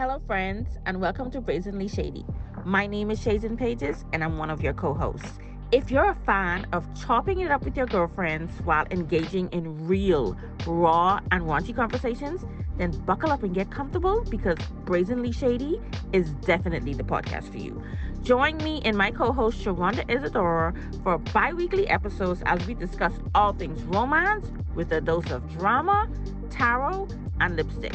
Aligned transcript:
Hello, 0.00 0.18
friends, 0.26 0.78
and 0.86 0.98
welcome 0.98 1.30
to 1.30 1.42
Brazenly 1.42 1.86
Shady. 1.86 2.24
My 2.64 2.86
name 2.86 3.10
is 3.10 3.20
Shazen 3.20 3.58
Pages, 3.58 4.06
and 4.14 4.24
I'm 4.24 4.38
one 4.38 4.48
of 4.48 4.62
your 4.62 4.72
co 4.72 4.94
hosts. 4.94 5.38
If 5.72 5.90
you're 5.90 6.08
a 6.08 6.14
fan 6.14 6.66
of 6.72 6.86
chopping 6.98 7.40
it 7.40 7.50
up 7.50 7.62
with 7.66 7.76
your 7.76 7.84
girlfriends 7.84 8.50
while 8.62 8.86
engaging 8.90 9.50
in 9.50 9.86
real, 9.86 10.38
raw, 10.66 11.20
and 11.30 11.42
raunchy 11.42 11.76
conversations, 11.76 12.46
then 12.78 12.92
buckle 13.04 13.30
up 13.30 13.42
and 13.42 13.54
get 13.54 13.70
comfortable 13.70 14.24
because 14.30 14.56
Brazenly 14.86 15.32
Shady 15.32 15.78
is 16.14 16.30
definitely 16.46 16.94
the 16.94 17.04
podcast 17.04 17.50
for 17.50 17.58
you. 17.58 17.82
Join 18.22 18.56
me 18.56 18.80
and 18.86 18.96
my 18.96 19.10
co 19.10 19.32
host 19.32 19.62
Sharonda 19.62 20.08
Isadora 20.08 20.72
for 21.02 21.18
bi 21.18 21.52
weekly 21.52 21.86
episodes 21.88 22.42
as 22.46 22.66
we 22.66 22.72
discuss 22.72 23.12
all 23.34 23.52
things 23.52 23.82
romance 23.82 24.50
with 24.74 24.90
a 24.92 25.02
dose 25.02 25.30
of 25.30 25.46
drama, 25.58 26.08
tarot, 26.48 27.06
and 27.38 27.56
lipstick. 27.56 27.92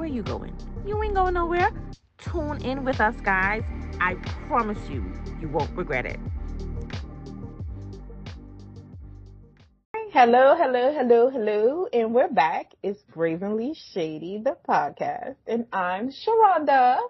Where 0.00 0.08
you 0.08 0.22
going? 0.22 0.56
You 0.86 1.02
ain't 1.02 1.12
going 1.14 1.34
nowhere. 1.34 1.68
Tune 2.16 2.56
in 2.62 2.86
with 2.86 3.02
us, 3.02 3.14
guys. 3.22 3.62
I 4.00 4.14
promise 4.48 4.78
you, 4.88 5.04
you 5.42 5.48
won't 5.50 5.76
regret 5.76 6.06
it. 6.06 6.18
Hello, 10.10 10.56
hello, 10.56 10.94
hello, 10.94 11.28
hello, 11.28 11.86
and 11.92 12.14
we're 12.14 12.30
back. 12.30 12.72
It's 12.82 13.02
Brazenly 13.14 13.74
Shady, 13.92 14.40
the 14.42 14.56
podcast, 14.66 15.36
and 15.46 15.66
I'm 15.70 16.08
Sharonda. 16.10 17.00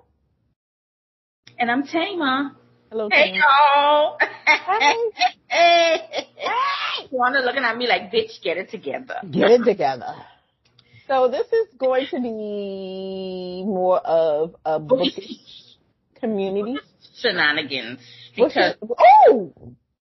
And 1.61 1.71
I'm 1.71 1.87
Tama. 1.87 2.57
Hello, 2.91 3.09
Hey 3.09 3.31
Tama. 3.31 3.39
y'all. 3.39 4.19
Hey. 4.81 4.97
hey. 5.47 6.27
Hey. 6.35 7.07
Wanda 7.13 7.39
looking 7.39 7.63
at 7.63 7.77
me 7.77 7.87
like, 7.87 8.11
bitch, 8.11 8.43
get 8.43 8.57
it 8.57 8.69
together. 8.69 9.21
Get 9.31 9.49
it 9.53 9.65
together. 9.65 10.13
So 11.11 11.27
this 11.29 11.49
is 11.49 11.75
going 11.77 12.07
to 12.13 12.21
be 12.21 13.65
more 13.67 13.99
of 13.99 14.55
a 14.65 14.75
oh, 14.75 14.79
bookish 14.79 15.77
community. 16.21 16.77
Shenanigans. 17.17 17.99
Because 18.37 18.77
oh, 19.29 19.53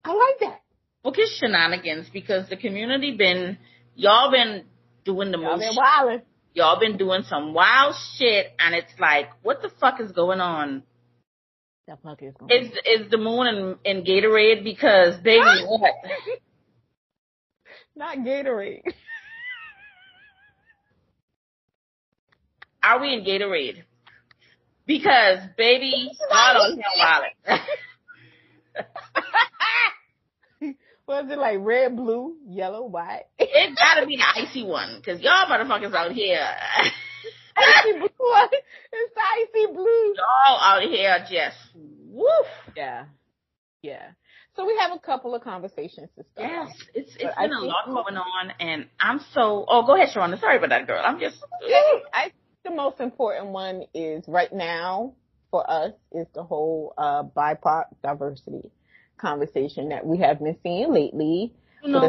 I 0.05 0.13
like 0.13 0.39
that. 0.39 0.61
bookish 1.03 1.37
shenanigans 1.37 2.07
because 2.13 2.47
the 2.47 2.55
community 2.55 3.17
been 3.17 3.57
y'all 3.95 4.31
been 4.31 4.63
doing 5.03 5.31
the 5.31 5.37
Y'all 5.37 5.57
most 5.57 5.59
been 5.59 5.75
wilding. 5.75 6.21
y'all 6.53 6.79
been 6.79 6.95
doing 6.95 7.23
some 7.23 7.53
wild 7.53 7.93
shit 8.17 8.53
and 8.57 8.73
it's 8.73 8.93
like 8.97 9.27
what 9.43 9.61
the 9.61 9.69
fuck 9.81 9.99
is 9.99 10.13
going 10.13 10.39
on 10.39 10.81
That 11.87 12.01
fuck 12.01 12.23
is 12.23 12.33
going. 12.39 12.51
is 12.51 12.71
is 12.85 13.11
the 13.11 13.17
moon 13.17 13.47
in, 13.83 13.97
in 13.97 14.05
gatorade 14.05 14.63
because 14.63 15.17
baby 15.17 15.43
what 15.67 15.91
Not 17.97 18.17
Gatorade. 18.19 18.81
are 22.85 23.01
we 23.01 23.13
in 23.13 23.23
gatorade 23.23 23.83
because 24.85 25.39
baby 25.57 26.11
on 26.31 26.77
here 26.77 26.83
wildin'. 27.01 27.59
Was 31.07 31.29
it 31.29 31.37
like 31.37 31.57
red, 31.59 31.95
blue, 31.95 32.35
yellow, 32.47 32.83
white? 32.85 33.25
It 33.37 33.77
gotta 33.77 34.07
be 34.07 34.17
the 34.17 34.41
icy 34.41 34.63
one, 34.63 35.01
cause 35.05 35.19
y'all 35.21 35.45
motherfuckers 35.45 35.93
out 35.93 36.11
here, 36.11 36.39
icy 37.55 37.99
blue. 37.99 38.09
It's 38.91 39.13
the 39.13 39.21
icy 39.21 39.73
blue. 39.73 40.15
y'all 40.15 40.59
out 40.59 40.81
here 40.81 41.19
just 41.29 41.57
woof. 41.75 42.47
Yeah. 42.75 43.05
Yeah. 43.83 44.07
So 44.55 44.65
we 44.65 44.75
have 44.81 44.91
a 44.95 44.99
couple 44.99 45.35
of 45.35 45.43
conversations 45.43 46.09
to 46.17 46.23
start. 46.31 46.49
Yes, 46.49 46.69
it's 46.95 47.15
it's 47.15 47.35
But 47.35 47.41
been 47.41 47.51
a 47.51 47.59
lot 47.61 47.85
going 47.87 48.17
on, 48.17 48.51
and 48.59 48.87
I'm 48.99 49.19
so. 49.33 49.65
Oh, 49.67 49.85
go 49.85 49.95
ahead, 49.95 50.15
Sharonda. 50.15 50.39
Sorry 50.39 50.57
about 50.57 50.69
that, 50.69 50.87
girl. 50.87 51.03
I'm 51.05 51.19
just. 51.19 51.37
I 52.13 52.31
the 52.65 52.71
most 52.71 52.99
important 52.99 53.47
one 53.47 53.83
is 53.93 54.25
right 54.27 54.51
now 54.51 55.13
for 55.51 55.69
us 55.69 55.93
is 56.11 56.27
the 56.33 56.43
whole 56.43 56.93
uh 56.97 57.23
BIPOC 57.23 57.85
diversity 58.03 58.71
conversation 59.17 59.89
that 59.89 60.05
we 60.05 60.17
have 60.17 60.39
been 60.39 60.57
seeing 60.63 60.91
lately. 60.91 61.53
You 61.83 61.91
know 61.91 62.01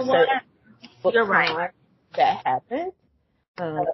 what? 1.03 1.15
You're 1.15 1.25
right. 1.25 1.71
That 2.17 2.43
happened. 2.45 2.93
Um, 3.59 3.85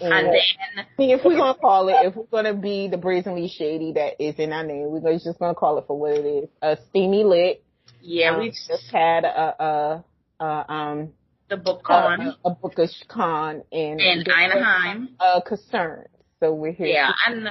And 0.00 0.12
and 0.12 0.26
then 0.28 0.34
I 0.78 0.84
mean, 0.98 1.10
if 1.10 1.24
we're 1.24 1.36
gonna 1.36 1.58
call 1.58 1.88
it, 1.88 1.96
if 2.06 2.16
we're 2.16 2.24
gonna 2.24 2.54
be 2.54 2.88
the 2.88 2.96
brazenly 2.96 3.48
shady 3.48 3.92
that 3.92 4.20
is 4.22 4.36
in 4.38 4.52
our 4.52 4.64
name, 4.64 4.90
we're 4.90 5.00
gonna- 5.00 5.18
just 5.18 5.38
gonna 5.38 5.54
call 5.54 5.78
it 5.78 5.86
for 5.86 5.98
what 5.98 6.12
it 6.12 6.24
is. 6.24 6.48
A 6.62 6.76
steamy 6.88 7.24
lit. 7.24 7.62
yeah, 8.00 8.30
Um, 8.32 8.40
we 8.40 8.50
just 8.50 8.90
had 8.92 9.24
a, 9.24 9.62
a, 9.62 10.04
a 10.44 10.72
um 10.72 11.12
the 11.48 11.56
book 11.56 11.80
a, 11.84 11.86
con 11.86 12.34
a 12.44 12.50
bookish 12.50 13.02
con 13.08 13.62
in 13.70 14.00
in 14.00 14.24
Anaheim. 14.30 15.10
uh 15.20 15.40
concern. 15.40 16.06
So 16.40 16.52
we're 16.52 16.72
here. 16.72 16.86
Yeah, 16.88 17.12
and 17.26 17.48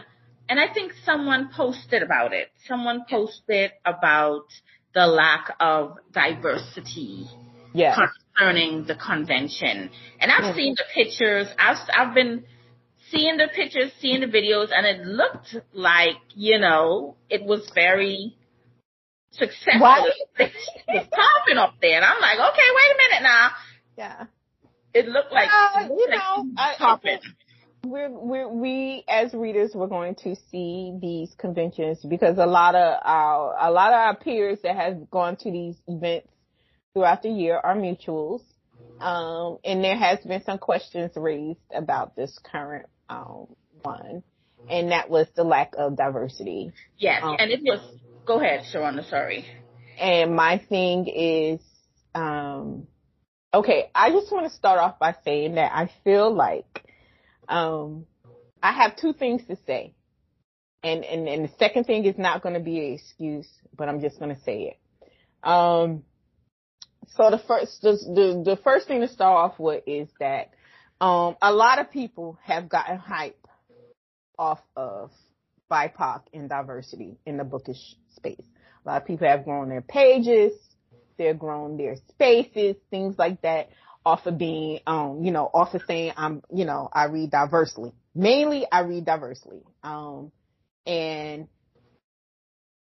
and 0.50 0.60
I 0.60 0.72
think 0.74 0.94
someone 1.06 1.50
posted 1.56 2.04
about 2.04 2.34
it. 2.34 2.50
Someone 2.68 3.06
posted 3.10 3.72
about 3.86 4.46
the 4.94 5.08
lack 5.08 5.56
of 5.60 5.98
diversity. 6.12 7.28
yeah. 7.74 7.96
concerning 8.38 8.86
the 8.86 8.96
convention. 8.96 9.90
And 10.22 10.32
I've 10.32 10.54
Mhm. 10.54 10.56
seen 10.56 10.76
the 10.76 10.86
pictures. 10.94 11.48
I've 11.60 11.78
I've 11.94 12.14
been 12.14 12.46
seeing 13.12 13.36
the 13.38 13.48
pictures, 13.54 13.92
seeing 14.00 14.22
the 14.22 14.28
videos, 14.28 14.70
and 14.76 14.86
it 14.86 15.06
looked 15.06 15.56
like 15.74 16.18
you 16.36 16.58
know 16.60 17.16
it 17.30 17.44
was 17.44 17.70
very 17.76 18.36
successful. 19.32 19.82
Why? 19.82 20.10
It 20.38 20.52
was 20.88 21.08
popping 21.12 21.58
up 21.58 21.76
there, 21.82 21.96
and 21.98 22.06
I'm 22.06 22.22
like, 22.22 22.40
okay, 22.40 22.68
wait 22.78 22.92
a 22.96 22.98
minute 23.10 23.24
now. 23.24 23.50
Yeah. 23.98 24.26
It 24.94 25.08
looked 25.08 25.32
like 25.32 25.50
Uh, 25.52 25.82
it 25.82 25.90
looked 25.90 26.00
you 26.00 26.08
like 26.10 26.20
know, 26.20 26.52
I- 26.58 26.76
I. 26.80 27.20
We're, 27.84 28.10
we're, 28.10 28.48
we 28.50 29.04
as 29.08 29.32
readers, 29.36 29.74
we're 29.76 29.86
going 29.86 30.16
to 30.24 30.36
see 30.50 30.98
these 31.00 31.36
conventions 31.38 32.04
because 32.04 32.40
a 32.40 32.46
lot 32.48 32.74
of 32.74 33.00
our, 33.04 33.56
a 33.60 33.70
lot 33.70 33.90
of 33.94 34.00
our 34.00 34.16
peers 34.16 34.58
that 34.64 34.76
have 34.76 35.12
gone 35.12 35.36
to 35.38 35.52
these 35.52 35.76
events 35.88 36.28
throughout 36.96 37.22
the 37.22 37.30
year 37.30 37.60
are 37.64 37.76
mutuals. 37.76 38.42
Um, 39.00 39.60
and 39.64 39.84
there 39.84 39.98
has 39.98 40.18
been 40.22 40.44
some 40.46 40.58
questions 40.58 41.12
raised 41.16 41.60
about 41.72 42.16
this 42.16 42.40
current, 42.52 42.88
um, 43.08 43.48
one. 43.84 44.24
And 44.68 44.92
that 44.92 45.12
was 45.12 45.28
the 45.36 45.44
lack 45.44 45.74
of 45.78 45.96
diversity. 45.96 46.72
Yes, 46.98 47.22
Um, 47.24 47.36
and 47.38 47.52
it 47.52 47.62
was. 47.62 47.82
Go 48.26 48.40
ahead, 48.40 48.62
Sharonda. 48.74 49.08
Sorry. 49.08 49.46
And 50.00 50.36
my 50.36 50.58
thing 50.58 51.06
is, 51.08 51.60
um, 52.16 52.88
okay, 53.56 53.90
I 53.96 54.12
just 54.12 54.32
want 54.32 54.50
to 54.50 54.56
start 54.56 54.80
off 54.80 55.00
by 55.00 55.16
saying 55.24 55.56
that 55.56 55.72
I 55.74 55.90
feel 56.04 56.34
like, 56.34 56.84
um, 57.48 58.06
I 58.62 58.74
have 58.74 58.98
two 58.98 59.14
things 59.14 59.44
to 59.48 59.58
say. 59.66 59.94
And, 60.84 61.04
and, 61.04 61.28
and 61.28 61.46
the 61.46 61.52
second 61.58 61.86
thing 61.86 62.06
is 62.06 62.18
not 62.18 62.44
going 62.44 62.54
to 62.54 62.60
be 62.60 62.78
an 62.80 62.94
excuse, 62.94 63.48
but 63.76 63.90
I'm 63.90 64.02
just 64.02 64.20
going 64.20 64.36
to 64.36 64.42
say 64.42 64.74
it. 64.74 64.80
Um, 65.48 66.04
so 67.16 67.32
the 67.32 67.42
first, 67.48 67.82
the, 67.82 67.92
the, 67.92 68.56
the 68.56 68.62
first 68.64 68.88
thing 68.88 69.02
to 69.02 69.08
start 69.08 69.52
off 69.52 69.60
with 69.60 69.84
is 69.88 70.10
that, 70.20 70.52
um, 71.00 71.36
a 71.42 71.52
lot 71.52 71.80
of 71.80 71.92
people 71.92 72.38
have 72.44 72.70
gotten 72.70 72.98
hype 72.98 73.48
off 74.38 74.62
of 74.76 75.12
BIPOC 75.72 76.22
and 76.34 76.50
diversity 76.50 77.18
in 77.26 77.38
the 77.38 77.44
bookish 77.44 77.96
space. 78.16 78.46
A 78.86 78.90
lot 78.90 79.02
of 79.02 79.08
people 79.08 79.28
have 79.28 79.44
grown 79.44 79.70
their 79.70 79.82
pages, 79.82 80.54
they've 81.18 81.38
grown 81.38 81.78
their 81.78 81.96
spaces, 82.10 82.76
things 82.90 83.16
like 83.18 83.42
that, 83.42 83.70
off 84.06 84.26
of 84.26 84.38
being, 84.38 84.80
um, 84.86 85.24
you 85.24 85.32
know, 85.32 85.50
off 85.54 85.74
of 85.74 85.82
saying 85.88 86.14
I'm, 86.16 86.44
you 86.54 86.66
know, 86.66 86.90
I 86.94 87.06
read 87.06 87.32
diversely. 87.32 87.92
Mainly, 88.14 88.66
I 88.72 88.82
read 88.82 89.06
diversely. 89.06 89.62
Um, 89.84 90.32
and 90.86 91.48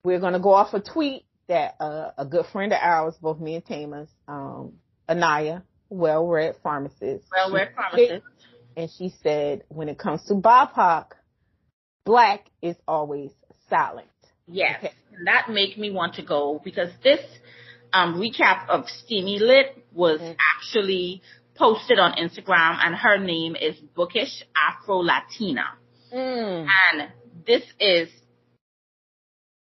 we're 0.04 0.20
gonna 0.20 0.40
go 0.40 0.52
off 0.52 0.74
a 0.74 0.80
tweet 0.82 1.26
that 1.48 1.76
uh, 1.80 2.12
a 2.18 2.26
good 2.26 2.46
friend 2.52 2.72
of 2.72 2.80
ours, 2.82 3.16
both 3.22 3.40
me 3.40 3.56
and 3.56 3.66
Tama's, 3.66 4.10
um, 4.28 4.74
Anaya, 5.10 5.64
well-read 5.90 6.56
pharmacist, 6.64 7.26
Well, 7.32 7.52
we're 7.52 7.68
promises. 7.68 8.22
and 8.78 8.90
she 8.98 9.14
said, 9.22 9.64
when 9.68 9.90
it 9.90 10.00
comes 10.00 10.24
to 10.28 10.36
BIPOC, 10.36 11.08
black 12.06 12.50
is 12.62 12.78
always 12.88 13.32
silent. 13.70 14.08
Yes, 14.48 14.78
Okay. 14.80 14.94
that 15.26 15.50
made 15.50 15.78
me 15.78 15.92
want 15.92 16.16
to 16.16 16.24
go 16.24 16.62
because 16.64 16.90
this 17.04 17.20
um, 17.94 18.16
recap 18.16 18.70
of 18.70 18.90
Steamy 18.90 19.40
Lit 19.40 19.86
was 19.92 20.20
Mhm. 20.22 20.36
actually 20.40 21.22
posted 21.56 22.00
on 22.00 22.14
Instagram, 22.14 22.80
and 22.84 22.96
her 22.96 23.18
name 23.18 23.56
is 23.56 23.76
Bookish 23.80 24.44
Afro 24.56 24.98
Latina, 25.00 25.78
Mm. 26.14 26.68
and 26.68 27.12
this 27.46 27.64
is 27.80 28.10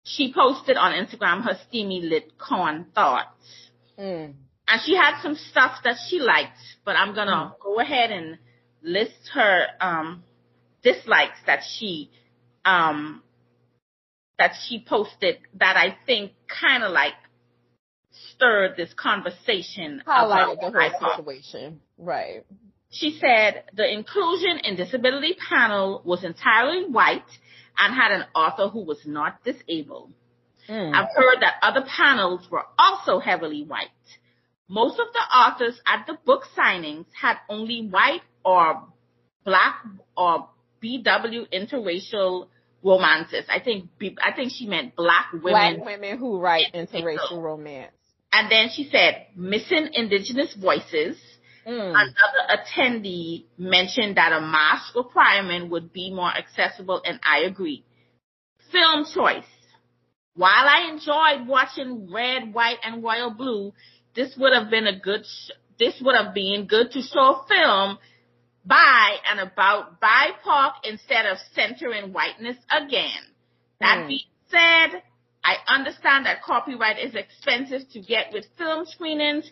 she 0.05 0.33
posted 0.33 0.77
on 0.77 0.91
Instagram 0.93 1.43
her 1.43 1.55
Steamy 1.67 2.01
Lit 2.01 2.37
con 2.37 2.85
thoughts, 2.93 3.69
Mm. 3.97 4.35
and 4.67 4.81
she 4.81 4.95
had 4.95 5.21
some 5.21 5.35
stuff 5.35 5.81
that 5.83 5.97
she 6.07 6.19
liked, 6.19 6.57
but 6.85 6.95
I'm 6.95 7.13
gonna 7.13 7.55
go 7.61 7.79
ahead 7.79 8.11
and 8.11 8.37
list 8.81 9.29
her 9.29 9.67
um, 9.79 10.23
dislikes 10.81 11.41
that 11.45 11.63
she 11.63 12.11
um, 12.65 13.23
that 14.37 14.55
she 14.55 14.79
posted 14.79 15.37
that 15.55 15.75
I 15.77 15.91
think 16.05 16.33
kind 16.47 16.83
of 16.83 16.91
like 16.91 17.13
stirred 18.31 18.75
this 18.77 18.93
conversation 18.93 20.01
Highlighted 20.05 20.59
the 20.59 20.67
about 20.67 20.91
whole 20.93 21.17
situation. 21.17 21.81
Right. 21.97 22.45
she 22.89 23.19
said 23.19 23.63
the 23.73 23.91
inclusion 23.91 24.59
and 24.63 24.77
disability 24.77 25.35
panel 25.49 26.01
was 26.05 26.23
entirely 26.23 26.85
white 26.85 27.21
and 27.77 27.93
had 27.93 28.11
an 28.11 28.25
author 28.35 28.69
who 28.69 28.83
was 28.83 28.99
not 29.05 29.43
disabled. 29.43 30.13
Mm. 30.69 30.93
I've 30.93 31.09
heard 31.13 31.41
that 31.41 31.55
other 31.61 31.85
panels 31.85 32.47
were 32.49 32.63
also 32.77 33.19
heavily 33.19 33.63
white. 33.63 33.89
Most 34.69 34.99
of 34.99 35.07
the 35.11 35.37
authors 35.37 35.79
at 35.85 36.05
the 36.07 36.17
book 36.25 36.43
signings 36.57 37.05
had 37.19 37.37
only 37.49 37.87
white 37.87 38.21
or 38.45 38.83
black 39.43 39.83
or 40.15 40.49
BW 40.81 41.51
interracial 41.51 42.47
romances. 42.83 43.45
I 43.49 43.59
think 43.59 43.89
I 44.23 44.33
think 44.33 44.51
she 44.51 44.65
meant 44.67 44.95
black 44.95 45.31
women. 45.31 45.51
Black 45.51 45.85
women 45.85 46.17
who 46.17 46.39
write 46.39 46.73
interracial 46.73 47.41
romance. 47.41 47.91
And 48.33 48.51
then 48.51 48.69
she 48.75 48.89
said 48.91 49.27
missing 49.35 49.89
indigenous 49.93 50.55
voices. 50.55 51.17
Mm. 51.67 51.91
Another 51.91 52.63
attendee 52.63 53.45
mentioned 53.57 54.17
that 54.17 54.33
a 54.33 54.41
mask 54.41 54.95
requirement 54.95 55.69
would 55.69 55.93
be 55.93 56.11
more 56.11 56.31
accessible, 56.31 57.01
and 57.05 57.19
I 57.23 57.41
agree. 57.41 57.85
Film 58.71 59.05
choice. 59.05 59.45
While 60.35 60.67
I 60.67 60.89
enjoyed 60.91 61.47
watching 61.47 62.11
Red, 62.11 62.53
White, 62.53 62.79
and 62.83 63.03
Royal 63.03 63.29
Blue, 63.29 63.71
this 64.15 64.35
would 64.37 64.51
have 64.51 64.69
been 64.69 64.87
a 64.87 64.99
good. 64.99 65.25
Sh- 65.25 65.51
this 65.79 66.01
would 66.01 66.15
have 66.15 66.33
been 66.33 66.65
good 66.67 66.91
to 66.91 67.01
show 67.01 67.19
a 67.19 67.45
film 67.47 67.97
by 68.65 69.15
and 69.29 69.39
about 69.39 70.01
BIPOC 70.01 70.73
instead 70.85 71.25
of 71.27 71.37
centering 71.53 72.13
whiteness 72.13 72.57
again. 72.71 73.21
That 73.79 73.99
mm. 73.99 74.07
being 74.07 74.19
said, 74.49 75.03
I 75.43 75.55
understand 75.67 76.25
that 76.25 76.41
copyright 76.41 76.99
is 76.99 77.15
expensive 77.15 77.89
to 77.91 78.01
get 78.01 78.31
with 78.31 78.45
film 78.57 78.85
screenings. 78.85 79.49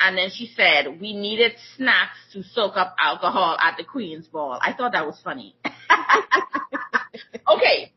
And 0.00 0.18
then 0.18 0.30
she 0.34 0.50
said, 0.56 1.00
we 1.00 1.12
needed 1.12 1.52
snacks 1.76 2.18
to 2.32 2.42
soak 2.42 2.76
up 2.76 2.96
alcohol 3.00 3.56
at 3.60 3.76
the 3.76 3.84
Queen's 3.84 4.26
Ball. 4.26 4.58
I 4.60 4.72
thought 4.72 4.92
that 4.92 5.06
was 5.06 5.20
funny. 5.22 5.54
okay. 7.48 7.92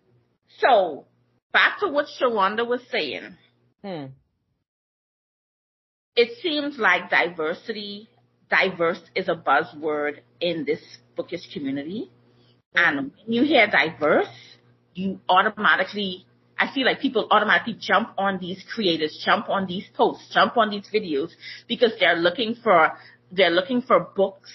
So 0.59 1.05
back 1.51 1.79
to 1.79 1.87
what 1.87 2.05
Sharonda 2.19 2.67
was 2.67 2.81
saying. 2.91 3.35
Hmm. 3.83 4.05
It 6.15 6.37
seems 6.41 6.77
like 6.77 7.09
diversity, 7.09 8.07
diverse 8.49 9.01
is 9.15 9.27
a 9.27 9.35
buzzword 9.35 10.19
in 10.39 10.63
this 10.63 10.79
bookish 11.15 11.51
community. 11.53 12.11
And 12.75 12.97
when 12.97 13.33
you 13.33 13.43
hear 13.43 13.67
diverse, 13.67 14.27
you 14.93 15.19
automatically 15.27 16.25
I 16.57 16.73
feel 16.73 16.85
like 16.85 16.99
people 16.99 17.27
automatically 17.31 17.77
jump 17.79 18.09
on 18.17 18.39
these 18.39 18.63
creators, 18.73 19.21
jump 19.25 19.49
on 19.49 19.67
these 19.67 19.85
posts, 19.93 20.33
jump 20.33 20.57
on 20.57 20.69
these 20.69 20.87
videos 20.93 21.29
because 21.67 21.91
they're 21.99 22.15
looking 22.15 22.55
for 22.55 22.93
they're 23.31 23.49
looking 23.49 23.81
for 23.81 23.99
books 24.15 24.51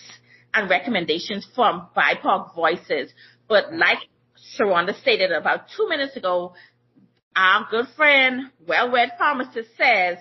and 0.55 0.71
recommendations 0.71 1.47
from 1.55 1.89
BIPOC 1.97 2.55
voices. 2.55 3.13
But 3.49 3.75
like 3.75 3.99
Sharonda 4.59 4.99
stated 5.01 5.33
about 5.33 5.67
two 5.77 5.89
minutes 5.89 6.17
ago, 6.17 6.55
our 7.37 7.67
good 7.71 7.87
friend, 7.97 8.51
well-read 8.67 9.13
pharmacist 9.19 9.71
says, 9.77 10.19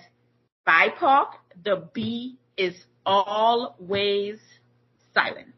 BIPOC, 0.66 1.26
the 1.64 1.88
B 1.92 2.38
is 2.56 2.74
always 3.04 4.38
silent. 5.14 5.54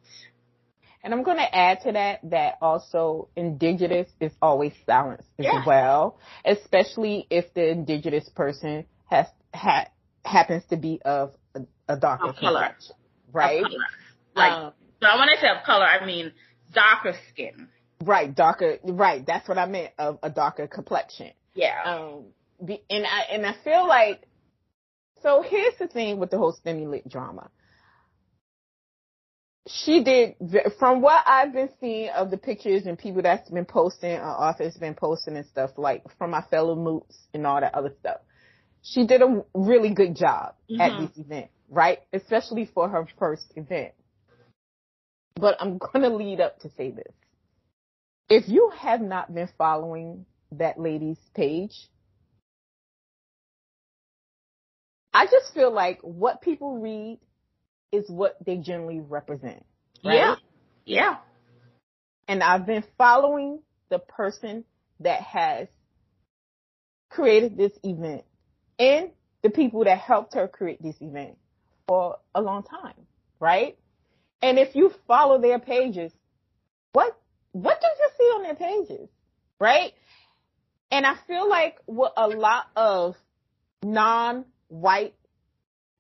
And 1.05 1.13
I'm 1.13 1.25
going 1.25 1.39
to 1.39 1.55
add 1.55 1.81
to 1.83 1.93
that 1.93 2.21
that 2.31 2.59
also 2.63 3.29
indigenous 3.35 4.09
is 4.21 4.33
always 4.41 4.73
silenced 4.87 5.29
as 5.39 5.47
yeah. 5.47 5.63
well, 5.67 6.19
especially 6.45 7.27
if 7.29 7.53
the 7.55 7.71
indigenous 7.71 8.29
person 8.29 8.87
has 9.11 9.27
ha, 9.53 9.87
happens 10.25 10.63
to 10.71 10.77
be 10.77 11.01
of 11.05 11.35
a, 11.57 11.63
a 11.89 11.97
darker 11.97 12.29
of 12.29 12.37
color, 12.37 12.77
right? 13.33 13.63
Color. 13.63 13.77
Like, 14.37 14.53
um, 14.53 14.73
so 15.01 15.09
when 15.19 15.29
I 15.29 15.41
say 15.41 15.49
of 15.49 15.65
color, 15.65 15.85
I 15.85 16.07
mean 16.07 16.33
darker 16.73 17.15
skin. 17.31 17.69
Right, 18.05 18.33
darker. 18.33 18.79
Right, 18.85 19.27
that's 19.27 19.49
what 19.49 19.59
I 19.59 19.67
meant 19.67 19.93
of 19.99 20.21
a 20.23 20.31
darker 20.31 20.69
complexion. 20.69 21.33
Yeah. 21.55 21.83
Um, 21.85 22.25
and 22.61 23.07
I 23.07 23.23
and 23.33 23.45
I 23.45 23.55
feel 23.65 23.87
like 23.87 24.23
so. 25.23 25.43
Here's 25.43 25.77
the 25.79 25.89
thing 25.89 26.21
with 26.21 26.31
the 26.31 26.39
whole 26.39 26.53
Steamy 26.53 26.87
Lit 26.87 27.09
drama 27.09 27.51
she 29.69 30.03
did 30.03 30.35
from 30.79 31.01
what 31.01 31.23
I've 31.27 31.53
been 31.53 31.71
seeing 31.81 32.11
of 32.11 32.31
the 32.31 32.37
pictures 32.37 32.87
and 32.87 32.99
people 32.99 33.23
that's 33.23 33.49
been 33.49 33.65
posting, 33.65 34.17
uh, 34.17 34.25
authors 34.25 34.77
been 34.77 34.95
posting 34.95 35.37
and 35.37 35.47
stuff 35.47 35.71
like 35.77 36.03
from 36.19 36.31
my 36.31 36.43
fellow 36.43 36.75
moots 36.75 37.17
and 37.33 37.47
all 37.47 37.61
that 37.61 37.75
other 37.75 37.93
stuff. 38.01 38.19
She 38.83 39.07
did 39.07 39.23
a 39.23 39.45
really 39.55 39.95
good 39.95 40.17
job 40.17 40.55
mm-hmm. 40.69 40.81
at 40.81 41.01
this 41.01 41.17
event, 41.17 41.51
right? 41.71 42.01
Especially 42.13 42.69
for 42.75 42.89
her 42.89 43.07
first 43.19 43.53
event. 43.55 43.93
But 45.37 45.57
I'm 45.61 45.79
going 45.79 46.03
to 46.03 46.09
lead 46.09 46.41
up 46.41 46.59
to 46.61 46.71
say 46.77 46.91
this. 46.91 47.13
If 48.29 48.49
you 48.49 48.73
have 48.77 49.01
not 49.01 49.33
been 49.33 49.49
following 49.57 50.27
that 50.53 50.81
lady's 50.81 51.19
page, 51.35 51.89
I 55.15 55.27
just 55.27 55.55
feel 55.55 55.71
like 55.71 56.01
what 56.03 56.43
people 56.43 56.79
read 56.79 57.19
is 57.93 58.09
what 58.09 58.37
they 58.45 58.57
generally 58.57 59.01
represent. 59.01 59.65
Right? 60.05 60.17
Yeah. 60.17 60.37
Yeah. 60.85 61.17
And 62.27 62.43
I've 62.43 62.67
been 62.67 62.85
following 62.99 63.61
the 63.91 63.99
person 63.99 64.65
that 65.01 65.21
has 65.23 65.69
created 67.11 67.57
this 67.57 67.73
event 67.85 68.25
and 68.79 69.11
the 69.43 69.51
people 69.51 69.85
that 69.85 69.99
helped 69.99 70.35
her 70.35 70.49
create 70.49 70.83
this 70.83 70.97
event 71.01 71.37
for 71.87 72.17
a 72.35 72.41
long 72.41 72.63
time, 72.63 72.95
right? 73.39 73.77
And 74.41 74.59
if 74.59 74.75
you 74.75 74.93
follow 75.07 75.41
their 75.41 75.59
pages, 75.59 76.13
what 76.93 77.17
what 77.53 77.81
do 77.81 77.87
you 77.87 78.11
see 78.19 78.25
on 78.25 78.43
their 78.43 78.55
pages, 78.55 79.09
right? 79.61 79.93
And 80.91 81.07
I 81.07 81.15
feel 81.27 81.49
like 81.49 81.77
what 81.87 82.15
a 82.17 82.29
lot 82.29 82.67
of 82.77 83.17
non-white 83.83 85.15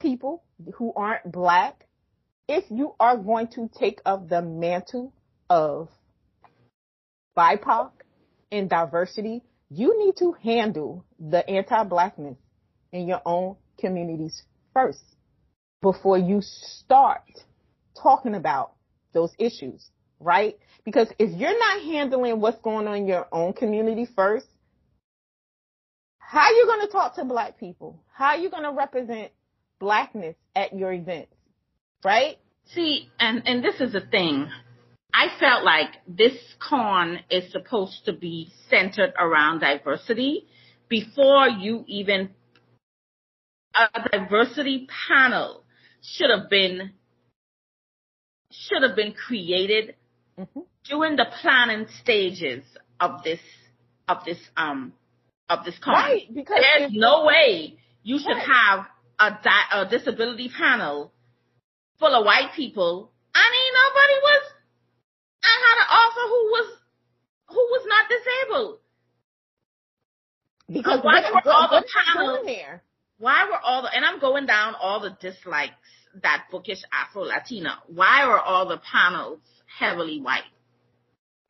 people 0.02 0.43
who 0.75 0.93
aren't 0.94 1.31
black, 1.31 1.87
if 2.49 2.64
you 2.70 2.94
are 3.00 3.16
going 3.16 3.46
to 3.54 3.70
take 3.78 4.00
up 4.04 4.28
the 4.28 4.43
mantle 4.43 5.14
of 5.49 5.88
BIPOC 7.38 7.93
and 8.50 8.69
diversity, 8.69 9.43
you 9.70 10.04
need 10.04 10.16
to 10.19 10.32
handle 10.43 11.06
the 11.19 11.49
anti-blackness 11.49 12.37
in 12.93 13.08
your 13.08 13.22
own 13.25 13.56
communities 13.78 14.43
first 14.75 15.02
before 15.81 16.19
you 16.19 16.40
start 16.43 17.22
talking 18.00 18.34
about 18.34 18.72
those 19.14 19.32
issues, 19.38 19.88
right? 20.20 20.58
Because 20.84 21.08
if 21.19 21.31
you're 21.38 21.58
not 21.58 21.82
handling 21.82 22.40
what's 22.40 22.60
going 22.60 22.87
on 22.87 22.96
in 22.96 23.06
your 23.06 23.26
own 23.32 23.52
community 23.52 24.06
first, 24.14 24.47
how 26.18 26.40
are 26.40 26.52
you 26.52 26.66
going 26.66 26.87
to 26.87 26.92
talk 26.92 27.14
to 27.16 27.25
black 27.25 27.59
people? 27.59 28.02
How 28.12 28.28
are 28.28 28.38
you 28.38 28.50
going 28.50 28.62
to 28.64 28.73
represent 28.73 29.32
blackness 29.83 30.37
at 30.55 30.73
your 30.73 30.93
events, 30.93 31.35
right? 32.05 32.39
See, 32.67 33.11
and, 33.19 33.43
and 33.47 33.65
this 33.65 33.81
is 33.81 33.93
the 33.93 34.01
thing. 34.01 34.49
I 35.12 35.27
felt 35.41 35.65
like 35.65 35.89
this 36.07 36.35
con 36.61 37.19
is 37.29 37.51
supposed 37.51 38.05
to 38.05 38.12
be 38.12 38.53
centered 38.71 39.12
around 39.19 39.59
diversity 39.59 40.47
before 40.89 41.49
you 41.49 41.85
even, 41.89 42.31
a 43.75 44.09
diversity 44.09 44.87
panel 45.09 45.65
should 46.01 46.31
have 46.31 46.49
been, 46.49 46.93
should 48.53 48.89
have 48.89 48.95
been 48.95 49.15
created 49.15 49.97
mm-hmm. 50.39 50.61
during 50.89 51.17
the 51.17 51.27
planning 51.41 51.87
stages 52.03 52.62
of 53.01 53.25
this, 53.25 53.41
of 54.07 54.19
this, 54.25 54.39
um, 54.57 54.93
of 55.51 55.65
this 55.65 55.75
con. 55.83 55.95
Right, 55.95 56.33
because 56.33 56.61
there's 56.79 56.93
no 56.95 57.25
way 57.25 57.79
you 58.05 58.19
should 58.19 58.29
right. 58.29 58.47
have 58.47 58.87
a, 59.23 59.38
di- 59.43 59.81
a 59.81 59.88
disability 59.88 60.49
panel 60.49 61.12
full 61.99 62.14
of 62.14 62.25
white 62.25 62.50
people. 62.57 63.12
I 63.35 63.45
mean, 63.50 63.73
nobody 63.73 64.17
was. 64.23 64.43
I 65.45 65.55
had 65.67 65.76
an 65.83 65.88
author 66.00 66.26
who 66.29 66.43
was 66.50 66.79
who 67.49 67.57
was 67.57 67.87
not 67.87 68.07
disabled. 68.09 68.79
Because 70.69 71.00
why 71.02 71.21
what, 71.31 71.45
were 71.45 71.52
all 71.52 71.69
the 71.69 71.85
panels 72.14 72.47
there? 72.47 72.83
Why 73.19 73.45
were 73.49 73.59
all 73.62 73.83
the 73.83 73.95
and 73.95 74.05
I'm 74.05 74.21
going 74.21 74.47
down 74.47 74.75
all 74.81 75.00
the 75.00 75.17
dislikes 75.21 75.76
that 76.23 76.45
bookish 76.50 76.83
Afro 76.93 77.23
Latina. 77.23 77.79
Why 77.87 78.26
were 78.26 78.41
all 78.41 78.69
the 78.69 78.79
panels 78.79 79.41
heavily 79.79 80.21
white? 80.21 80.43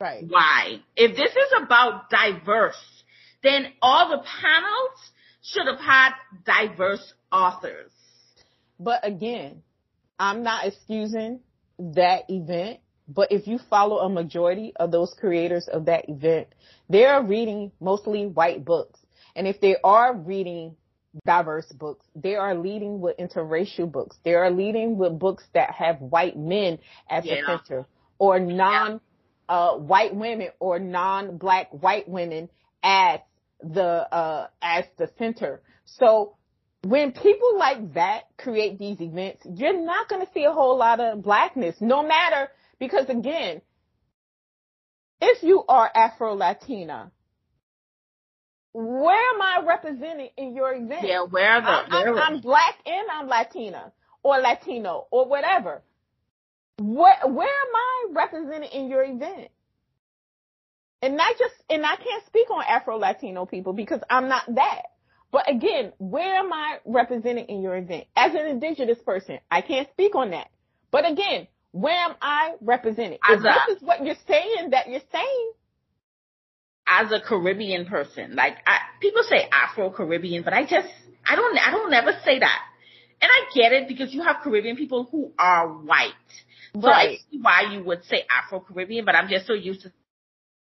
Right. 0.00 0.25
Why? 0.29 0.81
If 0.97 1.17
this 1.17 1.31
is 1.31 1.52
about 1.64 2.11
diverse, 2.11 3.02
then 3.43 3.67
all 3.81 4.11
the 4.11 4.23
panels 4.41 5.12
should 5.43 5.67
have 5.67 5.81
had 5.81 6.12
diverse 6.45 7.12
authors. 7.33 7.91
But 8.79 9.07
again, 9.07 9.62
I'm 10.19 10.43
not 10.43 10.67
excusing 10.67 11.41
that 11.79 12.25
event, 12.29 12.81
but 13.09 13.33
if 13.33 13.47
you 13.47 13.59
follow 13.71 13.99
a 13.99 14.09
majority 14.09 14.73
of 14.77 14.91
those 14.91 15.15
creators 15.19 15.69
of 15.69 15.87
that 15.87 16.09
event, 16.09 16.49
they 16.89 17.05
are 17.05 17.23
reading 17.25 17.73
mostly 17.81 18.27
white 18.27 18.65
books. 18.65 19.01
And 19.35 19.47
if 19.49 19.61
they 19.61 19.77
are 19.83 20.15
reading 20.15 20.77
diverse 21.27 21.71
books. 21.73 22.07
They 22.15 22.37
are 22.37 22.55
leading 22.55 23.01
with 23.01 23.17
interracial 23.19 23.91
books. 23.91 24.17
They 24.25 24.35
are 24.35 24.51
leading 24.51 24.97
with 24.97 25.19
books 25.19 25.45
that 25.55 25.73
have 25.73 26.01
white 26.01 26.37
men 26.37 26.79
as 27.09 27.25
Yeah. 27.25 27.37
the 27.37 27.47
center 27.47 27.87
or 28.19 28.41
non 28.41 29.01
uh, 29.49 29.77
white 29.77 30.15
women 30.15 30.49
or 30.59 30.79
non 30.79 31.37
black 31.37 31.69
white 31.71 32.09
women 32.09 32.49
as 32.83 33.21
the 33.61 33.83
uh, 34.12 34.49
as 34.62 34.85
the 34.97 35.11
center. 35.19 35.62
So 35.85 36.37
when 36.85 37.12
people 37.12 37.59
like 37.59 37.95
that 37.95 38.25
create 38.37 38.79
these 38.79 39.01
events, 39.01 39.43
you're 39.45 39.81
not 39.81 40.09
going 40.09 40.25
to 40.25 40.33
see 40.33 40.45
a 40.45 40.53
whole 40.53 40.77
lot 40.77 41.01
of 41.01 41.23
blackness, 41.23 41.77
no 41.81 42.03
matter 42.03 42.49
because 42.79 43.09
again, 43.09 43.62
if 45.21 45.43
you 45.45 45.65
are 45.69 45.89
Afro 45.95 46.35
Latina, 46.35 47.12
where 48.73 49.35
am 49.35 49.41
I 49.41 49.62
represented 49.65 50.31
in 50.37 50.57
your 50.57 50.75
event? 50.75 51.07
Yeah, 51.07 51.23
where 51.23 51.61
the 51.61 51.69
I'm, 51.69 52.19
I'm 52.19 52.41
black 52.41 52.75
and 52.85 53.07
I'm 53.12 53.29
Latina 53.29 53.93
or 54.25 54.39
Latino 54.39 55.07
or 55.11 55.29
whatever. 55.29 55.83
Where 56.79 57.17
where 57.27 57.47
am 57.47 57.77
I 57.77 58.07
represented 58.11 58.71
in 58.73 58.89
your 58.89 59.05
event? 59.05 59.49
And 61.01 61.17
not 61.17 61.37
just 61.39 61.55
and 61.71 61.85
I 61.87 61.95
can't 61.97 62.27
speak 62.27 62.51
on 62.51 62.65
Afro 62.67 62.97
Latino 62.97 63.47
people 63.47 63.73
because 63.73 64.01
I'm 64.11 64.29
not 64.29 64.43
that. 64.55 64.83
But 65.33 65.51
again, 65.51 65.93
where 65.99 66.37
am 66.37 66.53
I 66.53 66.79
represented 66.85 67.47
in 67.49 67.62
your 67.62 67.75
event? 67.77 68.05
As 68.15 68.35
an 68.35 68.47
indigenous 68.47 68.99
person, 69.05 69.39
I 69.51 69.62
can't 69.62 69.89
speak 69.91 70.15
on 70.15 70.31
that. 70.31 70.49
But 70.91 71.11
again, 71.11 71.49
where 71.73 71.97
am 71.97 72.15
I 72.21 72.55
representing? 72.61 73.19
If 73.29 73.41
a- 73.41 73.43
this 73.43 73.77
is 73.79 73.83
what 73.83 74.05
you're 74.05 74.15
saying 74.29 74.71
that 74.71 74.89
you're 74.89 75.01
saying, 75.11 75.53
as 76.87 77.11
a 77.12 77.21
Caribbean 77.21 77.87
person. 77.87 78.35
Like 78.35 78.55
I, 78.67 78.79
people 79.01 79.23
say 79.23 79.49
Afro 79.51 79.91
Caribbean, 79.91 80.43
but 80.43 80.53
I 80.53 80.62
just 80.62 80.89
I 81.27 81.37
don't 81.37 81.59
I 81.59 81.71
don't 81.71 81.93
ever 81.93 82.12
say 82.25 82.39
that. 82.41 82.59
And 83.21 83.31
I 83.31 83.55
get 83.55 83.73
it 83.73 83.89
because 83.89 84.12
you 84.12 84.23
have 84.23 84.39
Caribbean 84.43 84.77
people 84.77 85.09
who 85.11 85.33
are 85.39 85.69
white. 85.69 86.12
So 86.81 86.89
I 86.89 86.91
Right. 86.91 87.19
see 87.31 87.39
why 87.41 87.73
you 87.73 87.85
would 87.85 88.05
say 88.05 88.25
Afro 88.31 88.61
Caribbean, 88.61 89.05
but 89.05 89.15
I'm 89.15 89.29
just 89.29 89.47
so 89.47 89.53
used 89.55 89.83
to 89.83 89.93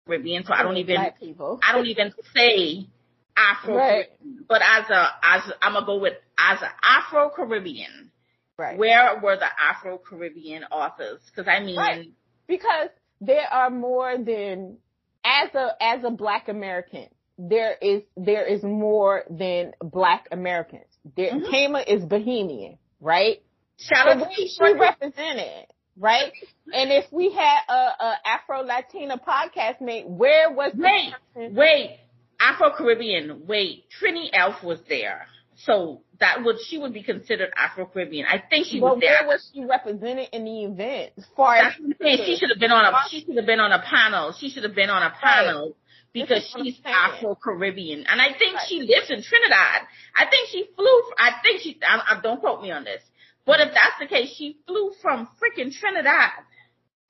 Caribbean, 0.07 0.45
so 0.45 0.53
I 0.53 0.63
don't 0.63 0.77
even 0.79 1.01
people. 1.21 1.61
I 1.63 1.73
don't 1.73 1.87
even 1.87 2.13
say 2.35 2.89
Afro 3.39 3.77
Right. 3.77 4.07
But 4.49 4.63
as 4.63 4.91
a 4.91 5.07
as 5.23 5.43
I'm 5.63 5.75
gonna 5.75 5.87
go 5.87 5.99
with 5.99 6.15
as 6.39 6.61
an 6.63 6.69
Afro 6.83 7.31
Caribbean. 7.31 8.11
Right. 8.59 8.77
Where 8.77 9.21
were 9.23 9.37
the 9.37 9.47
Afro 9.47 9.99
Caribbean 9.99 10.65
authors? 10.65 11.21
Because 11.27 11.47
I 11.49 11.61
mean, 11.61 11.77
Right. 11.77 12.09
because 12.49 12.89
there 13.21 13.47
are 13.53 13.71
more 13.71 14.17
than 14.19 14.79
as 15.25 15.55
a 15.55 15.71
as 15.81 16.03
a 16.05 16.11
black 16.11 16.49
American, 16.49 17.07
there 17.39 17.77
is 17.81 18.03
there 18.17 18.45
is 18.45 18.63
more 18.65 19.25
than 19.31 19.73
black 19.81 20.27
Americans. 20.33 20.87
There 21.17 21.31
Mhm. 21.33 21.51
Kama 21.51 21.81
is 21.87 22.05
Bahamian, 22.05 22.79
right? 23.01 23.43
shout 23.79 24.09
out 24.09 24.33
she 24.35 24.51
represented, 24.61 25.67
right? 25.97 26.33
And 26.73 26.91
if 26.93 27.13
we 27.13 27.31
had 27.31 27.61
a, 27.69 28.05
a 28.07 28.15
Afro 28.27 28.63
Latina 28.63 29.19
podcast 29.19 29.81
mate, 29.81 30.07
where 30.09 30.51
was 30.51 30.73
Wait, 30.75 31.15
wait. 31.37 32.01
Afro 32.41 32.71
Caribbean. 32.77 33.47
Wait, 33.47 33.85
Trini 34.01 34.29
Elf 34.33 34.63
was 34.63 34.79
there, 34.89 35.27
so 35.57 36.03
that 36.21 36.45
would 36.45 36.57
she 36.67 36.79
would 36.79 36.93
be 36.93 37.03
considered 37.03 37.51
Afro 37.57 37.87
Caribbean. 37.87 38.27
I 38.27 38.43
think 38.49 38.67
she 38.67 38.81
but 38.81 38.95
was 38.97 39.01
there. 39.01 39.27
where 39.27 39.29
was 39.37 39.51
she 39.53 39.65
represented 39.65 40.29
in 40.33 40.45
the 40.45 40.65
event? 40.65 41.13
As 41.17 41.27
far 41.37 41.57
as 41.57 41.75
what 41.79 41.87
I'm 41.87 41.95
saying. 42.01 42.19
She 42.27 42.37
should 42.37 42.51
have 42.51 42.61
been 42.61 42.71
on 42.73 42.85
a 42.85 42.97
she 43.11 43.21
should 43.25 43.37
have 43.37 43.47
been 43.47 43.61
on 43.61 43.73
a 43.73 43.83
panel. 43.83 44.33
She 44.39 44.51
should 44.51 44.65
have 44.65 44.75
been 44.75 44.91
on 44.91 45.03
a 45.03 45.11
panel 45.21 45.77
because 46.13 46.49
what 46.55 46.61
I'm 46.61 46.67
she's. 46.67 46.81
Afro 46.85 47.35
Caribbean, 47.35 48.05
and 48.09 48.21
I 48.21 48.29
think 48.39 48.55
Right. 48.55 48.67
she 48.69 48.81
lives 48.81 49.11
in 49.11 49.23
Trinidad. 49.23 49.83
I 50.17 50.27
think 50.31 50.49
she 50.51 50.65
flew. 50.77 51.03
I 51.19 51.33
think 51.43 51.61
she. 51.63 51.79
I, 51.83 52.17
I, 52.17 52.21
don't 52.21 52.41
quote 52.41 52.63
me 52.63 52.71
on 52.71 52.85
this, 52.85 53.03
but 53.47 53.61
if 53.61 53.69
that's 53.75 53.99
the 54.01 54.07
case, 54.07 54.35
she 54.37 54.59
flew 54.67 54.93
from 55.03 55.29
freaking 55.43 55.73
Trinidad. 55.73 56.31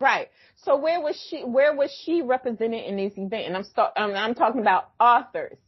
Right. 0.01 0.29
So 0.65 0.77
where 0.77 1.01
was 1.01 1.21
she? 1.29 1.43
Where 1.43 1.75
was 1.75 1.91
she 2.05 2.23
represented 2.23 2.85
in 2.85 2.97
this 2.97 3.13
event? 3.17 3.47
And 3.47 3.57
I'm 3.57 3.65
start. 3.65 3.93
I'm, 3.97 4.15
I'm 4.15 4.35
talking 4.35 4.61
about 4.61 4.91
authors, 5.01 5.59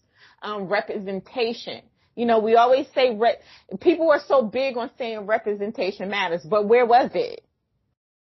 um, 0.42 0.68
representation. 0.68 1.82
You 2.14 2.26
know, 2.26 2.38
we 2.38 2.56
always 2.56 2.86
say 2.94 3.14
re- 3.14 3.38
people 3.80 4.10
are 4.10 4.20
so 4.26 4.42
big 4.42 4.76
on 4.76 4.90
saying 4.98 5.26
representation 5.26 6.10
matters, 6.10 6.42
but 6.48 6.68
where 6.68 6.86
was 6.86 7.10
it? 7.14 7.42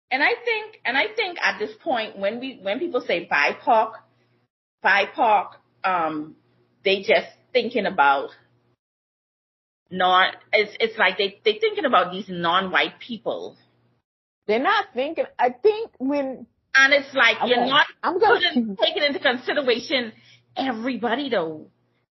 And 0.09 0.21
I 0.21 0.33
think, 0.45 0.79
and 0.85 0.97
I 0.97 1.05
think 1.15 1.37
at 1.43 1.57
this 1.57 1.71
point, 1.83 2.17
when 2.17 2.39
we, 2.39 2.59
when 2.61 2.79
people 2.79 3.01
say 3.01 3.27
BIPOC, 3.27 3.93
BIPOC, 4.85 5.47
um, 5.83 6.35
they 6.85 6.99
just 6.99 7.27
thinking 7.51 7.85
about 7.85 8.29
non, 9.89 10.33
it's, 10.51 10.75
it's 10.79 10.97
like 10.97 11.17
they, 11.17 11.39
they 11.43 11.57
thinking 11.59 11.85
about 11.85 12.11
these 12.11 12.25
non-white 12.29 12.99
people. 12.99 13.57
They're 14.47 14.59
not 14.59 14.87
thinking. 14.93 15.25
I 15.39 15.49
think 15.51 15.91
when 15.99 16.47
And 16.75 16.93
it's 16.93 17.13
like, 17.13 17.37
you're 17.43 17.57
Okay. 17.57 17.65
not 17.65 17.87
I'm 18.03 18.19
gonna 18.19 18.41
putting, 18.41 18.77
taking 18.81 19.03
into 19.03 19.19
consideration 19.19 20.13
everybody 20.57 21.29
though. 21.29 21.69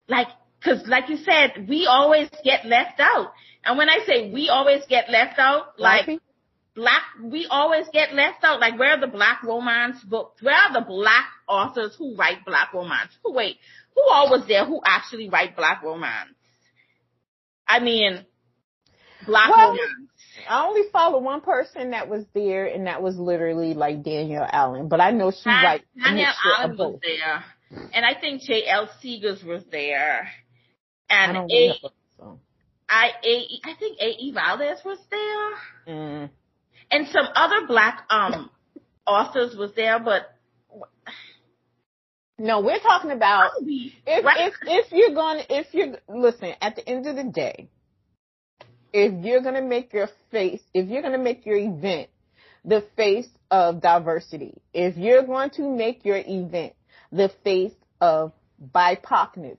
Like, 0.08 0.28
cause 0.62 0.82
like 0.86 1.08
you 1.08 1.16
said, 1.18 1.68
we 1.68 1.86
always 1.86 2.28
get 2.44 2.64
left 2.66 3.00
out. 3.00 3.32
And 3.64 3.76
when 3.78 3.88
I 3.88 3.98
say 4.06 4.30
we 4.32 4.48
always 4.48 4.82
get 4.88 5.10
left 5.10 5.38
out, 5.38 5.78
like, 5.78 6.06
Black 6.06 6.20
black 6.74 7.02
we 7.22 7.46
always 7.50 7.86
get 7.92 8.14
left 8.14 8.44
out 8.44 8.60
like 8.60 8.78
where 8.78 8.90
are 8.96 9.00
the 9.00 9.06
black 9.08 9.42
romance 9.42 10.02
books 10.04 10.42
where 10.42 10.54
are 10.54 10.72
the 10.72 10.86
black 10.86 11.26
authors 11.48 11.94
who 11.98 12.14
write 12.16 12.44
black 12.46 12.72
romance 12.72 13.10
who 13.24 13.32
wait 13.32 13.56
who 13.94 14.02
all 14.10 14.30
was 14.30 14.46
there 14.48 14.64
who 14.64 14.80
actually 14.86 15.28
write 15.28 15.56
black 15.56 15.82
romance 15.82 16.30
i 17.66 17.80
mean 17.80 18.24
black 19.20 19.56
Well, 19.56 19.58
romance 19.58 20.10
I 20.48 20.66
only 20.66 20.82
follow 20.92 21.18
one 21.20 21.40
person 21.40 21.92
that 21.92 22.08
was 22.08 22.24
there, 22.34 22.66
and 22.66 22.86
that 22.86 23.02
was 23.02 23.16
literally 23.16 23.74
like 23.74 24.02
Danielle 24.02 24.48
Allen. 24.50 24.88
But 24.88 25.00
I 25.00 25.10
know 25.12 25.30
she 25.30 25.44
Dan- 25.44 25.64
writes 25.64 25.84
a 26.04 26.08
allen 26.60 26.76
was 26.76 27.00
there 27.02 27.44
and 27.92 28.04
i 28.04 28.18
think 28.18 28.40
j.l 28.42 28.88
Seegars 29.02 29.44
was 29.44 29.62
there 29.70 30.28
and 31.10 31.36
a 31.36 31.40
read 31.42 31.68
her 31.70 31.74
books, 31.82 31.94
so. 32.16 32.40
I, 32.88 33.10
A, 33.22 33.46
I 33.70 33.74
think 33.78 33.98
A.E. 34.00 34.32
Valdez 34.32 34.78
was 34.82 34.98
there. 35.10 35.94
Mm. 35.94 36.30
And 36.90 37.06
some 37.08 37.26
other 37.34 37.66
black 37.66 38.04
um 38.08 38.50
authors 39.06 39.54
was 39.56 39.72
there, 39.76 39.98
but 40.00 40.22
No, 42.38 42.60
we're 42.60 42.78
talking 42.78 43.10
about 43.10 43.50
if 43.60 44.24
Right. 44.24 44.48
if 44.48 44.54
if 44.62 44.92
you're 44.92 45.14
going 45.14 45.42
to 45.42 45.58
if 45.58 45.66
you're 45.72 45.96
listen 46.08 46.54
at 46.62 46.76
the 46.76 46.88
end 46.88 47.06
of 47.06 47.16
the 47.16 47.24
day 47.24 47.68
if 48.92 49.24
you're 49.24 49.42
going 49.42 49.54
to 49.54 49.62
make 49.62 49.92
your 49.92 50.08
face 50.30 50.60
if 50.74 50.88
you're 50.88 51.02
going 51.02 51.12
to 51.12 51.18
make 51.18 51.44
your 51.46 51.56
event 51.56 52.08
the 52.64 52.84
face 52.96 53.28
of 53.50 53.80
diversity 53.80 54.60
if 54.72 54.96
you're 54.96 55.24
going 55.24 55.50
to 55.50 55.62
make 55.62 56.04
your 56.04 56.18
event 56.26 56.74
the 57.12 57.30
face 57.44 57.72
of 58.00 58.32
BIPOCness 58.74 59.58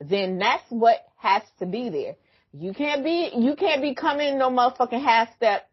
then 0.00 0.38
that's 0.38 0.64
what 0.70 1.06
has 1.16 1.42
to 1.58 1.66
be 1.66 1.88
there 1.88 2.16
you 2.52 2.72
can't 2.72 3.04
be 3.04 3.30
you 3.36 3.56
can't 3.56 3.82
be 3.82 3.94
coming 3.94 4.38
no 4.38 4.50
motherfucking 4.50 5.02
half 5.02 5.34
step 5.36 5.68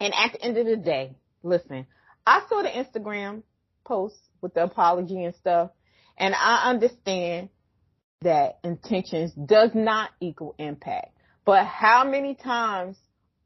and 0.00 0.12
at 0.14 0.32
the 0.32 0.42
end 0.42 0.58
of 0.58 0.66
the 0.66 0.76
day 0.76 1.14
listen 1.42 1.86
I 2.26 2.42
saw 2.48 2.62
the 2.62 2.68
Instagram 2.68 3.42
post 3.84 4.16
with 4.40 4.54
the 4.54 4.64
apology 4.64 5.24
and 5.24 5.34
stuff 5.34 5.70
and 6.16 6.34
I 6.34 6.70
understand 6.70 7.48
that 8.22 8.58
intentions 8.64 9.32
does 9.32 9.70
not 9.74 10.10
equal 10.20 10.54
impact. 10.58 11.16
But 11.44 11.66
how 11.66 12.04
many 12.04 12.34
times 12.34 12.96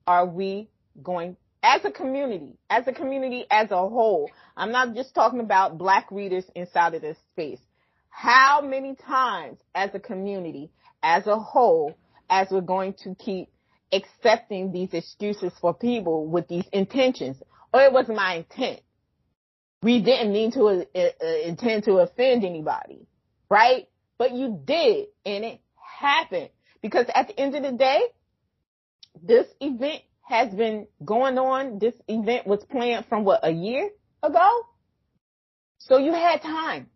are 0.07 0.26
we 0.26 0.71
going 1.02 1.37
as 1.62 1.85
a 1.85 1.90
community, 1.90 2.57
as 2.71 2.87
a 2.87 2.93
community 2.93 3.47
as 3.50 3.71
a 3.71 3.76
whole? 3.76 4.31
I'm 4.57 4.73
not 4.73 4.95
just 4.95 5.14
talking 5.14 5.40
about 5.40 5.78
black 5.78 6.11
readers 6.11 6.45
inside 6.55 6.95
of 6.95 7.02
this 7.02 7.19
space. 7.33 7.61
How 8.11 8.61
many 8.62 8.95
times 8.95 9.59
as 9.75 9.90
a 9.95 10.00
community, 10.00 10.71
as 11.02 11.26
a 11.26 11.38
whole, 11.38 11.95
as 12.31 12.49
we're 12.50 12.61
going 12.61 12.95
to 13.05 13.14
keep 13.14 13.49
accepting 13.93 14.73
these 14.73 14.93
excuses 14.93 15.52
for 15.61 15.75
people 15.75 16.26
with 16.26 16.49
these 16.49 16.67
intentions? 16.73 17.37
Or 17.73 17.83
it 17.83 17.93
wasn't 17.93 18.17
my 18.17 18.37
intent 18.37 18.81
we 19.83 20.02
didn't 20.02 20.33
mean 20.33 20.50
to 20.52 20.67
uh, 20.67 20.99
uh, 20.99 21.26
intend 21.45 21.85
to 21.85 21.99
offend 21.99 22.45
anybody, 22.45 23.07
right? 23.49 23.87
But 24.19 24.33
you 24.33 24.61
did, 24.64 25.07
and 25.25 25.45
it 25.45 25.61
happened 26.00 26.50
because 26.82 27.06
at 27.14 27.28
the 27.28 27.40
end 27.40 27.54
of 27.54 27.62
the 27.62 27.73
day, 27.73 28.00
this 29.23 29.47
event 29.61 30.02
has 30.23 30.52
been 30.54 30.87
going 31.04 31.38
on. 31.38 31.78
This 31.78 31.94
event 32.06 32.47
was 32.47 32.64
planned 32.70 33.06
from 33.06 33.25
what 33.25 33.40
a 33.42 33.50
year 33.50 33.90
ago, 34.23 34.66
so 35.78 35.99
you 35.99 36.12
had 36.12 36.42
time. 36.42 36.88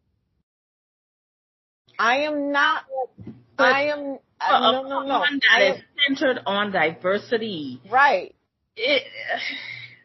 I 1.99 2.19
am 2.21 2.53
not. 2.53 2.85
But- 3.57 3.65
I 3.65 3.83
am. 3.89 4.19
a 4.41 4.61
no, 4.61 4.83
no, 4.83 5.03
no. 5.07 5.19
one 5.21 5.41
that 5.51 5.62
am, 5.62 5.75
is 5.75 5.83
centered 6.07 6.41
on 6.47 6.73
diversity. 6.73 7.81
right. 7.91 8.35
It, 8.77 9.03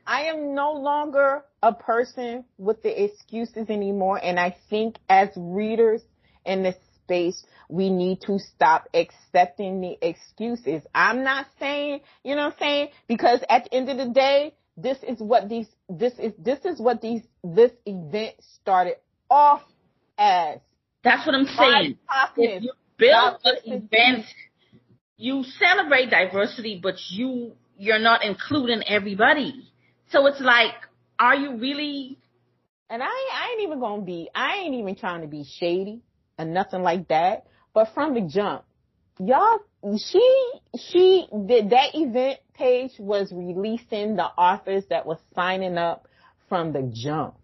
I 0.06 0.24
am 0.24 0.56
no 0.56 0.74
longer 0.74 1.44
a 1.62 1.74
person 1.74 2.46
with 2.58 2.82
the 2.82 3.04
excuses 3.04 3.70
anymore. 3.70 4.20
And 4.24 4.40
I 4.40 4.56
think 4.70 4.98
as 5.10 5.30
readers 5.36 6.02
in 6.46 6.64
the 6.64 6.76
space. 7.08 7.46
We 7.70 7.90
need 7.90 8.22
to 8.28 8.38
stop 8.40 8.90
accepting 8.94 9.82
the 9.82 9.98
excuses. 10.02 10.84
I'm 10.94 11.24
not 11.24 11.48
saying, 11.60 12.02
you 12.24 12.36
know 12.36 12.46
what 12.46 12.54
I'm 12.54 12.60
saying? 12.60 12.90
Because 13.08 13.40
at 13.50 13.66
the 13.66 13.74
end 13.74 13.90
of 13.90 13.98
the 13.98 14.14
day, 14.14 14.54
this 14.76 14.98
is 15.08 15.20
what 15.20 15.50
these, 15.50 15.68
this 15.90 16.14
is, 16.20 16.34
this 16.38 16.60
is 16.66 16.80
what 16.80 17.02
these, 17.02 17.22
this 17.44 17.72
event 17.86 18.36
started 18.56 18.96
off 19.30 19.64
as. 20.18 20.60
That's 21.04 21.26
what 21.26 21.36
I'm 21.36 21.46
saying. 21.46 21.98
If 22.36 22.64
you 22.64 22.74
build 22.98 23.38
an 23.44 23.56
event, 23.66 24.26
you 25.18 25.44
celebrate 25.44 26.10
diversity, 26.10 26.80
but 26.82 26.96
you, 27.10 27.54
you're 27.78 28.00
not 28.00 28.24
including 28.24 28.84
everybody. 28.88 29.72
So 30.12 30.26
it's 30.28 30.42
like, 30.42 30.74
are 31.18 31.36
you 31.36 31.58
really? 31.58 32.18
And 32.90 33.02
I, 33.02 33.06
I 33.08 33.52
ain't 33.52 33.64
even 33.64 33.80
gonna 33.80 34.04
be, 34.04 34.30
I 34.34 34.58
ain't 34.58 34.76
even 34.76 34.96
trying 34.96 35.22
to 35.22 35.28
be 35.28 35.44
shady 35.44 36.02
and 36.38 36.54
nothing 36.54 36.82
like 36.82 37.08
that. 37.10 37.46
But 37.74 37.94
from 37.94 38.14
the 38.14 38.22
jump, 38.22 38.64
y'all, 39.20 39.60
she, 39.98 40.52
she 40.78 41.28
did 41.46 41.70
that 41.72 41.92
event 41.94 42.40
page 42.54 42.92
was 43.00 43.32
releasing 43.32 44.16
the 44.16 44.26
authors 44.26 44.84
that 44.90 45.06
was 45.06 45.20
signing 45.36 45.78
up 45.78 46.08
from 46.50 46.74
the 46.74 46.92
jump. 46.94 47.36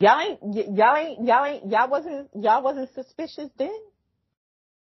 Y'all 0.00 0.20
ain't, 0.20 0.76
y'all 0.76 0.96
ain't, 0.96 1.26
y'all 1.26 1.44
ain't, 1.44 1.70
y'all 1.70 1.88
wasn't, 1.88 2.28
y'all 2.34 2.62
wasn't 2.62 2.92
suspicious 2.94 3.50
then? 3.56 3.78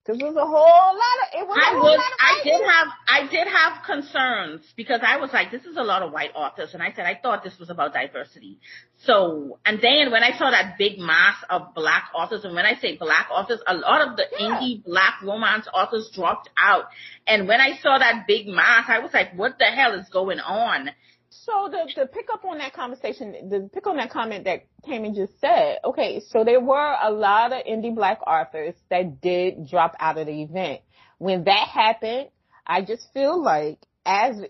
Cause 0.10 0.18
it 0.20 0.26
was 0.26 0.36
a 0.38 0.48
whole 0.48 0.98
lot 0.98 1.18
of, 1.22 1.40
it 1.40 1.48
was 1.48 1.60
I 1.62 1.76
was, 1.76 2.02
I 2.20 2.42
did 2.44 2.62
have, 2.66 2.88
I 3.08 3.30
did 3.30 3.48
have 3.48 3.84
concerns 3.86 4.66
because 4.76 5.02
I 5.06 5.18
was 5.18 5.30
like, 5.32 5.52
this 5.52 5.66
is 5.66 5.78
a 5.78 5.84
lot 5.84 6.02
of 6.02 6.12
white 6.12 6.32
authors. 6.34 6.74
And 6.74 6.82
I 6.82 6.92
said, 6.96 7.06
I 7.06 7.20
thought 7.22 7.44
this 7.44 7.60
was 7.60 7.70
about 7.70 7.94
diversity. 7.94 8.58
So, 9.06 9.60
and 9.68 9.80
then 9.80 10.12
when 10.12 10.24
I 10.24 10.36
saw 10.36 10.50
that 10.50 10.80
big 10.80 10.98
mass 10.98 11.36
of 11.52 11.76
black 11.76 12.06
authors, 12.16 12.44
and 12.44 12.56
when 12.56 12.66
I 12.66 12.74
say 12.82 12.98
black 12.98 13.28
authors, 13.32 13.60
a 13.68 13.76
lot 13.76 14.08
of 14.08 14.18
the 14.18 14.24
yeah. 14.32 14.60
indie 14.60 14.84
black 14.84 15.22
romance 15.22 15.68
authors 15.72 16.10
dropped 16.12 16.50
out. 16.58 16.86
And 17.28 17.48
when 17.48 17.62
I 17.62 17.78
saw 17.78 18.00
that 18.00 18.26
big 18.26 18.48
mass, 18.48 18.86
I 18.88 18.98
was 18.98 19.14
like, 19.14 19.36
what 19.36 19.60
the 19.60 19.66
hell 19.66 19.94
is 19.94 20.10
going 20.10 20.40
on? 20.40 20.90
So 21.32 21.70
the 21.72 21.90
the 21.96 22.08
pick 22.08 22.28
up 22.34 22.44
on 22.44 22.58
that 22.58 22.74
conversation, 22.74 23.50
the 23.50 23.70
pick 23.72 23.86
on 23.86 23.98
that 23.98 24.10
comment 24.10 24.46
that 24.46 24.64
Tammy 24.84 25.14
just 25.14 25.40
said. 25.40 25.78
Okay, 25.86 26.22
so 26.30 26.44
there 26.44 26.60
were 26.60 26.96
a 27.02 27.12
lot 27.12 27.54
of 27.54 27.64
indie 27.66 27.94
black 27.94 28.20
authors 28.26 28.74
that 28.90 29.22
did 29.22 29.70
drop 29.70 29.96
out 30.00 30.18
of 30.18 30.26
the 30.26 30.42
event. 30.42 30.82
When 31.20 31.44
that 31.44 31.68
happened, 31.68 32.30
I 32.66 32.82
just 32.82 33.08
feel 33.14 33.42
like 33.42 33.80
as 34.06 34.42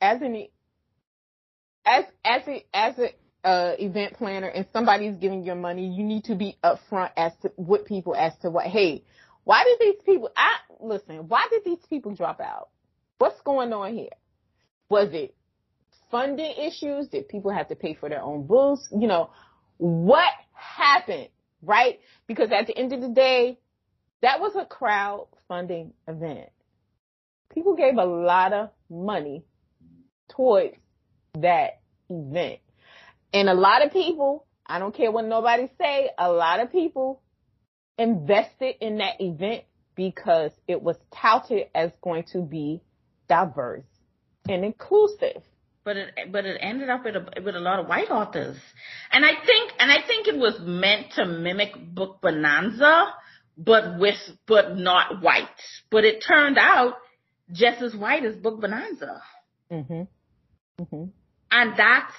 as 0.00 0.22
an 0.22 0.46
as 1.84 2.04
as 2.24 2.42
a 2.48 2.64
as 2.72 2.98
a 2.98 3.08
uh, 3.46 3.74
event 3.78 4.14
planner 4.14 4.48
and 4.48 4.66
somebody's 4.72 5.16
giving 5.16 5.44
you 5.44 5.54
money, 5.54 5.86
you 5.86 6.02
need 6.02 6.24
to 6.24 6.34
be 6.34 6.56
upfront 6.64 7.10
as 7.18 7.32
to 7.42 7.52
with 7.58 7.84
people 7.84 8.14
as 8.14 8.32
to 8.40 8.48
what. 8.48 8.66
Hey, 8.66 9.04
why 9.44 9.64
did 9.64 9.78
these 9.78 10.02
people? 10.06 10.30
I 10.34 10.54
listen. 10.80 11.28
Why 11.28 11.46
did 11.50 11.62
these 11.64 11.84
people 11.90 12.14
drop 12.14 12.40
out? 12.40 12.70
What's 13.18 13.40
going 13.42 13.74
on 13.74 13.94
here? 13.94 14.08
Was 14.88 15.10
it 15.12 15.34
funding 16.14 16.54
issues? 16.58 17.08
Did 17.08 17.28
people 17.28 17.50
have 17.50 17.66
to 17.70 17.74
pay 17.74 17.94
for 17.94 18.08
their 18.08 18.22
own 18.22 18.46
booths? 18.46 18.88
You 18.96 19.08
know, 19.08 19.30
what 19.78 20.30
happened, 20.52 21.26
right? 21.60 21.98
Because 22.28 22.52
at 22.52 22.68
the 22.68 22.78
end 22.78 22.92
of 22.92 23.00
the 23.00 23.08
day, 23.08 23.58
that 24.22 24.38
was 24.38 24.54
a 24.54 24.64
crowdfunding 24.64 25.90
event. 26.06 26.50
People 27.52 27.74
gave 27.74 27.96
a 27.96 28.04
lot 28.04 28.52
of 28.52 28.70
money 28.88 29.44
towards 30.30 30.76
that 31.40 31.80
event. 32.08 32.60
And 33.32 33.48
a 33.48 33.54
lot 33.54 33.84
of 33.84 33.92
people, 33.92 34.46
I 34.64 34.78
don't 34.78 34.94
care 34.94 35.10
what 35.10 35.24
nobody 35.24 35.68
say, 35.80 36.10
a 36.16 36.30
lot 36.30 36.60
of 36.60 36.70
people 36.70 37.22
invested 37.98 38.76
in 38.80 38.98
that 38.98 39.20
event 39.20 39.64
because 39.96 40.52
it 40.68 40.80
was 40.80 40.94
touted 41.12 41.66
as 41.74 41.90
going 42.00 42.22
to 42.34 42.42
be 42.42 42.82
diverse 43.28 43.82
and 44.48 44.64
inclusive 44.64 45.42
but 45.84 45.96
it 45.96 46.14
but 46.32 46.46
it 46.46 46.58
ended 46.60 46.88
up 46.88 47.04
with 47.04 47.16
a 47.16 47.42
with 47.42 47.54
a 47.54 47.60
lot 47.60 47.78
of 47.78 47.86
white 47.86 48.10
authors, 48.10 48.56
and 49.12 49.24
I 49.24 49.32
think 49.44 49.72
and 49.78 49.90
I 49.90 49.98
think 50.06 50.28
it 50.28 50.36
was 50.36 50.58
meant 50.60 51.12
to 51.12 51.26
mimic 51.26 51.72
Book 51.94 52.20
Bonanza, 52.22 53.14
but 53.56 53.98
with 53.98 54.18
but 54.46 54.76
not 54.76 55.22
white. 55.22 55.48
But 55.90 56.04
it 56.04 56.24
turned 56.26 56.58
out 56.58 56.94
just 57.52 57.82
as 57.82 57.94
white 57.94 58.24
as 58.24 58.36
Book 58.36 58.60
Bonanza. 58.60 59.22
Mhm. 59.70 60.08
Mhm. 60.80 61.10
And 61.50 61.76
that's 61.76 62.14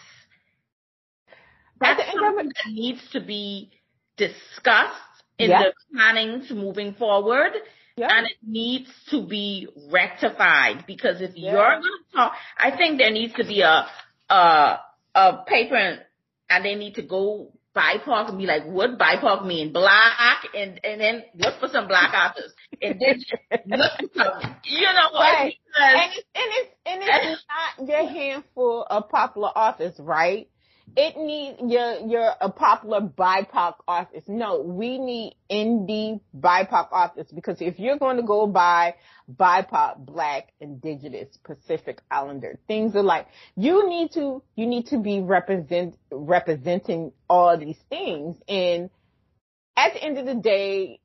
that's 1.80 2.12
something 2.14 2.52
that 2.56 2.72
needs 2.72 3.10
to 3.12 3.20
be 3.20 3.72
discussed 4.18 5.02
in 5.38 5.50
the 5.50 5.74
plannings 5.92 6.50
moving 6.52 6.94
forward 6.94 7.52
And 7.98 8.28
it 8.28 8.38
needs 8.46 8.90
to 9.10 9.26
be 9.26 9.70
rectified 9.90 10.86
because 10.86 11.22
if 11.22 11.32
yeah. 11.36 11.52
you're 11.52 11.80
going 11.80 11.82
to 11.82 12.16
talk, 12.16 12.34
I 12.58 12.76
think 12.76 12.98
there 12.98 13.12
needs 13.12 13.34
to 13.36 13.46
be 13.46 13.62
a, 13.62 13.88
a, 14.30 14.80
a 15.16 15.44
paper 15.48 15.76
and, 15.76 16.02
they 16.64 16.76
need 16.76 16.96
to 16.96 17.02
go 17.02 17.54
BIPOC 17.76 18.30
and 18.30 18.38
be 18.38 18.46
like, 18.46 18.66
what 18.66 18.98
BIPOC 18.98 19.46
mean? 19.46 19.72
Black 19.72 20.44
and, 20.54 20.80
and 20.84 21.02
then 21.02 21.24
look 21.36 21.60
for 21.60 21.68
some 21.70 21.88
black 21.88 22.14
authors. 22.14 22.54
And 22.82 23.00
then 23.00 23.24
look 23.66 23.92
for 23.98 24.24
some, 24.24 24.56
you 24.66 24.82
know 24.82 25.10
what? 25.12 25.34
Right. 25.34 25.56
And 25.76 26.02
it's, 26.12 26.26
and 26.36 26.52
it's, 26.52 26.72
and 26.86 27.04
it's 27.04 27.46
not 27.80 27.88
your 27.88 28.10
handful 28.10 28.86
of 28.90 29.10
popular 29.10 29.50
authors, 29.50 29.96
right? 30.00 30.50
It 30.98 31.18
needs 31.18 31.60
your 31.62 32.00
your 32.08 32.34
a 32.40 32.50
popular 32.50 33.02
BIPOC 33.02 33.76
artist. 33.88 34.30
No, 34.30 34.62
we 34.62 34.98
need 34.98 35.36
indie 35.52 36.22
BIPOC 36.38 36.88
artists 36.92 37.34
because 37.34 37.58
if 37.60 37.80
you're 37.80 37.98
going 37.98 38.18
to 38.18 38.24
go 38.24 38.48
by 38.48 38.96
BIPOC, 39.34 40.06
Black, 40.06 40.54
Indigenous, 40.60 41.38
Pacific 41.44 42.00
Islander, 42.10 42.58
things 42.68 42.96
are 42.96 43.04
like 43.04 43.28
you 43.56 43.90
need 43.90 44.12
to 44.14 44.42
you 44.56 44.68
need 44.68 44.88
to 44.88 44.98
be 45.00 45.20
represent 45.20 45.98
representing 46.12 47.12
all 47.30 47.58
these 47.58 47.80
things. 47.90 48.38
And 48.48 48.90
at 49.76 49.94
the 49.94 50.04
end 50.04 50.18
of 50.18 50.26
the 50.26 50.36
day, 50.36 51.02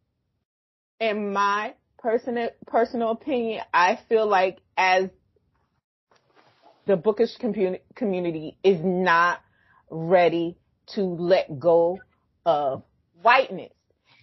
in 1.00 1.32
my 1.32 1.74
personal 1.98 2.50
personal 2.66 3.10
opinion, 3.10 3.62
I 3.74 3.98
feel 4.08 4.26
like 4.26 4.58
as 4.76 5.10
the 6.86 6.96
bookish 6.96 7.36
community 7.94 8.56
is 8.62 8.80
not 8.82 9.40
ready 9.90 10.56
to 10.94 11.02
let 11.02 11.58
go 11.58 11.98
of 12.46 12.82
whiteness. 13.22 13.72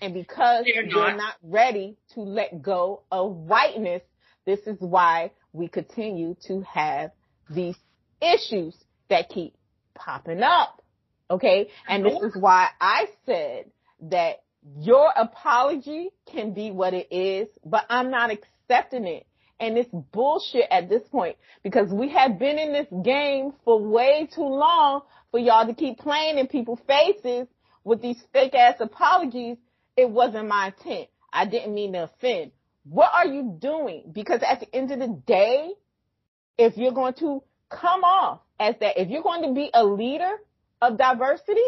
And 0.02 0.14
because 0.14 0.66
they're 0.66 0.86
not. 0.86 1.08
they're 1.08 1.18
not 1.18 1.36
ready 1.44 1.98
to 2.14 2.22
let 2.22 2.62
go 2.62 3.04
of 3.12 3.36
whiteness, 3.36 4.02
this 4.46 4.60
is 4.62 4.78
why 4.80 5.32
we 5.54 5.68
continue 5.68 6.36
to 6.48 6.62
have 6.62 7.12
these 7.50 7.76
issues 8.22 8.76
that 9.10 9.30
keep 9.30 9.56
popping 9.96 10.42
up. 10.42 10.82
Okay. 11.30 11.70
And 11.88 12.06
this 12.06 12.14
mm-hmm. 12.14 12.28
is 12.28 12.38
why 12.40 12.70
I 12.80 13.08
said 13.26 13.66
that 14.10 14.44
your 14.80 15.12
apology 15.16 16.10
can 16.32 16.54
be 16.54 16.72
what 16.72 16.94
it 16.94 17.08
is, 17.12 17.48
but 17.66 17.86
I'm 17.90 18.12
not 18.12 18.32
accepting 18.32 19.06
it. 19.06 19.27
And 19.60 19.78
it's 19.78 19.90
bullshit 20.12 20.66
at 20.70 20.88
this 20.88 21.02
point 21.10 21.36
because 21.64 21.92
we 21.92 22.10
have 22.10 22.38
been 22.38 22.60
in 22.60 22.74
this 22.74 22.88
game 23.04 23.54
for 23.66 23.82
way 23.82 24.30
too 24.34 24.42
long 24.48 25.02
for 25.32 25.40
y'all 25.40 25.66
to 25.66 25.74
keep 25.74 25.98
playing 25.98 26.38
in 26.38 26.48
people's 26.48 26.80
faces 26.88 27.48
with 27.84 28.02
these 28.02 28.22
fake 28.34 28.54
ass 28.54 28.76
apologies. 28.80 29.58
It 29.96 30.10
wasn't 30.10 30.48
my 30.48 30.68
intent. 30.68 31.10
I 31.34 31.46
didn't 31.46 31.74
mean 31.74 31.94
to 31.94 32.04
offend. 32.04 32.52
What 32.84 33.12
are 33.14 33.26
you 33.26 33.58
doing? 33.60 34.12
Because 34.12 34.42
at 34.48 34.60
the 34.60 34.76
end 34.76 34.92
of 34.92 35.00
the 35.00 35.22
day, 35.26 35.72
if 36.58 36.78
you're 36.78 36.94
going 36.94 37.16
to 37.16 37.44
come 37.70 38.04
off 38.04 38.42
as 38.60 38.76
that, 38.80 39.00
if 39.02 39.10
you're 39.10 39.24
going 39.24 39.44
to 39.44 39.54
be 39.54 39.70
a 39.74 39.84
leader 39.84 40.32
of 40.82 40.98
diversity, 40.98 41.66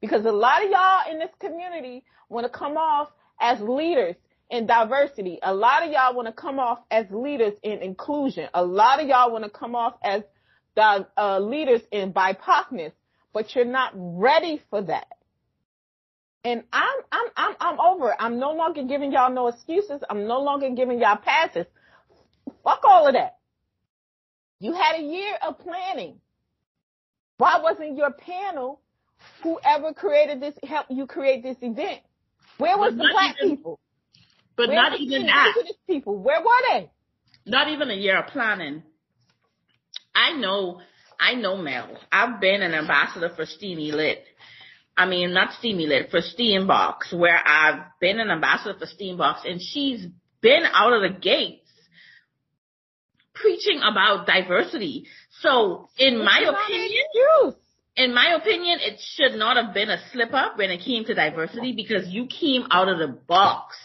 because 0.00 0.24
a 0.24 0.32
lot 0.32 0.64
of 0.64 0.70
y'all 0.70 1.10
in 1.10 1.18
this 1.18 1.30
community 1.38 2.04
want 2.28 2.44
to 2.44 2.50
come 2.50 2.76
off 2.76 3.08
as 3.40 3.60
leaders 3.60 4.16
in 4.52 4.66
diversity. 4.66 5.40
A 5.42 5.52
lot 5.52 5.82
of 5.84 5.90
y'all 5.90 6.14
want 6.14 6.28
to 6.28 6.32
come 6.32 6.60
off 6.60 6.78
as 6.92 7.06
leaders 7.10 7.54
in 7.64 7.82
inclusion. 7.82 8.48
A 8.54 8.64
lot 8.64 9.00
of 9.00 9.08
y'all 9.08 9.32
want 9.32 9.42
to 9.42 9.50
come 9.50 9.74
off 9.74 9.94
as 10.04 10.22
the 10.76 11.08
uh, 11.18 11.40
leaders 11.40 11.82
in 11.90 12.12
BIPOCness 12.12 12.92
but 13.32 13.54
you're 13.54 13.64
not 13.64 13.92
ready 13.94 14.60
for 14.70 14.82
that. 14.82 15.08
And 16.44 16.64
I'm, 16.72 16.96
I'm, 17.10 17.26
I'm, 17.36 17.56
I'm 17.60 17.80
over 17.80 18.10
it. 18.10 18.16
I'm 18.18 18.38
no 18.38 18.52
longer 18.52 18.82
giving 18.84 19.12
y'all 19.12 19.32
no 19.32 19.48
excuses. 19.48 20.02
I'm 20.10 20.26
no 20.26 20.40
longer 20.40 20.70
giving 20.70 20.98
y'all 20.98 21.16
passes. 21.16 21.66
Fuck 22.64 22.80
all 22.84 23.06
of 23.06 23.14
that. 23.14 23.36
You 24.58 24.72
had 24.72 24.96
a 24.96 25.02
year 25.02 25.34
of 25.46 25.58
planning. 25.58 26.20
Why 27.38 27.60
wasn't 27.60 27.96
your 27.96 28.12
panel, 28.12 28.80
whoever 29.42 29.92
created 29.92 30.40
this, 30.40 30.54
help 30.64 30.86
you 30.90 31.06
create 31.06 31.42
this 31.42 31.56
event? 31.62 32.00
Where 32.58 32.76
was 32.76 32.92
the 32.92 33.08
black 33.12 33.36
even, 33.42 33.56
people? 33.56 33.80
But 34.56 34.68
Where 34.68 34.76
not 34.76 35.00
even 35.00 35.26
that. 35.26 35.54
People, 35.86 36.18
where 36.18 36.40
were 36.40 36.62
they? 36.70 36.90
Not 37.46 37.68
even 37.68 37.90
a 37.90 37.94
year 37.94 38.18
of 38.18 38.28
planning. 38.28 38.82
I 40.14 40.32
know 40.34 40.80
I 41.22 41.34
know 41.34 41.56
Mel. 41.56 41.98
I've 42.10 42.40
been 42.40 42.62
an 42.62 42.74
ambassador 42.74 43.30
for 43.34 43.46
Steamy 43.46 43.92
Lit. 43.92 44.24
I 44.96 45.06
mean, 45.06 45.32
not 45.32 45.52
Steamy 45.58 45.86
Lit, 45.86 46.10
for 46.10 46.20
Steambox, 46.20 47.12
where 47.12 47.40
I've 47.46 47.80
been 48.00 48.18
an 48.18 48.28
ambassador 48.28 48.78
for 48.78 48.86
Steambox, 48.86 49.48
and 49.48 49.60
she's 49.62 50.06
been 50.40 50.64
out 50.72 50.92
of 50.92 51.02
the 51.02 51.18
gates 51.18 51.70
preaching 53.34 53.78
about 53.78 54.26
diversity. 54.26 55.06
So, 55.40 55.88
in 55.96 56.14
it's 56.14 56.24
my 56.24 56.40
opinion, 56.40 57.54
in 57.96 58.14
my 58.14 58.36
opinion, 58.40 58.80
it 58.80 59.00
should 59.00 59.38
not 59.38 59.56
have 59.56 59.72
been 59.72 59.90
a 59.90 59.98
slip 60.12 60.34
up 60.34 60.58
when 60.58 60.70
it 60.70 60.84
came 60.84 61.04
to 61.04 61.14
diversity 61.14 61.72
because 61.72 62.08
you 62.08 62.26
came 62.26 62.66
out 62.70 62.88
of 62.88 62.98
the 62.98 63.08
box 63.08 63.76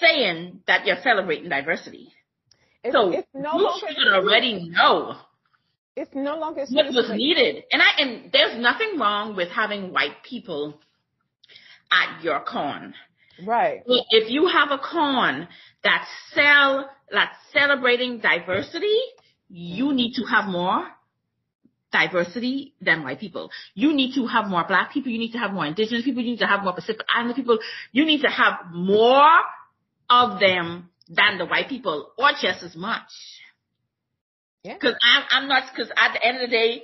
saying 0.00 0.60
that 0.66 0.86
you're 0.86 1.00
celebrating 1.02 1.48
diversity. 1.48 2.12
It's, 2.82 2.94
so 2.94 3.10
it's 3.10 3.28
no 3.34 3.58
you 3.58 3.70
should 3.80 4.12
already 4.12 4.68
know. 4.70 5.16
It's 5.96 6.14
no 6.14 6.38
longer 6.38 6.64
what 6.70 6.86
was 6.94 7.10
needed, 7.12 7.64
and 7.72 7.82
I 7.82 7.86
and 7.98 8.32
there's 8.32 8.60
nothing 8.60 8.98
wrong 8.98 9.34
with 9.34 9.48
having 9.48 9.92
white 9.92 10.22
people 10.28 10.78
at 11.90 12.22
your 12.22 12.40
con. 12.40 12.94
Right. 13.44 13.82
If 13.86 14.30
you 14.30 14.46
have 14.46 14.70
a 14.70 14.78
con 14.78 15.48
that 15.84 16.06
sell 16.34 16.88
that's 17.10 17.36
celebrating 17.52 18.18
diversity, 18.18 18.98
you 19.48 19.92
need 19.92 20.14
to 20.14 20.24
have 20.24 20.46
more 20.46 20.86
diversity 21.92 22.74
than 22.80 23.02
white 23.02 23.18
people. 23.18 23.50
You 23.74 23.94
need 23.94 24.14
to 24.14 24.26
have 24.26 24.46
more 24.46 24.64
black 24.66 24.92
people. 24.92 25.10
You 25.10 25.18
need 25.18 25.32
to 25.32 25.38
have 25.38 25.52
more 25.52 25.66
indigenous 25.66 26.04
people. 26.04 26.22
You 26.22 26.32
need 26.32 26.40
to 26.40 26.46
have 26.46 26.62
more 26.62 26.74
Pacific 26.74 27.06
Islander 27.14 27.34
people. 27.34 27.58
You 27.92 28.04
need 28.04 28.22
to 28.22 28.28
have 28.28 28.54
more 28.72 29.40
of 30.10 30.40
them 30.40 30.90
than 31.08 31.38
the 31.38 31.46
white 31.46 31.68
people 31.68 32.12
or 32.18 32.30
just 32.40 32.62
as 32.62 32.76
much. 32.76 33.08
Yeah. 34.64 34.78
Cause 34.78 34.94
I'm, 35.02 35.22
I'm 35.30 35.48
not, 35.48 35.62
cause 35.74 35.90
at 35.96 36.12
the 36.14 36.26
end 36.26 36.42
of 36.42 36.50
the 36.50 36.56
day, 36.56 36.82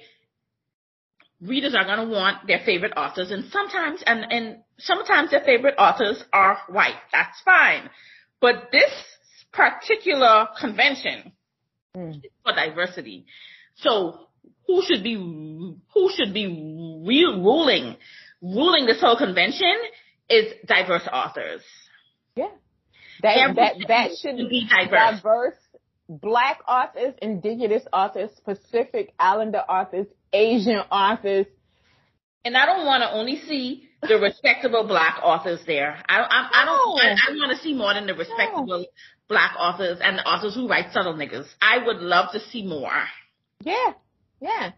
readers 1.40 1.74
are 1.74 1.84
going 1.84 2.08
to 2.08 2.12
want 2.12 2.46
their 2.46 2.60
favorite 2.64 2.92
authors 2.96 3.30
and 3.30 3.44
sometimes, 3.50 4.02
and, 4.06 4.24
and 4.30 4.58
sometimes 4.78 5.30
their 5.30 5.42
favorite 5.44 5.74
authors 5.78 6.22
are 6.32 6.58
white. 6.68 6.96
That's 7.12 7.40
fine. 7.44 7.90
But 8.40 8.68
this 8.72 8.90
particular 9.52 10.48
convention 10.58 11.32
mm. 11.96 12.16
is 12.16 12.30
for 12.42 12.54
diversity. 12.54 13.26
So 13.76 14.28
who 14.66 14.82
should 14.86 15.02
be, 15.02 15.14
who 15.14 16.10
should 16.14 16.32
be 16.32 16.46
re- 16.46 17.34
ruling, 17.36 17.96
ruling 18.40 18.86
this 18.86 19.00
whole 19.00 19.16
convention 19.16 19.74
is 20.28 20.52
diverse 20.66 21.06
authors. 21.12 21.62
That, 23.24 23.56
that, 23.56 23.74
that 23.88 24.10
should 24.20 24.36
be 24.36 24.68
diverse. 24.68 25.20
diverse 25.22 25.54
black 26.08 26.60
authors, 26.68 27.14
indigenous 27.22 27.82
authors, 27.92 28.30
Pacific 28.44 29.14
Islander 29.18 29.62
authors, 29.68 30.06
Asian 30.32 30.78
authors. 30.90 31.46
And 32.44 32.56
I 32.56 32.66
don't 32.66 32.84
want 32.84 33.02
to 33.02 33.12
only 33.12 33.40
see 33.48 33.88
the 34.02 34.18
respectable 34.18 34.86
black 34.86 35.18
authors 35.22 35.60
there. 35.66 35.96
I, 36.06 36.20
I, 36.20 36.50
I 36.52 36.64
don't. 36.66 37.00
I, 37.00 37.16
I 37.30 37.32
want 37.32 37.56
to 37.56 37.62
see 37.62 37.72
more 37.72 37.94
than 37.94 38.06
the 38.06 38.14
respectable 38.14 38.80
no. 38.80 38.86
black 39.28 39.52
authors 39.58 39.98
and 40.02 40.18
the 40.18 40.22
authors 40.22 40.54
who 40.54 40.68
write 40.68 40.92
subtle 40.92 41.14
niggas. 41.14 41.46
I 41.62 41.78
would 41.86 41.98
love 41.98 42.32
to 42.32 42.40
see 42.40 42.66
more. 42.66 42.92
Yeah, 43.62 43.92
yeah. 44.40 44.72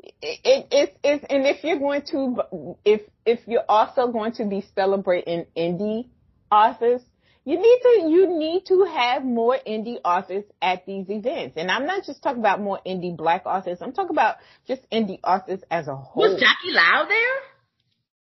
It, 0.00 0.40
it, 0.44 0.66
it's, 0.72 0.98
it's, 1.04 1.24
and 1.30 1.46
if 1.46 1.62
you're 1.62 1.78
going 1.78 2.02
to, 2.10 2.76
if, 2.84 3.02
if 3.24 3.40
you're 3.46 3.64
also 3.68 4.08
going 4.08 4.32
to 4.32 4.44
be 4.44 4.66
celebrating 4.74 5.46
indie 5.56 6.08
authors, 6.50 7.00
you 7.44 7.56
need 7.56 7.78
to 7.82 8.08
you 8.08 8.38
need 8.38 8.64
to 8.66 8.84
have 8.84 9.24
more 9.24 9.56
indie 9.66 9.98
authors 10.04 10.44
at 10.62 10.86
these 10.86 11.10
events. 11.10 11.56
And 11.56 11.70
I'm 11.70 11.86
not 11.86 12.04
just 12.04 12.22
talking 12.22 12.40
about 12.40 12.60
more 12.60 12.80
indie 12.86 13.16
black 13.16 13.44
authors. 13.44 13.78
I'm 13.82 13.92
talking 13.92 14.14
about 14.14 14.36
just 14.66 14.88
indie 14.90 15.20
authors 15.22 15.60
as 15.70 15.88
a 15.88 15.94
whole. 15.94 16.22
Was 16.22 16.40
Jackie 16.40 16.72
Lau 16.72 17.06
there? 17.06 17.36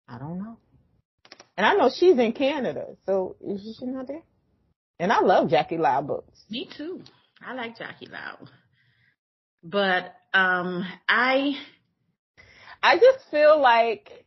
I 0.08 0.18
don't 0.18 0.40
know. 0.40 0.58
And 1.58 1.66
I 1.66 1.74
know 1.74 1.90
she's 1.94 2.18
in 2.18 2.32
Canada, 2.32 2.96
so 3.06 3.36
is 3.46 3.78
she 3.78 3.86
not 3.86 4.08
there? 4.08 4.24
And 4.98 5.12
I 5.12 5.20
love 5.20 5.50
Jackie 5.50 5.78
Lau 5.78 6.02
books. 6.02 6.40
Me 6.50 6.70
too. 6.78 7.02
I 7.46 7.54
like 7.54 7.78
Jackie 7.78 8.08
Lau. 8.08 8.38
But 9.64 10.16
um 10.34 10.86
I 11.10 11.58
I 12.82 12.98
just 12.98 13.30
feel 13.30 13.60
like 13.60 14.26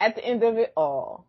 at 0.00 0.16
the 0.16 0.24
end 0.24 0.42
of 0.42 0.58
it 0.58 0.72
all, 0.76 1.27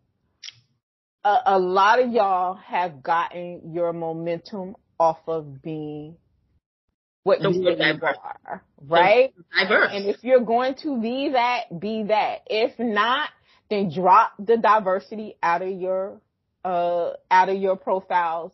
a, 1.30 1.58
a 1.58 1.60
lot 1.60 2.02
of 2.02 2.12
y'all 2.12 2.56
have 2.56 3.04
gotten 3.04 3.74
your 3.74 3.94
momentum 3.94 4.76
off 5.00 5.20
of 5.28 5.62
being 5.62 6.18
what 7.24 7.42
you 7.42 7.50
really 7.50 8.00
are, 8.02 8.63
right? 8.88 9.34
Diverse. 9.58 9.89
And 9.94 10.06
if 10.08 10.24
you're 10.24 10.44
going 10.44 10.76
to 10.84 11.00
be 11.00 11.32
that, 11.34 11.80
be 11.80 12.04
that. 12.04 12.42
If 12.48 12.80
not, 12.80 13.30
then 13.70 13.92
drop 13.94 14.34
the 14.39 14.58
diversity 14.58 15.36
out 15.44 15.62
of 15.62 15.70
your 15.70 16.22
uh 16.65 17.12
out 17.30 17.50
of 17.50 17.58
your 17.58 17.76
profiles. 17.76 18.52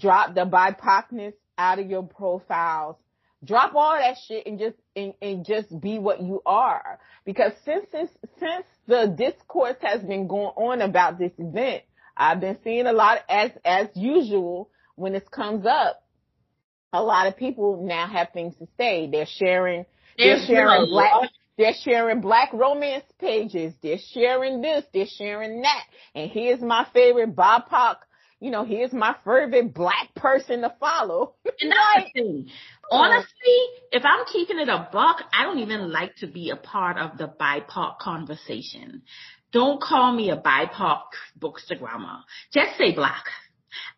Drop 0.00 0.34
the 0.34 0.46
BIPOCness 0.46 1.34
out 1.58 1.78
of 1.78 1.88
your 1.88 2.02
profiles. 2.02 2.96
Drop 3.44 3.74
all 3.74 3.96
that 3.96 4.16
shit 4.26 4.46
and 4.46 4.58
just 4.58 4.76
and, 4.96 5.14
and 5.22 5.46
just 5.46 5.80
be 5.80 5.98
what 5.98 6.20
you 6.20 6.42
are. 6.44 6.98
Because 7.24 7.52
since 7.64 7.86
since 7.92 8.64
the 8.86 9.14
discourse 9.16 9.76
has 9.82 10.02
been 10.02 10.26
going 10.26 10.52
on 10.56 10.80
about 10.80 11.18
this 11.18 11.32
event, 11.38 11.84
I've 12.20 12.38
been 12.38 12.58
seeing 12.62 12.86
a 12.86 12.92
lot 12.92 13.20
as 13.30 13.50
as 13.64 13.88
usual 13.94 14.70
when 14.94 15.14
this 15.14 15.26
comes 15.30 15.64
up. 15.64 16.04
A 16.92 17.02
lot 17.02 17.26
of 17.26 17.36
people 17.36 17.82
now 17.82 18.06
have 18.06 18.28
things 18.34 18.54
to 18.58 18.68
say. 18.76 19.08
They're 19.10 19.26
sharing. 19.26 19.86
They're 20.18 20.44
sharing 20.46 20.86
black. 20.90 21.30
They're 21.56 21.72
sharing 21.82 22.20
black 22.20 22.52
romance 22.52 23.04
pages. 23.18 23.72
They're 23.82 23.98
sharing 24.12 24.60
this. 24.60 24.84
They're 24.92 25.06
sharing 25.06 25.62
that. 25.62 25.82
And 26.14 26.30
here's 26.30 26.60
my 26.60 26.86
favorite 26.92 27.34
BIPOC. 27.34 27.96
You 28.40 28.50
know, 28.50 28.64
here's 28.64 28.92
my 28.92 29.14
favorite 29.24 29.72
black 29.72 30.14
person 30.14 30.62
to 30.62 30.74
follow. 30.78 31.34
And 31.60 31.72
that's 31.72 32.12
the 32.14 32.20
thing. 32.20 32.46
Uh, 32.90 32.96
Honestly, 32.96 33.58
if 33.92 34.02
I'm 34.04 34.24
keeping 34.32 34.58
it 34.58 34.68
a 34.68 34.88
buck, 34.92 35.22
I 35.32 35.44
don't 35.44 35.58
even 35.58 35.92
like 35.92 36.16
to 36.16 36.26
be 36.26 36.50
a 36.50 36.56
part 36.56 36.96
of 36.98 37.18
the 37.18 37.28
BIPOC 37.28 37.98
conversation. 37.98 39.02
Don't 39.52 39.80
call 39.80 40.12
me 40.12 40.30
a 40.30 40.36
BIPOC 40.36 41.02
bookstagrammer. 41.38 42.20
Just 42.52 42.76
say 42.78 42.94
black. 42.94 43.24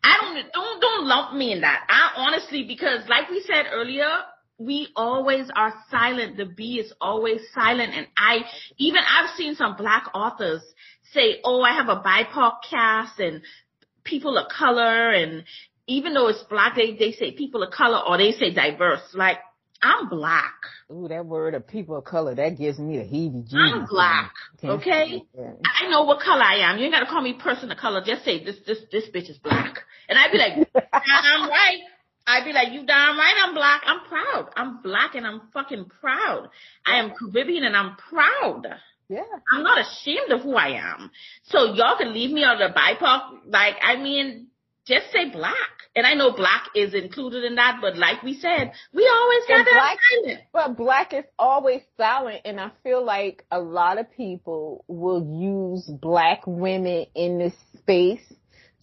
I 0.03 0.17
don't, 0.21 0.51
don't, 0.53 0.81
don't 0.81 1.07
lump 1.07 1.35
me 1.35 1.51
in 1.51 1.61
that. 1.61 1.85
I 1.89 2.11
honestly, 2.17 2.63
because 2.67 3.07
like 3.07 3.29
we 3.29 3.41
said 3.41 3.65
earlier, 3.71 4.09
we 4.57 4.89
always 4.95 5.49
are 5.55 5.73
silent. 5.89 6.37
The 6.37 6.45
B 6.45 6.79
is 6.79 6.93
always 7.01 7.41
silent. 7.53 7.93
And 7.93 8.07
I, 8.17 8.41
even 8.77 9.01
I've 9.01 9.35
seen 9.35 9.55
some 9.55 9.75
black 9.75 10.07
authors 10.13 10.61
say, 11.11 11.39
oh, 11.43 11.61
I 11.61 11.73
have 11.73 11.89
a 11.89 12.01
BIPOC 12.01 12.53
cast 12.69 13.19
and 13.19 13.41
people 14.03 14.37
of 14.37 14.47
color. 14.49 15.11
And 15.11 15.43
even 15.87 16.13
though 16.13 16.27
it's 16.27 16.43
black, 16.43 16.75
they, 16.75 16.95
they 16.95 17.11
say 17.11 17.31
people 17.31 17.63
of 17.63 17.71
color 17.71 17.99
or 18.07 18.17
they 18.17 18.31
say 18.31 18.53
diverse. 18.53 19.01
Like, 19.13 19.37
I'm 19.83 20.07
black. 20.07 20.53
Ooh, 20.91 21.07
that 21.09 21.25
word 21.25 21.55
of 21.55 21.67
people 21.67 21.97
of 21.97 22.05
color, 22.05 22.33
that 22.35 22.57
gives 22.57 22.79
me 22.79 22.97
a 22.97 23.03
heebie 23.03 23.51
jeebies. 23.51 23.73
I'm 23.73 23.85
black. 23.85 24.31
Okay? 24.63 25.23
I 25.37 25.89
know 25.89 26.03
what 26.03 26.21
color 26.21 26.41
I 26.41 26.71
am. 26.71 26.77
You 26.77 26.85
ain't 26.85 26.93
gotta 26.93 27.05
call 27.05 27.21
me 27.21 27.33
person 27.33 27.69
of 27.69 27.77
color. 27.77 28.01
Just 28.05 28.23
say 28.23 28.43
this, 28.43 28.55
this, 28.65 28.79
this 28.91 29.05
bitch 29.13 29.29
is 29.29 29.37
black. 29.37 29.79
And 30.07 30.17
I'd 30.17 30.31
be 30.31 30.37
like, 30.37 30.53
I'm 30.53 31.49
right. 31.49 31.79
I'd 32.25 32.45
be 32.45 32.53
like, 32.53 32.71
you 32.71 32.85
damn 32.85 33.17
right 33.17 33.35
I'm 33.43 33.53
black. 33.53 33.81
I'm 33.85 33.99
proud. 34.07 34.49
I'm 34.55 34.81
black 34.81 35.15
and 35.15 35.27
I'm 35.27 35.41
fucking 35.53 35.85
proud. 35.99 36.49
I 36.85 36.99
am 36.99 37.11
Caribbean 37.19 37.65
and 37.65 37.75
I'm 37.75 37.97
proud. 37.97 38.67
Yeah. 39.09 39.23
I'm 39.51 39.63
not 39.63 39.79
ashamed 39.79 40.31
of 40.31 40.41
who 40.41 40.55
I 40.55 40.79
am. 40.79 41.11
So 41.43 41.73
y'all 41.73 41.97
can 41.97 42.13
leave 42.13 42.31
me 42.31 42.43
out 42.43 42.61
of 42.61 42.73
the 42.73 42.79
BIPOC. 42.79 43.39
Like, 43.47 43.75
I 43.81 43.97
mean, 43.97 44.47
just 44.85 45.11
say 45.11 45.29
black. 45.31 45.55
And 45.95 46.07
I 46.07 46.15
know 46.15 46.31
black 46.31 46.69
is 46.75 46.95
included 46.95 47.43
in 47.43 47.55
that, 47.55 47.77
but 47.79 47.95
like 47.97 48.23
we 48.23 48.33
said, 48.33 48.71
we 48.93 49.07
always 49.13 49.43
got 49.47 49.63
that 49.65 49.97
silent. 50.23 50.41
But 50.51 50.75
black 50.75 51.13
is 51.13 51.25
always 51.37 51.81
silent, 51.97 52.41
and 52.45 52.59
I 52.59 52.71
feel 52.81 53.05
like 53.05 53.45
a 53.51 53.59
lot 53.59 53.99
of 53.99 54.11
people 54.11 54.83
will 54.87 55.23
use 55.23 55.85
black 56.01 56.47
women 56.47 57.05
in 57.13 57.37
this 57.37 57.53
space 57.77 58.23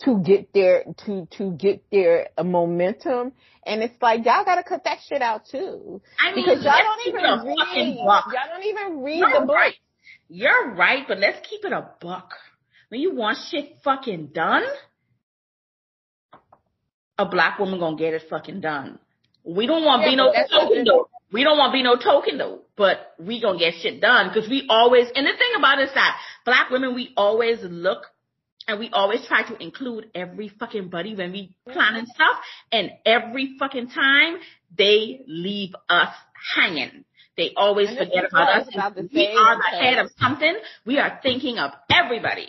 to 0.05 0.23
get 0.23 0.53
their 0.55 0.85
to 1.05 1.27
to 1.39 1.51
get 1.51 1.83
their 1.91 2.29
momentum, 2.43 3.33
and 3.67 3.83
it's 3.83 4.01
like 4.01 4.25
y'all 4.25 4.45
gotta 4.45 4.63
cut 4.63 4.85
that 4.85 4.99
shit 5.09 5.21
out 5.21 5.47
too. 5.51 6.01
I 6.19 6.33
mean, 6.33 6.45
because 6.45 6.65
y'all 6.65 6.75
don't 6.79 7.09
even 7.09 7.47
read. 7.49 7.97
Y'all 7.97 8.23
don't 8.49 8.65
even 8.65 9.03
read 9.03 9.19
You're 9.19 9.41
the 9.41 9.47
book. 9.47 9.57
Right. 9.57 9.75
You're 10.29 10.75
right, 10.77 11.05
but 11.09 11.19
let's 11.19 11.45
keep 11.49 11.65
it 11.65 11.73
a 11.73 11.91
buck. 12.01 12.35
When 12.89 13.01
you 13.01 13.15
want 13.17 13.39
shit 13.51 13.79
fucking 13.83 14.29
done 14.29 14.63
a 17.21 17.27
black 17.27 17.59
woman 17.59 17.79
gonna 17.79 17.97
get 17.97 18.15
it 18.15 18.23
fucking 18.31 18.61
done. 18.61 18.99
We 19.45 19.67
don't 19.67 19.85
want 19.85 20.03
to 20.03 20.11
yeah, 20.11 20.13
be 20.13 20.17
no 20.17 20.33
token 20.33 20.85
though. 20.85 21.09
We 21.33 21.45
don't 21.45 21.59
want 21.59 21.73
to 21.73 21.77
be 21.77 21.83
no 21.83 21.97
token 21.97 22.39
though, 22.39 22.63
but 22.77 23.15
we 23.19 23.41
gonna 23.41 23.59
get 23.59 23.75
shit 23.81 24.01
done 24.01 24.31
because 24.33 24.49
we 24.49 24.67
always, 24.69 25.07
and 25.15 25.27
the 25.27 25.33
thing 25.33 25.53
about 25.59 25.79
it 25.79 25.89
is 25.89 25.95
that 25.95 26.17
black 26.45 26.71
women, 26.71 26.95
we 26.95 27.13
always 27.17 27.59
look 27.63 28.07
and 28.67 28.79
we 28.81 28.91
always 28.91 29.27
try 29.27 29.43
to 29.49 29.63
include 29.63 30.11
every 30.15 30.49
fucking 30.49 30.89
buddy 30.89 31.15
when 31.15 31.33
we 31.33 31.55
planning 31.69 32.07
stuff 32.07 32.39
and 32.73 32.91
every 33.05 33.57
fucking 33.59 33.91
time 33.91 34.39
they 34.77 35.21
leave 35.27 35.75
us 35.89 36.15
hanging. 36.57 37.05
They 37.37 37.53
always 37.57 37.89
forget 37.91 38.25
about 38.31 38.63
us. 38.63 38.69
About 38.75 38.97
we 38.97 39.27
are 39.29 39.57
the 39.57 39.77
head 39.77 39.99
of 39.99 40.11
something. 40.19 40.55
We 40.85 40.99
are 40.99 41.21
thinking 41.23 41.59
of 41.59 41.73
everybody. 41.91 42.49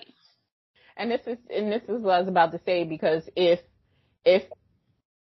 And 0.97 1.09
this 1.11 1.21
is 1.25 1.37
and 1.49 1.71
this 1.71 1.83
is 1.83 2.01
what 2.01 2.13
I 2.13 2.19
was 2.19 2.27
about 2.27 2.51
to 2.51 2.59
say 2.65 2.83
because 2.83 3.23
if 3.35 3.59
if 4.25 4.43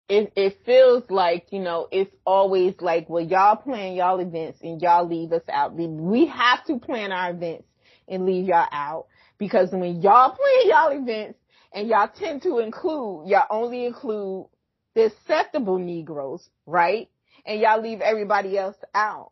it 0.07 0.31
it 0.35 0.59
feels 0.65 1.03
like 1.09 1.47
you 1.51 1.59
know 1.59 1.87
it's 1.91 2.13
always 2.25 2.75
like 2.79 3.09
well 3.09 3.23
y'all 3.23 3.55
plan 3.55 3.93
y'all 3.93 4.19
events 4.19 4.59
and 4.61 4.81
y'all 4.81 5.07
leave 5.07 5.31
us 5.31 5.43
out. 5.51 5.73
We 5.73 6.27
have 6.27 6.63
to 6.65 6.79
plan 6.79 7.11
our 7.11 7.31
events 7.31 7.67
and 8.07 8.25
leave 8.25 8.45
y'all 8.45 8.67
out 8.71 9.07
because 9.37 9.71
when 9.71 10.01
y'all 10.01 10.31
plan 10.31 10.69
y'all 10.69 10.91
events 10.91 11.39
and 11.73 11.87
y'all 11.87 12.09
tend 12.13 12.43
to 12.43 12.59
include 12.59 13.27
y'all 13.27 13.47
only 13.49 13.85
include 13.85 14.47
the 14.93 15.05
acceptable 15.05 15.77
Negroes, 15.77 16.47
right? 16.65 17.09
And 17.45 17.59
y'all 17.59 17.81
leave 17.81 18.01
everybody 18.01 18.57
else 18.57 18.77
out. 18.93 19.31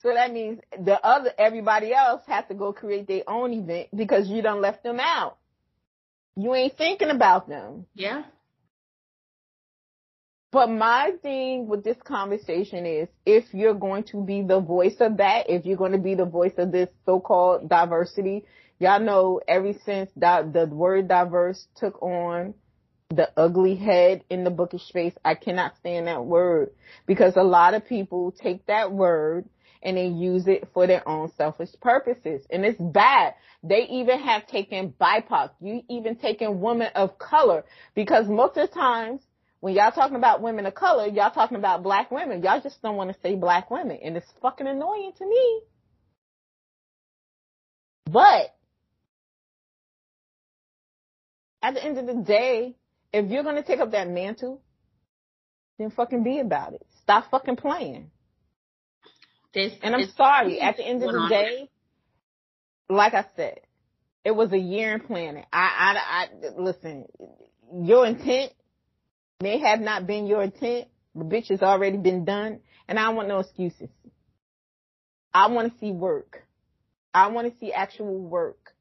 So 0.00 0.12
that 0.12 0.32
means 0.32 0.60
the 0.82 0.98
other 1.04 1.30
everybody 1.38 1.92
else 1.94 2.22
has 2.26 2.44
to 2.48 2.54
go 2.54 2.72
create 2.72 3.06
their 3.06 3.22
own 3.28 3.52
event 3.52 3.88
because 3.94 4.28
you 4.28 4.42
don't 4.42 4.60
left 4.60 4.82
them 4.82 4.98
out. 4.98 5.36
You 6.36 6.54
ain't 6.54 6.76
thinking 6.76 7.10
about 7.10 7.48
them. 7.48 7.86
Yeah. 7.94 8.22
But 10.52 10.68
my 10.68 11.12
thing 11.22 11.66
with 11.66 11.82
this 11.82 11.96
conversation 12.04 12.84
is 12.84 13.08
if 13.24 13.44
you're 13.54 13.74
going 13.74 14.04
to 14.12 14.22
be 14.22 14.42
the 14.42 14.60
voice 14.60 14.96
of 15.00 15.16
that, 15.16 15.48
if 15.48 15.64
you're 15.64 15.78
going 15.78 15.92
to 15.92 15.98
be 15.98 16.14
the 16.14 16.26
voice 16.26 16.52
of 16.58 16.70
this 16.70 16.90
so-called 17.06 17.70
diversity, 17.70 18.44
y'all 18.78 19.00
know 19.00 19.40
ever 19.48 19.72
since 19.86 20.10
that 20.16 20.52
the 20.52 20.66
word 20.66 21.08
diverse 21.08 21.66
took 21.76 22.02
on 22.02 22.52
the 23.08 23.30
ugly 23.34 23.76
head 23.76 24.24
in 24.28 24.44
the 24.44 24.50
bookish 24.50 24.82
space, 24.82 25.14
I 25.24 25.36
cannot 25.36 25.76
stand 25.78 26.06
that 26.06 26.26
word 26.26 26.72
because 27.06 27.36
a 27.36 27.42
lot 27.42 27.72
of 27.72 27.86
people 27.86 28.32
take 28.32 28.66
that 28.66 28.92
word 28.92 29.48
and 29.82 29.96
they 29.96 30.06
use 30.06 30.46
it 30.46 30.68
for 30.74 30.86
their 30.86 31.06
own 31.08 31.32
selfish 31.36 31.70
purposes. 31.80 32.44
And 32.50 32.64
it's 32.66 32.80
bad. 32.80 33.34
They 33.62 33.86
even 33.90 34.20
have 34.20 34.46
taken 34.46 34.92
BIPOC. 35.00 35.50
You 35.62 35.82
even 35.88 36.16
taken 36.16 36.60
women 36.60 36.90
of 36.94 37.18
color 37.18 37.64
because 37.94 38.28
most 38.28 38.58
of 38.58 38.68
the 38.68 38.74
times 38.74 39.22
when 39.62 39.74
y'all 39.74 39.92
talking 39.92 40.16
about 40.16 40.42
women 40.42 40.66
of 40.66 40.74
color, 40.74 41.06
y'all 41.06 41.30
talking 41.30 41.56
about 41.56 41.84
black 41.84 42.10
women. 42.10 42.42
Y'all 42.42 42.60
just 42.60 42.82
don't 42.82 42.96
want 42.96 43.10
to 43.12 43.16
say 43.22 43.36
black 43.36 43.70
women. 43.70 43.96
And 44.02 44.16
it's 44.16 44.26
fucking 44.42 44.66
annoying 44.66 45.12
to 45.16 45.24
me. 45.24 45.60
But 48.10 48.56
at 51.62 51.74
the 51.74 51.84
end 51.84 51.96
of 51.96 52.08
the 52.08 52.24
day, 52.24 52.74
if 53.12 53.30
you're 53.30 53.44
going 53.44 53.54
to 53.54 53.62
take 53.62 53.78
up 53.78 53.92
that 53.92 54.10
mantle, 54.10 54.60
then 55.78 55.92
fucking 55.92 56.24
be 56.24 56.40
about 56.40 56.72
it. 56.72 56.84
Stop 57.00 57.30
fucking 57.30 57.54
playing. 57.54 58.10
This, 59.54 59.74
and 59.80 59.94
I'm 59.94 60.10
sorry, 60.16 60.60
at 60.60 60.76
the 60.76 60.84
end 60.84 61.04
of 61.04 61.12
the 61.12 61.28
day, 61.28 61.70
like 62.88 63.14
I 63.14 63.26
said, 63.36 63.60
it 64.24 64.32
was 64.32 64.52
a 64.52 64.58
year 64.58 64.92
in 64.92 65.00
planning. 65.02 65.44
I, 65.52 65.60
I, 65.78 66.24
I, 66.24 66.60
listen, 66.60 67.04
your 67.72 68.06
intent 68.06 68.52
may 69.42 69.58
have 69.58 69.80
not 69.80 70.06
been 70.06 70.26
your 70.26 70.42
intent. 70.42 70.88
but 71.14 71.28
bitch 71.28 71.48
has 71.48 71.62
already 71.62 71.98
been 71.98 72.24
done. 72.24 72.60
And 72.88 72.98
I 72.98 73.10
want 73.10 73.28
no 73.28 73.40
excuses. 73.40 73.90
I 75.34 75.48
want 75.48 75.72
to 75.72 75.78
see 75.78 75.92
work. 75.92 76.44
I 77.14 77.28
want 77.28 77.52
to 77.52 77.58
see 77.58 77.72
actual 77.72 78.18
work. 78.18 78.74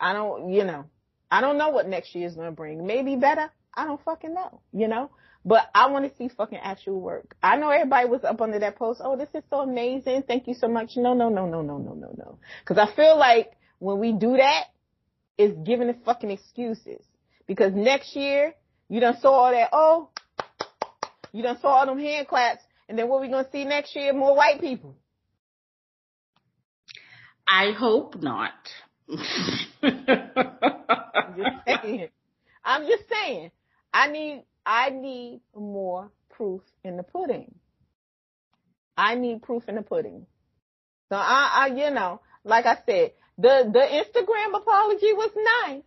I 0.00 0.12
don't, 0.12 0.52
you 0.52 0.64
know, 0.64 0.86
I 1.30 1.40
don't 1.40 1.58
know 1.58 1.70
what 1.70 1.88
next 1.88 2.14
year 2.14 2.26
is 2.26 2.34
going 2.34 2.48
to 2.48 2.54
bring. 2.54 2.86
Maybe 2.86 3.16
better. 3.16 3.50
I 3.74 3.84
don't 3.84 4.02
fucking 4.04 4.32
know, 4.32 4.60
you 4.72 4.86
know, 4.88 5.10
but 5.44 5.68
I 5.74 5.90
want 5.90 6.10
to 6.10 6.16
see 6.16 6.28
fucking 6.28 6.58
actual 6.62 7.00
work. 7.00 7.36
I 7.42 7.56
know 7.56 7.70
everybody 7.70 8.08
was 8.08 8.22
up 8.24 8.40
under 8.40 8.58
that 8.60 8.76
post. 8.76 9.00
Oh, 9.02 9.16
this 9.16 9.28
is 9.34 9.42
so 9.50 9.60
amazing. 9.60 10.24
Thank 10.26 10.46
you 10.46 10.54
so 10.54 10.68
much. 10.68 10.92
No, 10.96 11.14
no, 11.14 11.28
no, 11.28 11.46
no, 11.46 11.62
no, 11.62 11.78
no, 11.78 11.94
no, 11.94 12.14
no. 12.16 12.38
Cause 12.64 12.78
I 12.78 12.94
feel 12.94 13.18
like 13.18 13.52
when 13.78 13.98
we 13.98 14.12
do 14.12 14.36
that, 14.36 14.64
it's 15.36 15.56
giving 15.66 15.88
the 15.88 15.96
fucking 16.04 16.30
excuses. 16.30 17.04
Because 17.46 17.72
next 17.74 18.14
year, 18.14 18.54
you 18.88 19.00
done 19.00 19.16
saw 19.20 19.30
all 19.32 19.50
that, 19.50 19.70
oh, 19.72 20.10
you 21.32 21.42
done 21.42 21.58
saw 21.60 21.68
all 21.68 21.86
them 21.86 21.98
hand 21.98 22.28
claps, 22.28 22.62
and 22.88 22.98
then 22.98 23.08
what 23.08 23.20
we 23.20 23.28
gonna 23.28 23.48
see 23.50 23.64
next 23.64 23.94
year? 23.96 24.12
More 24.12 24.36
white 24.36 24.60
people. 24.60 24.96
I 27.46 27.72
hope 27.72 28.20
not. 28.22 28.52
I'm 29.82 29.96
just 31.36 31.56
saying. 31.66 32.08
I'm 32.64 32.86
just 32.86 33.04
saying. 33.08 33.50
I 33.92 34.08
need 34.08 34.44
I 34.64 34.90
need 34.90 35.40
more 35.54 36.10
proof 36.30 36.62
in 36.82 36.96
the 36.96 37.02
pudding. 37.02 37.54
I 38.96 39.14
need 39.14 39.42
proof 39.42 39.64
in 39.68 39.74
the 39.74 39.82
pudding. 39.82 40.26
So 41.10 41.16
I, 41.16 41.50
I 41.54 41.66
you 41.68 41.90
know, 41.90 42.20
like 42.44 42.66
I 42.66 42.76
said, 42.86 43.12
the 43.36 43.70
the 43.72 43.80
Instagram 43.80 44.56
apology 44.56 45.12
was 45.12 45.30
nice, 45.66 45.82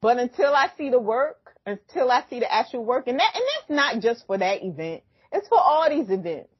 but 0.00 0.18
until 0.18 0.54
I 0.54 0.68
see 0.76 0.90
the 0.90 1.00
work, 1.00 1.56
until 1.66 2.10
I 2.10 2.24
see 2.30 2.40
the 2.40 2.52
actual 2.52 2.84
work. 2.84 3.08
And 3.08 3.18
that, 3.18 3.32
and 3.34 3.44
that's 3.54 3.70
not 3.70 4.02
just 4.02 4.26
for 4.26 4.38
that 4.38 4.64
event. 4.64 5.02
It's 5.32 5.48
for 5.48 5.58
all 5.58 5.88
these 5.90 6.08
events. 6.10 6.50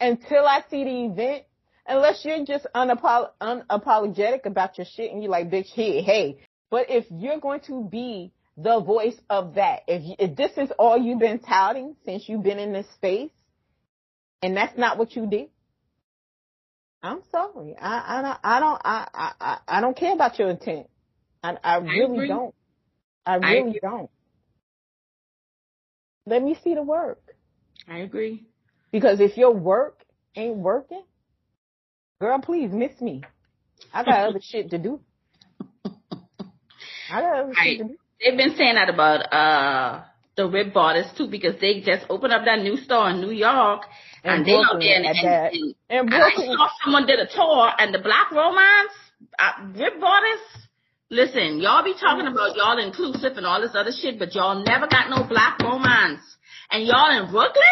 Until 0.00 0.44
I 0.44 0.62
see 0.70 0.84
the 0.84 1.04
event, 1.06 1.44
unless 1.86 2.24
you're 2.24 2.44
just 2.44 2.66
unapolo- 2.74 3.30
unapologetic 3.40 4.44
about 4.44 4.76
your 4.76 4.86
shit 4.94 5.12
and 5.12 5.22
you're 5.22 5.30
like, 5.30 5.50
bitch, 5.50 5.72
hey, 5.72 6.02
hey. 6.02 6.38
But 6.70 6.90
if 6.90 7.06
you're 7.10 7.40
going 7.40 7.60
to 7.68 7.88
be 7.90 8.32
the 8.56 8.80
voice 8.80 9.16
of 9.30 9.54
that, 9.54 9.80
if, 9.88 10.02
you, 10.02 10.14
if 10.18 10.36
this 10.36 10.52
is 10.56 10.70
all 10.78 10.98
you've 10.98 11.20
been 11.20 11.38
touting 11.38 11.96
since 12.04 12.28
you've 12.28 12.42
been 12.42 12.58
in 12.58 12.72
this 12.72 12.86
space, 12.94 13.30
and 14.42 14.56
that's 14.56 14.76
not 14.76 14.98
what 14.98 15.16
you 15.16 15.26
did, 15.26 15.48
I'm 17.02 17.20
sorry. 17.30 17.76
I, 17.80 18.18
I 18.18 18.22
don't, 18.22 18.38
I 18.42 18.60
don't, 18.60 18.80
I, 18.84 19.30
I, 19.40 19.58
I 19.68 19.80
don't 19.80 19.96
care 19.96 20.14
about 20.14 20.38
your 20.38 20.50
intent. 20.50 20.88
I, 21.42 21.56
I 21.62 21.76
really 21.76 22.24
I 22.24 22.26
don't. 22.28 22.54
I 23.26 23.36
really 23.36 23.80
I 23.82 23.88
don't. 23.88 24.10
Let 26.26 26.42
me 26.42 26.56
see 26.62 26.74
the 26.74 26.82
work. 26.82 27.20
I 27.88 27.98
agree. 27.98 28.44
Because 28.92 29.20
if 29.20 29.36
your 29.36 29.52
work 29.52 30.04
ain't 30.36 30.56
working, 30.56 31.02
girl, 32.20 32.38
please 32.40 32.70
miss 32.72 33.00
me. 33.00 33.22
I 33.92 34.04
got 34.04 34.28
other 34.28 34.40
shit 34.42 34.70
to 34.70 34.78
do. 34.78 35.00
I 37.10 37.20
got 37.20 37.38
other 37.38 37.52
I, 37.56 37.64
shit 37.64 37.78
to 37.78 37.84
do. 37.84 37.96
They've 38.20 38.36
been 38.36 38.56
saying 38.56 38.76
that 38.76 38.88
about 38.88 39.32
uh 39.32 40.04
the 40.36 40.48
Ripped 40.48 40.74
Bodice 40.74 41.06
too 41.16 41.28
because 41.28 41.60
they 41.60 41.80
just 41.80 42.06
opened 42.08 42.32
up 42.32 42.44
that 42.44 42.60
new 42.60 42.76
store 42.76 43.10
in 43.10 43.20
New 43.20 43.30
York 43.30 43.82
and, 44.24 44.38
and 44.38 44.46
they 44.46 44.54
out 44.54 44.80
there 44.80 44.96
and, 44.96 45.06
and, 45.06 45.74
and, 45.90 46.12
and, 46.12 46.14
I 46.14 46.30
saw 46.34 46.68
someone 46.82 47.06
did 47.06 47.20
a 47.20 47.26
tour 47.26 47.70
and 47.78 47.94
the 47.94 48.00
black 48.00 48.32
romance 48.32 48.92
uh, 49.38 49.52
Ripped 49.78 50.00
Bodice 50.00 50.63
Listen, 51.10 51.60
y'all 51.60 51.84
be 51.84 51.94
talking 51.94 52.24
mm. 52.24 52.32
about 52.32 52.56
y'all 52.56 52.78
inclusive 52.78 53.36
and 53.36 53.46
all 53.46 53.60
this 53.60 53.74
other 53.74 53.92
shit, 53.92 54.18
but 54.18 54.34
y'all 54.34 54.64
never 54.64 54.86
got 54.86 55.10
no 55.10 55.24
black 55.28 55.60
romance. 55.60 56.22
And 56.70 56.86
y'all 56.86 57.22
in 57.22 57.30
Brooklyn? 57.30 57.62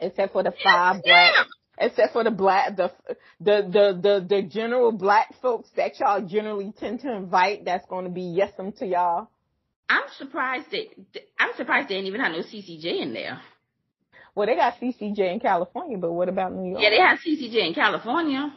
Except 0.00 0.32
for 0.32 0.42
the 0.42 0.52
five 0.64 1.00
yes, 1.04 1.32
black, 1.34 1.46
except 1.78 2.12
for 2.12 2.24
the 2.24 2.30
black, 2.30 2.76
the, 2.76 2.90
the, 3.40 3.62
the, 3.70 4.00
the, 4.02 4.26
the 4.28 4.42
general 4.42 4.92
black 4.92 5.34
folks 5.40 5.68
that 5.76 6.00
y'all 6.00 6.26
generally 6.26 6.72
tend 6.78 7.00
to 7.00 7.12
invite 7.12 7.64
that's 7.64 7.86
going 7.86 8.04
to 8.04 8.10
be 8.10 8.22
yes 8.22 8.50
them 8.56 8.72
to 8.72 8.86
y'all. 8.86 9.28
I'm 9.88 10.04
surprised 10.18 10.70
that, 10.70 11.22
I'm 11.38 11.50
surprised 11.56 11.88
they 11.88 11.94
didn't 11.94 12.06
even 12.06 12.20
have 12.20 12.32
no 12.32 12.38
CCJ 12.38 13.02
in 13.02 13.12
there. 13.12 13.40
Well, 14.34 14.46
they 14.46 14.54
got 14.54 14.78
CCJ 14.80 15.32
in 15.32 15.40
California, 15.40 15.98
but 15.98 16.12
what 16.12 16.28
about 16.28 16.52
New 16.52 16.70
York? 16.70 16.82
Yeah, 16.82 16.90
they 16.90 17.00
have 17.00 17.18
CCJ 17.18 17.68
in 17.68 17.74
California. 17.74 18.52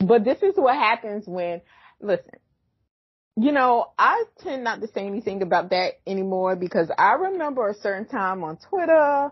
But 0.00 0.24
this 0.24 0.42
is 0.42 0.54
what 0.56 0.74
happens 0.74 1.24
when, 1.26 1.60
listen, 2.00 2.38
you 3.36 3.52
know, 3.52 3.86
I 3.98 4.24
tend 4.40 4.64
not 4.64 4.80
to 4.80 4.88
say 4.88 5.06
anything 5.06 5.42
about 5.42 5.70
that 5.70 5.94
anymore 6.06 6.56
because 6.56 6.90
I 6.96 7.12
remember 7.12 7.68
a 7.68 7.74
certain 7.74 8.06
time 8.06 8.42
on 8.42 8.58
Twitter 8.68 9.30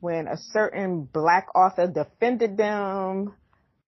when 0.00 0.28
a 0.28 0.36
certain 0.52 1.02
black 1.04 1.54
author 1.54 1.86
defended 1.86 2.56
them 2.56 3.34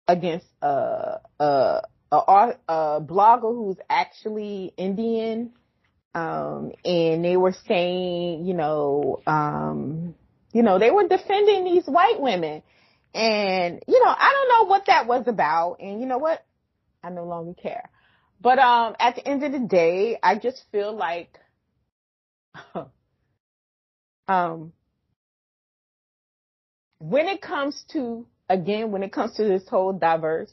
against 0.06 0.46
a, 0.60 1.20
a, 1.38 1.80
a, 2.10 2.18
a 2.68 3.00
blogger 3.00 3.54
who's 3.54 3.78
actually 3.88 4.72
Indian. 4.76 5.52
Um, 6.14 6.72
and 6.84 7.24
they 7.24 7.36
were 7.36 7.54
saying, 7.66 8.46
you 8.46 8.54
know, 8.54 9.20
um, 9.26 10.14
you 10.52 10.62
know, 10.62 10.78
they 10.78 10.90
were 10.90 11.08
defending 11.08 11.64
these 11.64 11.86
white 11.86 12.20
women. 12.20 12.62
And, 13.14 13.80
you 13.86 14.04
know, 14.04 14.10
I 14.10 14.32
don't 14.32 14.48
know 14.48 14.68
what 14.68 14.86
that 14.86 15.06
was 15.06 15.24
about. 15.28 15.76
And 15.80 16.00
you 16.00 16.06
know 16.06 16.18
what? 16.18 16.44
I 17.02 17.10
no 17.10 17.24
longer 17.24 17.54
care. 17.54 17.90
But, 18.40 18.58
um, 18.58 18.96
at 18.98 19.14
the 19.14 19.26
end 19.26 19.44
of 19.44 19.52
the 19.52 19.60
day, 19.60 20.18
I 20.22 20.36
just 20.36 20.64
feel 20.72 20.94
like, 20.94 21.38
um, 24.28 24.72
when 26.98 27.28
it 27.28 27.40
comes 27.40 27.84
to, 27.92 28.26
again, 28.48 28.90
when 28.90 29.02
it 29.02 29.12
comes 29.12 29.36
to 29.36 29.44
this 29.44 29.68
whole 29.68 29.92
diverse, 29.92 30.52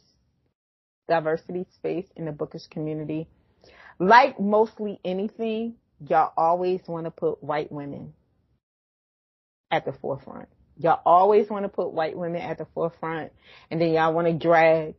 diversity 1.07 1.65
space 1.75 2.07
in 2.15 2.25
the 2.25 2.31
bookish 2.31 2.67
community, 2.67 3.27
like 3.99 4.39
mostly 4.39 4.99
anything, 5.03 5.75
y'all 6.07 6.33
always 6.37 6.81
want 6.87 7.05
to 7.05 7.11
put 7.11 7.43
white 7.43 7.71
women 7.71 8.13
at 9.71 9.85
the 9.85 9.93
forefront. 9.93 10.49
Y'all 10.77 11.01
always 11.05 11.49
want 11.49 11.63
to 11.63 11.69
put 11.69 11.91
white 11.91 12.17
women 12.17 12.41
at 12.41 12.57
the 12.57 12.65
forefront 12.73 13.31
and 13.69 13.79
then 13.79 13.91
y'all 13.91 14.13
want 14.13 14.27
to 14.27 14.33
drag 14.33 14.95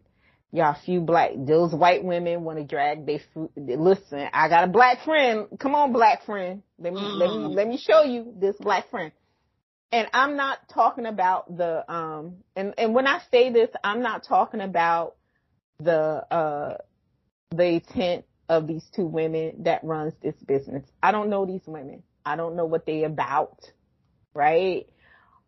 y'all 0.53 0.77
few 0.85 1.01
black, 1.01 1.31
those 1.35 1.73
white 1.73 2.05
women 2.05 2.45
want 2.45 2.59
to 2.59 2.65
drag 2.65 3.07
they, 3.07 3.21
listen, 3.57 4.29
I 4.33 4.49
got 4.49 4.65
a 4.65 4.67
black 4.69 5.03
friend. 5.05 5.47
Come 5.59 5.75
on, 5.75 5.93
black 5.93 6.25
friend. 6.25 6.63
Let 6.79 6.93
me, 6.93 7.01
mm. 7.01 7.19
let 7.19 7.31
me, 7.31 7.37
mm. 7.37 7.55
let 7.55 7.69
me 7.69 7.79
show 7.79 8.03
you 8.03 8.35
this 8.37 8.57
black 8.61 8.91
friend. 8.91 9.13
And 9.91 10.09
I'm 10.13 10.37
not 10.37 10.59
talking 10.73 11.07
about 11.07 11.57
the, 11.57 11.91
um, 11.91 12.37
and, 12.55 12.75
and 12.79 12.95
when 12.95 13.07
I 13.07 13.21
say 13.31 13.51
this, 13.51 13.69
I'm 13.83 14.03
not 14.03 14.25
talking 14.25 14.61
about 14.61 15.17
the, 15.81 16.25
uh, 16.31 16.77
the 17.51 17.65
intent 17.65 18.25
of 18.49 18.67
these 18.67 18.85
two 18.95 19.07
women 19.07 19.65
that 19.65 19.85
runs 19.85 20.15
this 20.23 20.35
business. 20.47 20.85
I 21.03 21.13
don't 21.13 21.31
know 21.31 21.45
these 21.47 21.67
women. 21.67 22.03
I 22.25 22.37
don't 22.37 22.57
know 22.57 22.65
what 22.65 22.87
they 22.87 23.05
about, 23.05 23.59
right? 24.35 24.87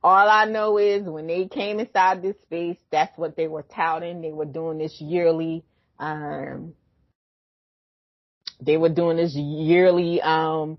All 0.05 0.29
I 0.29 0.45
know 0.45 0.77
is 0.77 1.09
when 1.09 1.27
they 1.27 1.49
came 1.49 1.81
inside 1.81 2.21
this 2.21 2.37
space, 2.43 2.77
that's 2.93 3.17
what 3.17 3.37
they 3.37 3.49
were 3.49 3.63
touting. 3.63 4.21
They 4.21 4.33
were 4.33 4.45
doing 4.45 4.77
this 4.77 5.01
yearly, 5.01 5.65
um, 5.99 6.75
they 8.61 8.77
were 8.77 8.91
doing 8.91 9.17
this 9.17 9.35
yearly, 9.35 10.21
um, 10.21 10.77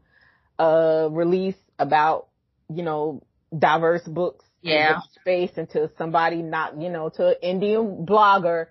uh, 0.59 1.07
release 1.09 1.57
about, 1.79 2.27
you 2.69 2.83
know, 2.83 3.23
diverse 3.57 4.03
books. 4.03 4.45
Yeah. 4.61 4.99
space 5.19 5.51
until 5.57 5.91
somebody 5.97 6.43
knocked, 6.43 6.79
you 6.79 6.89
know, 6.89 7.09
to 7.09 7.29
an 7.29 7.35
Indian 7.41 8.05
blogger 8.05 8.67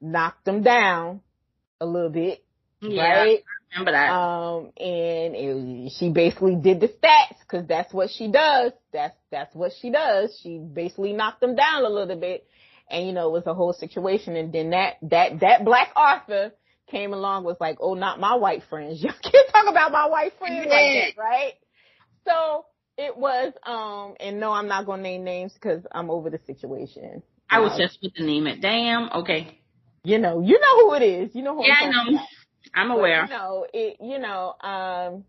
knocked 0.00 0.44
them 0.44 0.62
down 0.62 1.20
a 1.80 1.86
little 1.86 2.10
bit. 2.10 2.44
Yeah. 2.80 3.20
Right? 3.20 3.44
Remember 3.72 3.92
that. 3.92 4.10
Um, 4.12 4.72
and 4.76 5.34
it, 5.34 5.92
she 5.98 6.10
basically 6.10 6.56
did 6.56 6.80
the 6.80 6.88
stats 6.88 7.38
because 7.40 7.66
that's 7.66 7.92
what 7.92 8.10
she 8.10 8.30
does. 8.30 8.72
That's 8.92 9.16
that's 9.30 9.54
what 9.54 9.72
she 9.80 9.90
does. 9.90 10.38
She 10.42 10.58
basically 10.58 11.12
knocked 11.12 11.40
them 11.40 11.56
down 11.56 11.84
a 11.84 11.88
little 11.88 12.16
bit, 12.16 12.46
and 12.90 13.06
you 13.06 13.12
know 13.12 13.28
it 13.28 13.32
was 13.32 13.46
a 13.46 13.54
whole 13.54 13.72
situation. 13.72 14.36
And 14.36 14.52
then 14.52 14.70
that 14.70 14.96
that 15.02 15.40
that 15.40 15.64
black 15.64 15.88
author 15.96 16.52
came 16.90 17.12
along 17.12 17.44
was 17.44 17.56
like, 17.60 17.78
oh, 17.80 17.94
not 17.94 18.20
my 18.20 18.34
white 18.34 18.62
friends. 18.68 19.02
You 19.02 19.10
can't 19.22 19.48
talk 19.52 19.66
about 19.68 19.92
my 19.92 20.06
white 20.06 20.32
friends 20.38 20.66
like 20.66 20.68
that, 20.68 21.12
right? 21.16 21.54
So 22.26 22.66
it 22.98 23.16
was, 23.16 23.52
um, 23.64 24.14
and 24.20 24.38
no, 24.38 24.52
I'm 24.52 24.68
not 24.68 24.86
gonna 24.86 25.02
name 25.02 25.24
names 25.24 25.52
because 25.54 25.82
I'm 25.90 26.10
over 26.10 26.30
the 26.30 26.40
situation. 26.46 27.22
I 27.50 27.60
was 27.60 27.76
just 27.78 27.98
with 28.02 28.14
the 28.14 28.24
name 28.24 28.46
it. 28.46 28.62
Damn. 28.62 29.10
Okay. 29.12 29.58
You 30.04 30.18
know, 30.18 30.40
you 30.40 30.58
know 30.58 30.88
who 30.88 30.94
it 30.94 31.02
is. 31.02 31.34
You 31.34 31.42
know 31.42 31.54
who. 31.54 31.66
Yeah, 31.66 31.74
I 31.80 31.86
know. 31.90 32.02
About. 32.10 32.26
I'm 32.74 32.90
aware. 32.90 33.22
But, 33.22 33.30
you 33.30 33.38
know, 33.38 33.66
it, 33.72 33.96
you 34.00 34.18
know, 34.18 34.54
um, 34.60 35.24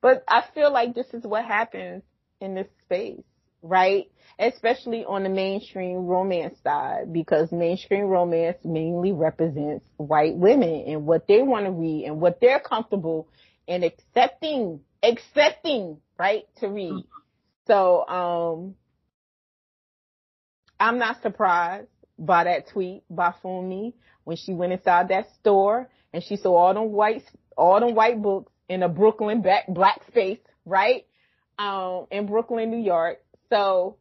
but 0.00 0.24
I 0.28 0.44
feel 0.54 0.72
like 0.72 0.94
this 0.94 1.06
is 1.12 1.24
what 1.24 1.44
happens 1.44 2.02
in 2.40 2.54
this 2.54 2.68
space, 2.84 3.22
right? 3.62 4.10
Especially 4.38 5.04
on 5.04 5.24
the 5.24 5.28
mainstream 5.28 6.06
romance 6.06 6.56
side, 6.62 7.12
because 7.12 7.50
mainstream 7.50 8.04
romance 8.04 8.58
mainly 8.64 9.12
represents 9.12 9.84
white 9.96 10.36
women 10.36 10.84
and 10.86 11.06
what 11.06 11.26
they 11.26 11.42
want 11.42 11.66
to 11.66 11.72
read 11.72 12.04
and 12.06 12.20
what 12.20 12.40
they're 12.40 12.60
comfortable 12.60 13.28
in 13.66 13.82
accepting, 13.82 14.80
accepting, 15.02 15.98
right, 16.18 16.44
to 16.60 16.68
read. 16.68 16.92
Mm-hmm. 16.92 17.18
So, 17.66 18.06
um, 18.06 18.74
I'm 20.80 20.98
not 20.98 21.20
surprised 21.22 21.88
by 22.18 22.44
that 22.44 22.68
tweet 22.68 23.02
by 23.10 23.34
Funmi 23.42 23.94
when 24.24 24.36
she 24.36 24.52
went 24.52 24.72
inside 24.72 25.08
that 25.08 25.26
store 25.40 25.88
and 26.12 26.22
she 26.22 26.36
saw 26.36 26.56
all 26.56 26.74
them 26.74 26.92
white, 26.92 27.24
all 27.56 27.80
them 27.80 27.94
white 27.94 28.20
books 28.20 28.52
in 28.68 28.82
a 28.82 28.88
Brooklyn 28.88 29.42
black, 29.42 29.64
black 29.68 30.02
space, 30.08 30.38
right? 30.64 31.06
Um, 31.58 32.06
in 32.10 32.26
Brooklyn, 32.26 32.70
New 32.70 32.82
York. 32.82 33.18
So 33.50 33.96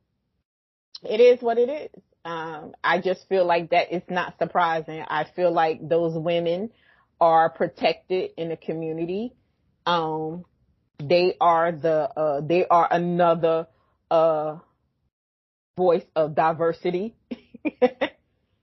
it 1.04 1.20
is 1.20 1.42
what 1.42 1.58
it 1.58 1.70
is. 1.70 2.02
Um, 2.26 2.74
I 2.84 3.00
just 3.00 3.28
feel 3.30 3.46
like 3.46 3.70
that 3.70 3.88
it's 3.92 4.10
not 4.10 4.38
surprising. 4.38 5.04
I 5.08 5.26
feel 5.36 5.52
like 5.52 5.88
those 5.88 6.18
women 6.18 6.72
are 7.22 7.50
protected 7.50 8.32
in 8.38 8.50
the 8.50 8.58
community. 8.58 9.34
Um, 9.86 10.44
they 11.02 11.36
are 11.40 11.72
the, 11.72 12.10
uh, 12.18 12.42
they 12.42 12.66
are 12.68 12.88
another, 12.92 13.68
uh, 14.12 14.58
voice 15.78 16.04
of 16.16 16.36
diversity 16.36 17.16
in 17.64 17.80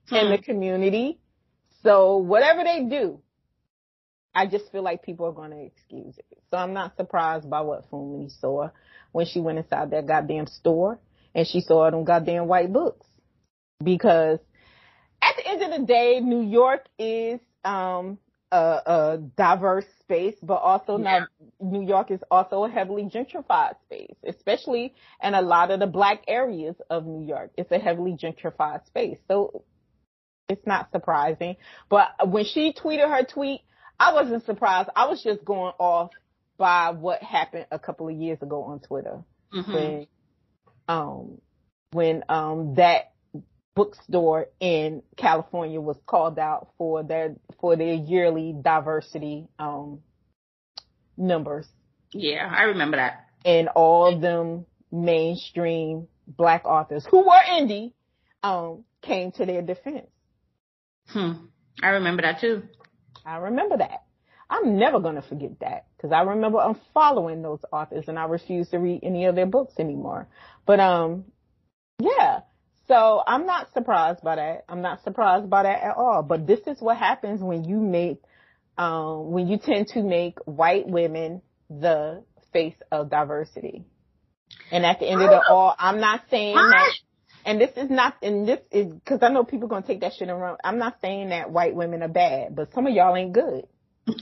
the 0.07 0.37
hmm. 0.37 0.43
community. 0.43 1.19
So 1.81 2.17
whatever 2.17 2.63
they 2.63 2.83
do, 2.83 3.21
I 4.35 4.47
just 4.47 4.69
feel 4.71 4.83
like 4.83 5.01
people 5.01 5.25
are 5.27 5.31
going 5.31 5.51
to 5.51 5.63
excuse 5.63 6.17
it. 6.17 6.37
So 6.51 6.57
I'm 6.57 6.73
not 6.73 6.97
surprised 6.97 7.49
by 7.49 7.61
what 7.61 7.89
Funmi 7.89 8.29
saw 8.39 8.69
when 9.13 9.25
she 9.25 9.39
went 9.39 9.59
inside 9.59 9.91
that 9.91 10.07
goddamn 10.07 10.47
store 10.47 10.99
and 11.33 11.47
she 11.47 11.61
saw 11.61 11.89
them 11.89 12.03
goddamn 12.03 12.47
white 12.47 12.71
books. 12.71 13.07
Because 13.81 14.39
at 15.21 15.35
the 15.37 15.47
end 15.47 15.61
of 15.63 15.79
the 15.79 15.85
day, 15.85 16.19
New 16.19 16.41
York 16.41 16.85
is 16.99 17.39
um, 17.63 18.17
a, 18.51 18.57
a, 18.57 19.19
diverse 19.37 19.85
space, 20.01 20.35
but 20.43 20.55
also 20.55 20.97
yeah. 20.97 21.19
not, 21.19 21.29
New 21.59 21.85
York 21.85 22.11
is 22.11 22.21
also 22.29 22.65
a 22.65 22.69
heavily 22.69 23.03
gentrified 23.03 23.75
space, 23.85 24.15
especially 24.25 24.93
in 25.23 25.33
a 25.33 25.41
lot 25.41 25.71
of 25.71 25.79
the 25.79 25.87
black 25.87 26.23
areas 26.27 26.75
of 26.89 27.05
New 27.05 27.25
York. 27.25 27.51
It's 27.57 27.71
a 27.71 27.79
heavily 27.79 28.17
gentrified 28.21 28.85
space. 28.85 29.17
So 29.27 29.63
it's 30.47 30.65
not 30.67 30.91
surprising. 30.91 31.55
But 31.89 32.29
when 32.29 32.45
she 32.45 32.73
tweeted 32.73 33.09
her 33.09 33.25
tweet, 33.25 33.61
I 33.99 34.13
wasn't 34.13 34.45
surprised. 34.45 34.89
I 34.95 35.07
was 35.07 35.23
just 35.23 35.43
going 35.45 35.73
off 35.79 36.11
by 36.57 36.91
what 36.91 37.21
happened 37.21 37.67
a 37.71 37.79
couple 37.79 38.07
of 38.07 38.15
years 38.15 38.41
ago 38.41 38.63
on 38.63 38.79
Twitter 38.79 39.23
mm-hmm. 39.53 39.73
when, 39.73 40.07
um, 40.87 41.41
when, 41.91 42.23
um, 42.29 42.75
that 42.75 43.13
bookstore 43.75 44.47
in 44.59 45.03
California 45.17 45.81
was 45.81 45.97
called 46.05 46.39
out 46.39 46.69
for 46.77 47.03
their, 47.03 47.35
for 47.59 47.75
their 47.75 47.93
yearly 47.93 48.55
diversity, 48.61 49.47
um, 49.59 49.99
numbers. 51.17 51.67
Yeah, 52.11 52.49
I 52.49 52.63
remember 52.63 52.97
that. 52.97 53.25
And 53.43 53.67
all 53.69 54.13
of 54.13 54.21
them 54.21 54.65
mainstream 54.91 56.07
black 56.27 56.65
authors 56.65 57.05
who 57.05 57.19
were 57.19 57.41
indie, 57.49 57.93
um, 58.43 58.83
came 59.01 59.31
to 59.33 59.45
their 59.45 59.61
defense. 59.61 60.07
Hmm. 61.07 61.33
I 61.81 61.89
remember 61.89 62.23
that 62.23 62.39
too. 62.39 62.63
I 63.25 63.37
remember 63.37 63.77
that. 63.77 64.03
I'm 64.49 64.77
never 64.77 64.99
going 64.99 65.15
to 65.15 65.23
forget 65.23 65.59
that 65.61 65.87
because 65.97 66.11
I 66.11 66.21
remember 66.21 66.59
unfollowing 66.59 67.41
those 67.41 67.61
authors 67.71 68.05
and 68.07 68.19
I 68.19 68.25
refuse 68.25 68.69
to 68.69 68.77
read 68.77 68.99
any 69.01 69.25
of 69.25 69.35
their 69.35 69.47
books 69.47 69.73
anymore. 69.79 70.27
But, 70.67 70.79
um, 70.79 71.25
yeah. 71.99 72.41
So 72.87 73.23
I'm 73.25 73.47
not 73.47 73.73
surprised 73.73 74.21
by 74.21 74.35
that. 74.35 74.65
I'm 74.69 74.81
not 74.83 75.03
surprised 75.03 75.49
by 75.49 75.63
that 75.63 75.81
at 75.83 75.97
all. 75.97 76.21
But 76.21 76.45
this 76.45 76.59
is 76.67 76.79
what 76.79 76.97
happens 76.97 77.41
when 77.41 77.63
you 77.63 77.79
make, 77.79 78.21
um, 78.77 79.31
when 79.31 79.47
you 79.47 79.57
tend 79.57 79.87
to 79.89 80.03
make 80.03 80.37
white 80.45 80.87
women 80.87 81.41
the 81.69 82.23
face 82.53 82.75
of 82.91 83.09
diversity. 83.09 83.85
And 84.71 84.85
at 84.85 84.99
the 84.99 85.07
end 85.07 85.21
of 85.21 85.29
the 85.29 85.41
all, 85.49 85.75
I'm 85.77 85.99
not 85.99 86.21
saying 86.29 86.55
that 86.55 86.93
and 87.45 87.61
this 87.61 87.69
is 87.77 87.89
not, 87.89 88.15
and 88.23 88.47
this 88.47 88.59
is, 88.71 88.91
cause 89.05 89.19
I 89.21 89.29
know 89.29 89.43
people 89.43 89.67
gonna 89.67 89.85
take 89.85 90.01
that 90.01 90.13
shit 90.13 90.27
and 90.27 90.41
run. 90.41 90.57
I'm 90.63 90.79
not 90.79 90.97
saying 91.01 91.29
that 91.29 91.51
white 91.51 91.75
women 91.75 92.01
are 92.01 92.09
bad, 92.09 92.55
but 92.55 92.73
some 92.73 92.87
of 92.87 92.93
y'all 92.93 93.15
ain't 93.15 93.33
good. 93.33 93.67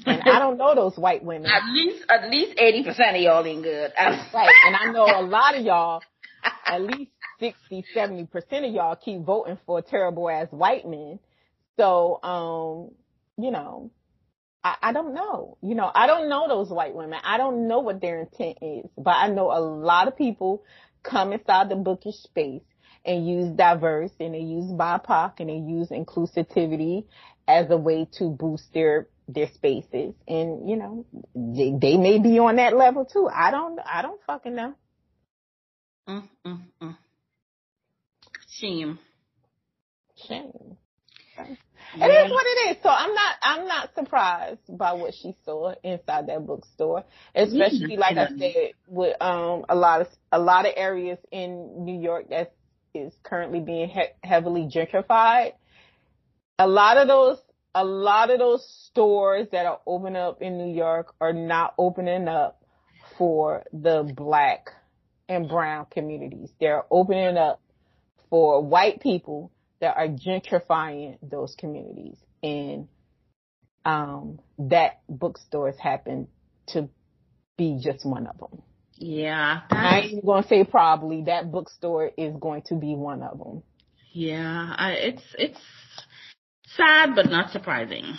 and 0.06 0.22
I 0.24 0.40
don't 0.40 0.58
know 0.58 0.76
those 0.76 0.98
white 0.98 1.24
women. 1.24 1.50
At 1.50 1.64
least, 1.72 2.06
at 2.10 2.30
least 2.30 2.58
80% 2.58 3.16
of 3.16 3.22
y'all 3.22 3.46
ain't 3.46 3.64
good. 3.64 3.92
right. 3.98 4.50
And 4.66 4.76
I 4.76 4.92
know 4.92 5.06
a 5.06 5.24
lot 5.24 5.58
of 5.58 5.64
y'all, 5.64 6.02
at 6.66 6.82
least 6.82 7.12
60, 7.40 7.86
70% 7.96 8.28
of 8.68 8.74
y'all 8.74 8.96
keep 8.96 9.22
voting 9.22 9.58
for 9.66 9.82
terrible 9.82 10.30
ass 10.30 10.48
white 10.52 10.86
men. 10.86 11.20
So, 11.78 12.22
um, 12.24 12.92
you 13.44 13.52
know, 13.52 13.92
I, 14.64 14.76
I 14.82 14.94
don't 14.94 15.14
know. 15.14 15.58
You 15.62 15.76
know, 15.76 15.90
I 15.94 16.08
don't 16.08 16.30
know 16.30 16.48
those 16.48 16.70
white 16.70 16.94
women. 16.94 17.20
I 17.24 17.38
don't 17.38 17.68
know 17.68 17.80
what 17.80 18.02
their 18.02 18.20
intent 18.20 18.58
is, 18.62 18.90
but 18.98 19.12
I 19.12 19.30
know 19.30 19.52
a 19.52 19.60
lot 19.60 20.08
of 20.08 20.18
people 20.18 20.64
come 21.04 21.34
inside 21.34 21.70
the 21.70 21.76
bookish 21.76 22.16
space 22.16 22.62
and 23.06 23.28
use 23.28 23.50
diverse 23.50 24.12
and 24.20 24.34
they 24.34 24.40
use 24.40 24.72
BIPOC 24.72 25.40
and 25.40 25.50
they 25.50 25.58
use 25.58 25.90
inclusivity 25.90 27.06
as 27.48 27.70
a 27.70 27.78
way 27.78 28.08
to 28.20 28.30
boost 28.30 28.74
their 28.74 29.08
their 29.28 29.50
spaces. 29.54 30.14
And 30.28 30.70
you 30.70 30.76
know, 30.78 31.06
they, 31.36 31.74
they 31.80 31.98
may 31.98 32.20
be 32.20 32.40
on 32.40 32.58
that 32.58 32.76
level 32.76 33.06
too. 33.06 33.30
I 33.34 33.52
don't 33.52 33.80
I 33.80 34.02
don't 34.02 34.22
fucking 34.26 34.56
know. 34.56 34.76
Mm, 36.08 36.30
mm, 36.46 36.62
mm. 36.82 36.98
Shame. 38.50 39.00
Shame. 40.28 40.78
Yeah. 41.96 42.08
It 42.08 42.10
is 42.10 42.32
what 42.32 42.46
it 42.46 42.72
is. 42.72 42.84
So 42.84 42.90
I'm 42.90 43.14
not 43.14 43.36
I'm 43.42 43.68
not 43.68 43.96
surprised 43.96 44.78
by 44.78 44.94
what 44.94 45.14
she 45.14 45.36
saw 45.46 45.74
inside 45.84 46.28
that 46.28 46.46
bookstore, 46.46 47.04
especially 47.36 47.98
like 47.98 48.18
I 48.18 48.30
said 48.38 48.72
with 48.88 49.16
um 49.22 49.66
a 49.70 49.76
lot 49.76 50.02
of 50.02 50.08
a 50.32 50.40
lot 50.40 50.66
of 50.66 50.74
areas 50.76 51.20
in 51.32 51.86
New 51.86 52.00
York 52.00 52.28
that's 52.30 52.54
is 52.94 53.14
currently 53.24 53.60
being 53.60 53.90
he- 53.90 54.28
heavily 54.28 54.70
gentrified. 54.74 55.54
A 56.60 56.68
lot 56.68 56.98
of 56.98 57.08
those, 57.08 57.40
a 57.74 57.84
lot 57.84 58.30
of 58.30 58.40
those 58.40 58.68
stores 58.90 59.48
that 59.52 59.66
are 59.66 59.80
opening 59.86 60.22
up 60.22 60.42
in 60.42 60.58
New 60.58 60.74
York 60.74 61.14
are 61.20 61.34
not 61.34 61.74
opening 61.78 62.28
up 62.28 62.62
for 63.18 63.64
the 63.74 64.10
black 64.16 64.70
and 65.28 65.48
brown 65.50 65.88
communities. 65.92 66.50
They're 66.60 66.84
opening 66.92 67.38
up 67.38 67.62
for 68.30 68.62
white 68.62 69.02
people 69.02 69.52
that 69.80 69.98
are 69.98 70.08
gentrifying 70.08 71.18
those 71.22 71.56
communities. 71.58 72.18
And 72.42 72.88
um, 73.86 74.40
that 74.58 75.02
bookstores 75.10 75.76
happen 75.78 76.28
to 76.68 76.90
be 77.58 77.80
just 77.84 78.06
one 78.06 78.28
of 78.28 78.38
them. 78.38 78.62
Yeah. 78.98 79.62
I 79.70 80.00
ain't 80.02 80.26
gonna 80.26 80.48
say 80.48 80.64
probably 80.64 81.24
that 81.24 81.52
bookstore 81.52 82.12
is 82.18 82.36
going 82.40 82.64
to 82.64 82.76
be 82.76 82.96
one 82.96 83.22
of 83.24 83.38
them. 83.38 83.64
Yeah, 84.12 84.74
I, 84.78 84.92
it's 84.94 85.24
it's 85.38 85.60
sad 86.76 87.16
but 87.16 87.30
not 87.30 87.52
surprising. 87.52 88.16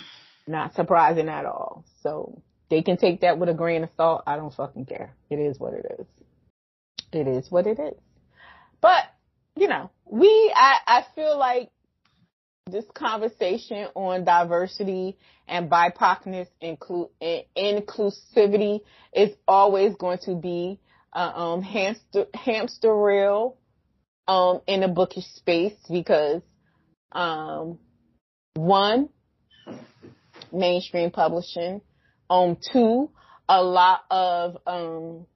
Not 0.47 0.75
surprising 0.75 1.29
at 1.29 1.45
all. 1.45 1.85
So 2.03 2.41
they 2.69 2.81
can 2.81 2.97
take 2.97 3.21
that 3.21 3.39
with 3.39 3.49
a 3.49 3.53
grain 3.53 3.83
of 3.83 3.89
salt. 3.95 4.23
I 4.27 4.35
don't 4.35 4.53
fucking 4.53 4.85
care. 4.85 5.15
It 5.29 5.37
is 5.39 5.59
what 5.59 5.73
it 5.73 5.85
is. 5.99 6.07
It 7.13 7.27
is 7.27 7.49
what 7.49 7.65
it 7.65 7.79
is. 7.79 7.97
But 8.81 9.03
you 9.55 9.67
know, 9.67 9.89
we 10.05 10.53
I 10.55 10.77
I 10.85 11.05
feel 11.15 11.37
like 11.39 11.69
this 12.71 12.85
conversation 12.95 13.87
on 13.93 14.23
diversity 14.23 15.15
and 15.47 15.69
BIPOCness 15.69 16.47
include 16.59 17.09
inclusivity 17.55 18.81
is 19.13 19.35
always 19.47 19.93
going 19.97 20.17
to 20.23 20.33
be 20.33 20.79
uh, 21.13 21.31
um, 21.35 21.61
hamster 21.61 22.25
hamster 22.33 22.99
wheel 22.99 23.55
um, 24.27 24.61
in 24.65 24.81
a 24.81 24.87
bookish 24.87 25.27
space 25.35 25.75
because 25.91 26.41
um, 27.11 27.77
one 28.55 29.09
mainstream 30.51 31.11
publishing, 31.11 31.81
um, 32.31 32.57
two 32.73 33.11
a 33.47 33.61
lot 33.61 34.05
of 34.09 34.57
um, 34.65 35.27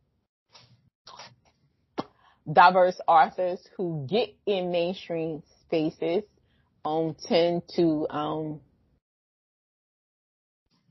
diverse 2.52 3.00
authors 3.08 3.60
who 3.78 4.08
get 4.10 4.36
in 4.48 4.72
mainstream 4.72 5.44
spaces 5.62 6.24
um 6.86 7.16
tend 7.28 7.64
to 7.76 8.08
um 8.10 8.62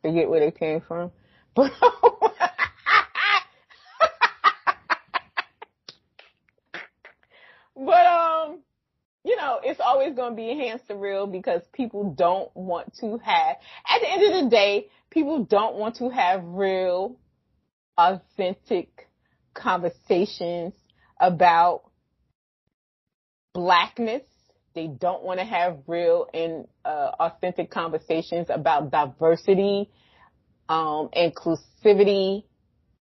forget 0.02 0.28
where 0.28 0.40
they 0.40 0.50
came 0.50 0.80
from. 0.80 1.10
But 1.54 1.72
But 7.76 8.06
um 8.06 8.58
you 9.24 9.36
know, 9.36 9.60
it's 9.62 9.80
always 9.80 10.14
going 10.14 10.32
to 10.32 10.36
be 10.36 10.50
enhanced 10.50 10.86
real 10.88 11.26
because 11.26 11.60
people 11.72 12.14
don't 12.16 12.54
want 12.56 12.94
to 13.00 13.18
have, 13.18 13.56
at 13.86 14.00
the 14.00 14.10
end 14.10 14.22
of 14.22 14.44
the 14.44 14.50
day, 14.50 14.88
people 15.10 15.44
don't 15.44 15.76
want 15.76 15.96
to 15.96 16.08
have 16.08 16.42
real, 16.44 17.16
authentic 17.98 19.08
conversations 19.52 20.72
about 21.20 21.82
blackness 23.52 24.22
they 24.78 24.86
don't 24.86 25.24
want 25.24 25.40
to 25.40 25.44
have 25.44 25.78
real 25.88 26.28
and 26.32 26.68
uh, 26.84 27.10
authentic 27.18 27.68
conversations 27.68 28.46
about 28.48 28.92
diversity, 28.92 29.90
um, 30.68 31.08
inclusivity 31.16 32.44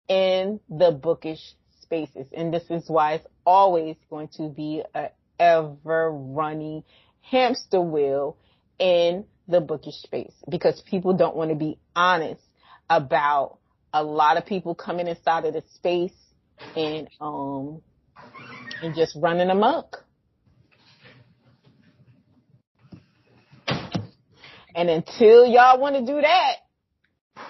in 0.06 0.60
the 0.68 0.92
bookish 0.92 1.40
spaces. 1.82 2.28
And 2.32 2.54
this 2.54 2.62
is 2.70 2.84
why 2.86 3.14
it's 3.14 3.26
always 3.44 3.96
going 4.08 4.28
to 4.36 4.48
be 4.48 4.84
a 4.94 5.08
ever 5.40 6.12
running 6.12 6.84
hamster 7.22 7.80
wheel 7.80 8.36
in 8.78 9.24
the 9.48 9.60
bookish 9.60 9.96
space 9.96 10.32
because 10.48 10.80
people 10.88 11.16
don't 11.16 11.34
want 11.34 11.50
to 11.50 11.56
be 11.56 11.76
honest 11.96 12.40
about 12.88 13.58
a 13.92 14.04
lot 14.04 14.36
of 14.36 14.46
people 14.46 14.76
coming 14.76 15.08
inside 15.08 15.44
of 15.44 15.54
the 15.54 15.64
space 15.74 16.14
and 16.76 17.08
um 17.20 17.82
and 18.80 18.94
just 18.94 19.16
running 19.20 19.50
amok. 19.50 20.03
And 24.74 24.90
until 24.90 25.46
y'all 25.46 25.80
want 25.80 25.94
to 25.96 26.00
do 26.00 26.20
that, 26.20 26.54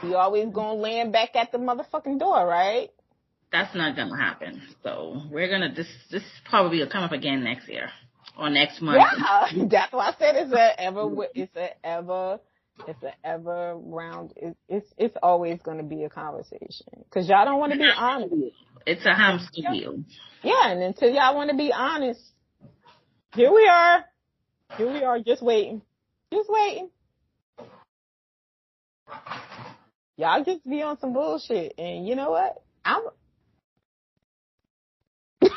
you 0.02 0.16
always 0.16 0.52
gonna 0.52 0.74
land 0.74 1.12
back 1.12 1.36
at 1.36 1.52
the 1.52 1.58
motherfucking 1.58 2.18
door, 2.18 2.46
right? 2.46 2.90
That's 3.52 3.74
not 3.74 3.96
gonna 3.96 4.16
happen. 4.16 4.62
So 4.82 5.22
we're 5.30 5.48
gonna 5.48 5.72
this 5.74 5.86
this 6.10 6.22
probably 6.44 6.80
will 6.80 6.90
come 6.90 7.04
up 7.04 7.12
again 7.12 7.44
next 7.44 7.68
year 7.68 7.90
or 8.38 8.50
next 8.50 8.80
month. 8.80 8.98
Yeah, 8.98 9.66
that's 9.70 9.92
why 9.92 10.08
I 10.08 10.14
said 10.18 10.36
it's 10.36 10.52
a 10.52 10.80
ever 10.80 11.08
it's 11.34 11.56
a 11.56 11.86
ever 11.86 12.40
it's 12.88 13.02
a 13.02 13.12
ever 13.24 13.76
round. 13.76 14.32
It's 14.36 14.58
it's, 14.68 14.92
it's 14.98 15.16
always 15.22 15.60
gonna 15.62 15.82
be 15.82 16.04
a 16.04 16.10
conversation 16.10 17.04
because 17.04 17.28
y'all 17.28 17.44
don't 17.44 17.60
want 17.60 17.72
to 17.72 17.78
be 17.78 17.90
honest. 17.96 18.34
It's 18.86 19.06
a 19.06 19.14
hamster 19.14 19.62
wheel. 19.70 20.02
Yeah, 20.42 20.70
and 20.70 20.82
until 20.82 21.10
y'all 21.10 21.36
want 21.36 21.50
to 21.50 21.56
be 21.56 21.72
honest, 21.72 22.20
here 23.34 23.52
we 23.52 23.66
are. 23.66 24.04
Here 24.76 24.92
we 24.92 25.04
are, 25.04 25.20
just 25.20 25.42
waiting, 25.42 25.82
just 26.32 26.50
waiting. 26.50 26.90
Y'all 30.16 30.44
just 30.44 30.68
be 30.68 30.82
on 30.82 30.98
some 31.00 31.12
bullshit. 31.12 31.74
And 31.78 32.06
you 32.06 32.14
know 32.14 32.30
what? 32.30 32.62
I'm. 32.84 33.02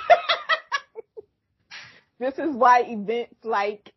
this 2.19 2.33
is 2.37 2.55
why 2.55 2.81
events 2.81 3.35
like 3.43 3.93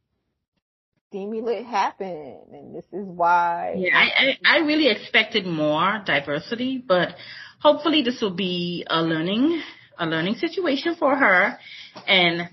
Lit 1.13 1.67
happen. 1.67 2.41
And 2.53 2.75
this 2.75 2.85
is 2.93 3.05
why. 3.05 3.75
Yeah, 3.79 3.97
I, 3.97 4.05
I, 4.05 4.59
I 4.59 4.59
really 4.59 4.89
expected 4.89 5.47
more 5.47 6.03
diversity, 6.05 6.83
but 6.87 7.17
hopefully 7.61 8.03
this 8.03 8.21
will 8.21 8.35
be 8.35 8.87
a 8.89 9.03
learning, 9.03 9.61
a 9.99 10.07
learning 10.07 10.37
situation 10.37 10.95
for 10.97 11.17
her. 11.17 11.59
And 12.07 12.49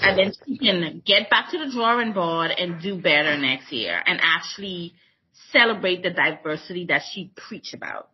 and 0.00 0.18
then 0.18 0.32
she 0.46 0.58
can 0.58 1.02
get 1.04 1.30
back 1.30 1.50
to 1.50 1.58
the 1.58 1.70
drawing 1.72 2.12
board 2.12 2.50
and 2.50 2.80
do 2.82 2.96
better 3.00 3.36
next 3.36 3.72
year 3.72 4.00
and 4.04 4.18
actually 4.22 4.94
celebrate 5.52 6.02
the 6.02 6.10
diversity 6.10 6.86
that 6.86 7.02
she 7.12 7.32
preached 7.36 7.74
about. 7.74 8.08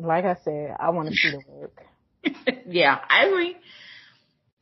Like 0.00 0.24
I 0.24 0.36
said, 0.44 0.76
I 0.78 0.90
want 0.90 1.08
to 1.08 1.14
see 1.14 1.30
the 1.30 1.42
work. 1.50 1.82
yeah, 2.68 2.98
I 3.08 3.26
agree. 3.26 3.56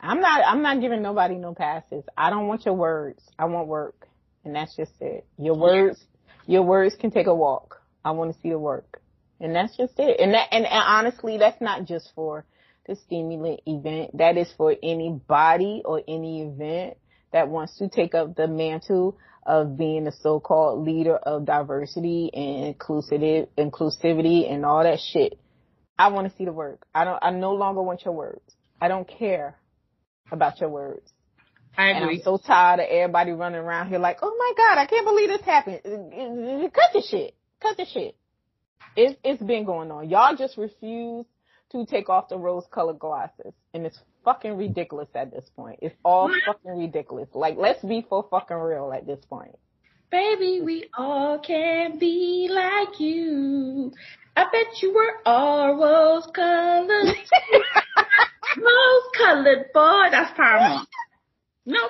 I'm 0.01 0.21
not, 0.21 0.43
I'm 0.47 0.63
not 0.63 0.81
giving 0.81 1.03
nobody 1.03 1.37
no 1.37 1.55
passes. 1.55 2.05
I 2.17 2.31
don't 2.31 2.49
want 2.49 2.65
your 2.65 2.75
words. 2.75 3.23
I 3.39 3.45
want 3.47 3.69
work. 3.69 4.09
And 4.45 4.55
that's 4.55 4.77
just 4.77 4.93
it. 5.01 5.27
Your 5.39 5.57
words, 5.57 6.03
your 6.47 6.63
words 6.63 6.95
can 6.99 7.11
take 7.11 7.27
a 7.27 7.35
walk. 7.35 7.83
I 8.05 8.13
want 8.13 8.35
to 8.35 8.41
see 8.41 8.51
the 8.51 8.59
work. 8.59 9.03
And 9.41 9.55
that's 9.55 9.77
just 9.77 9.95
it. 9.99 10.21
And 10.21 10.33
that, 10.33 10.49
and, 10.53 10.65
and 10.65 10.83
honestly, 10.87 11.37
that's 11.39 11.61
not 11.61 11.85
just 11.85 12.11
for 12.15 12.47
the 12.87 12.97
Lit 13.11 13.61
event. 13.67 14.17
That 14.19 14.37
is 14.37 14.53
for 14.57 14.75
anybody 14.83 15.83
or 15.85 16.03
any 16.07 16.43
event 16.43 16.97
that 17.33 17.49
wants 17.49 17.79
to 17.79 17.89
take 17.89 18.15
up 18.15 18.37
the 18.37 18.49
mantle 18.49 19.19
of 19.45 19.77
being 19.77 20.05
the 20.05 20.13
so-called 20.13 20.85
leader 20.85 21.17
of 21.17 21.45
diversity 21.45 22.31
and 22.35 22.67
inclusive, 22.67 23.49
inclusivity 23.57 24.51
and 24.51 24.65
all 24.65 24.83
that 24.83 24.99
shit. 25.01 25.39
I 25.99 26.09
want 26.09 26.31
to 26.31 26.37
see 26.37 26.45
the 26.45 26.53
work. 26.53 26.87
I 26.95 27.05
don't, 27.05 27.19
I 27.23 27.31
no 27.31 27.55
longer 27.55 27.83
want 27.83 28.05
your 28.05 28.15
words. 28.15 28.43
I 28.81 28.89
don't 28.89 29.09
care 29.09 29.57
about 30.31 30.61
your 30.61 30.69
words. 30.69 31.13
I 31.77 31.91
agree. 31.91 32.01
And 32.01 32.11
I'm 32.11 32.23
so 32.23 32.39
tired 32.39 32.81
of 32.81 32.87
everybody 32.91 33.33
running 33.33 33.61
around 33.61 33.89
here 33.89 33.99
like, 33.99 34.19
oh 34.23 34.35
my 34.39 34.53
God, 34.57 34.79
I 34.79 34.87
can't 34.87 35.07
believe 35.07 35.29
this 35.29 35.43
happened. 35.43 35.81
Cut 35.85 36.91
the 36.93 37.03
shit. 37.09 37.35
Cut 37.61 37.77
the 37.77 37.87
shit. 37.87 38.17
It's, 38.97 39.19
it's 39.23 39.43
been 39.43 39.65
going 39.65 39.91
on. 39.91 40.09
Y'all 40.09 40.37
just 40.37 40.57
refuse 40.57 41.27
to 41.73 41.85
take 41.87 42.09
off 42.09 42.29
the 42.29 42.39
rose 42.39 42.65
colored 42.71 42.99
glasses. 42.99 43.53
And 43.75 43.85
it's 43.87 43.99
fucking 44.25 44.57
ridiculous 44.57 45.09
at 45.15 45.31
this 45.33 45.49
point. 45.57 45.79
It's 45.83 45.95
all 46.05 46.31
fucking 46.47 46.79
ridiculous. 46.79 47.29
Like, 47.35 47.57
let's 47.57 47.83
be 47.85 48.05
for 48.09 48.27
fucking 48.31 48.57
real 48.57 48.93
at 48.93 49.07
this 49.07 49.25
point. 49.29 49.57
Baby, 50.11 50.61
we 50.63 50.89
all 50.97 51.39
can 51.39 51.99
be 51.99 52.49
like 52.51 53.01
you. 53.01 53.93
I 54.37 54.45
bet 54.45 54.83
you 54.83 54.95
were 54.95 55.17
all 55.27 55.75
rose 55.75 56.27
colored. 56.35 56.89
rose 58.57 59.03
colored 59.19 59.67
boy. 59.75 60.05
That's 60.11 60.33
Paramore. 60.37 60.87
No, 61.65 61.81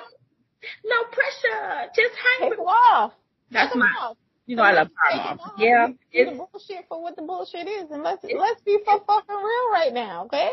no 0.85 1.03
pressure. 1.11 1.89
Just 1.95 2.15
hang 2.39 2.49
Take 2.49 2.57
them 2.57 2.65
off. 2.65 3.13
That's 3.51 3.71
Take 3.73 3.79
my. 3.79 3.91
off. 4.01 4.17
You 4.47 4.55
know 4.55 4.63
I 4.63 4.71
love 4.71 4.87
Paramore. 5.11 5.45
Yeah, 5.57 5.87
it's 6.11 6.31
it's 6.31 6.37
bullshit 6.37 6.85
for 6.87 7.01
what 7.01 7.15
the 7.15 7.21
bullshit 7.21 7.67
is, 7.67 7.91
and 7.91 8.01
let's 8.01 8.23
let's 8.23 8.61
be 8.61 8.79
for 8.83 8.99
fucking 9.05 9.35
real 9.35 9.71
right 9.71 9.93
now, 9.93 10.25
okay? 10.25 10.51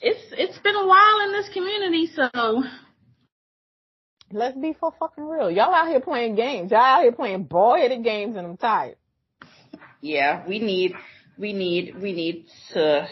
it's 0.00 0.20
it's 0.32 0.58
been 0.58 0.76
a 0.76 0.86
while 0.86 1.20
in 1.26 1.32
this 1.32 1.50
community, 1.52 2.08
so 2.14 2.62
Let's 4.32 4.56
be 4.56 4.74
for 4.78 4.94
fucking 4.98 5.24
real. 5.24 5.50
Y'all 5.50 5.74
out 5.74 5.88
here 5.88 6.00
playing 6.00 6.36
games. 6.36 6.70
Y'all 6.70 6.80
out 6.80 7.02
here 7.02 7.12
playing 7.12 7.44
ball-headed 7.44 8.02
games, 8.02 8.34
and 8.36 8.46
I'm 8.46 8.56
tired. 8.56 8.96
yeah, 10.00 10.46
we 10.48 10.58
need 10.58 10.94
we 11.36 11.52
need 11.52 12.00
we 12.00 12.12
need 12.12 12.46
to 12.72 13.08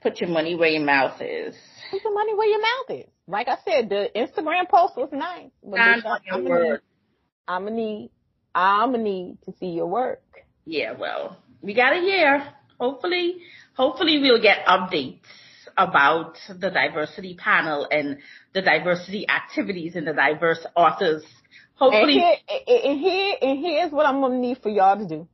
put 0.00 0.20
your 0.20 0.30
money 0.30 0.56
where 0.56 0.68
your 0.68 0.84
mouth 0.84 1.20
is. 1.20 1.54
Put 1.92 2.02
your 2.02 2.14
money 2.14 2.34
where 2.34 2.48
your 2.48 2.60
mouth 2.60 3.04
is. 3.04 3.10
Like 3.28 3.46
I 3.46 3.58
said, 3.64 3.88
the 3.88 4.10
Instagram 4.16 4.68
post 4.68 4.96
was 4.96 5.10
nice, 5.12 5.50
but 5.62 5.76
Stand 5.76 6.02
bitch, 6.02 6.32
on 6.32 6.46
your 6.46 6.80
I'm 7.46 7.64
gonna 7.64 7.76
need, 7.76 8.10
I'm 8.58 8.90
gonna 8.90 9.04
need, 9.04 9.38
gonna 9.46 9.56
see 9.58 9.68
your 9.68 9.86
work. 9.86 10.20
Yeah, 10.64 10.94
well, 10.98 11.38
we 11.62 11.74
got 11.74 11.92
a 11.92 12.00
year. 12.00 12.44
hopefully, 12.80 13.36
hopefully 13.74 14.18
we'll 14.18 14.42
get 14.42 14.66
updates 14.66 15.20
about 15.76 16.38
the 16.48 16.68
diversity 16.68 17.36
panel 17.36 17.86
and 17.88 18.18
the 18.54 18.62
diversity 18.62 19.28
activities 19.28 19.94
and 19.94 20.08
the 20.08 20.12
diverse 20.12 20.66
authors. 20.74 21.22
Hopefully, 21.74 22.20
and, 22.20 22.36
here, 22.66 22.80
and, 22.84 23.00
here, 23.00 23.34
and 23.40 23.58
here's 23.60 23.92
what 23.92 24.06
I'm 24.06 24.20
gonna 24.20 24.38
need 24.38 24.58
for 24.58 24.70
y'all 24.70 24.98
to 24.98 25.06
do. 25.06 25.28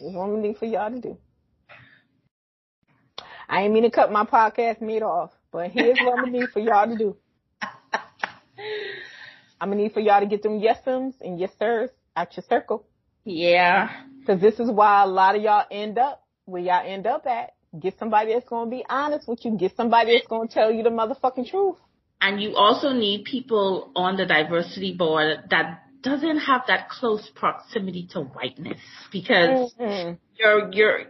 Here's 0.00 0.12
what 0.14 0.24
I'm 0.24 0.30
gonna 0.30 0.48
need 0.48 0.58
for 0.58 0.66
y'all 0.66 0.90
to 0.90 1.00
do. 1.00 1.16
I 3.48 3.62
ain't 3.62 3.72
mean 3.72 3.84
to 3.84 3.90
cut 3.90 4.10
my 4.10 4.24
podcast 4.24 4.80
meat 4.80 5.02
off, 5.02 5.30
but 5.52 5.70
here's 5.70 5.96
what 6.00 6.18
I'm 6.18 6.24
gonna 6.24 6.38
need 6.40 6.50
for 6.52 6.58
y'all 6.58 6.88
to 6.88 6.96
do. 6.96 7.16
I'm 9.60 9.70
gonna 9.70 9.76
need 9.76 9.92
for 9.92 10.00
y'all 10.00 10.18
to 10.18 10.26
get 10.26 10.42
them 10.42 10.60
yesums 10.60 11.14
and 11.20 11.38
yes 11.38 11.52
sirs 11.56 11.90
out 12.18 12.36
your 12.36 12.44
circle. 12.48 12.86
Yeah. 13.24 13.90
Cause 14.26 14.40
this 14.40 14.58
is 14.60 14.70
why 14.70 15.02
a 15.04 15.06
lot 15.06 15.36
of 15.36 15.42
y'all 15.42 15.64
end 15.70 15.98
up 15.98 16.22
where 16.44 16.60
y'all 16.62 16.82
end 16.84 17.06
up 17.06 17.26
at. 17.26 17.54
Get 17.78 17.98
somebody 17.98 18.32
that's 18.32 18.48
gonna 18.48 18.70
be 18.70 18.84
honest 18.88 19.28
with 19.28 19.44
you. 19.44 19.56
Get 19.56 19.76
somebody 19.76 20.14
that's 20.14 20.26
gonna 20.26 20.48
tell 20.48 20.72
you 20.72 20.82
the 20.82 20.90
motherfucking 20.90 21.50
truth. 21.50 21.76
And 22.20 22.42
you 22.42 22.56
also 22.56 22.92
need 22.92 23.24
people 23.24 23.90
on 23.94 24.16
the 24.16 24.26
diversity 24.26 24.94
board 24.94 25.44
that 25.50 25.82
doesn't 26.02 26.38
have 26.38 26.62
that 26.68 26.88
close 26.88 27.30
proximity 27.34 28.08
to 28.12 28.20
whiteness 28.20 28.80
because 29.12 29.72
mm-hmm. 29.74 30.14
you're 30.38 30.72
you're 30.72 31.00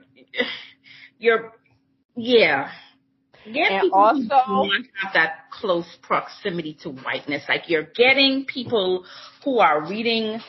you're 1.19 1.53
yeah 2.17 2.71
Get 3.53 3.73
and 3.73 3.83
people 3.83 3.99
also, 3.99 4.35
who 4.47 4.53
want 4.53 4.87
to 4.87 4.91
have 5.03 5.15
that 5.15 5.51
close 5.51 5.87
proximity 6.03 6.77
to 6.83 6.91
whiteness. 6.91 7.45
Like 7.49 7.69
you're 7.69 7.89
getting 7.95 8.45
people 8.45 9.05
who 9.45 9.59
are 9.59 9.89
reading 9.89 10.41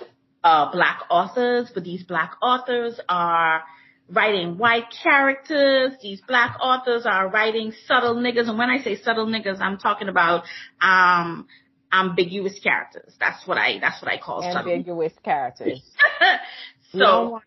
uh, 0.44 0.72
black 0.72 1.02
authors, 1.10 1.70
but 1.74 1.84
these 1.84 2.04
black 2.04 2.36
authors 2.42 3.00
are 3.10 3.64
writing 4.10 4.58
white 4.58 4.86
characters. 5.04 5.94
These 6.02 6.22
black 6.28 6.58
authors 6.62 7.06
are 7.06 7.30
writing 7.30 7.74
subtle 7.86 8.16
niggas. 8.16 8.48
And 8.50 8.58
when 8.58 8.70
I 8.70 8.82
say 8.82 8.96
subtle 9.02 9.28
niggas, 9.28 9.60
I'm 9.60 9.78
talking 9.78 10.10
about 10.10 10.44
um 10.82 11.48
ambiguous 11.92 12.60
characters. 12.60 13.14
That's 13.20 13.48
what 13.48 13.58
I 13.58 13.80
that's 13.80 14.02
what 14.02 14.12
I 14.12 14.18
call 14.18 14.44
ambiguous 14.44 15.14
subtle. 15.14 15.24
characters. 15.24 15.82
so 16.92 17.42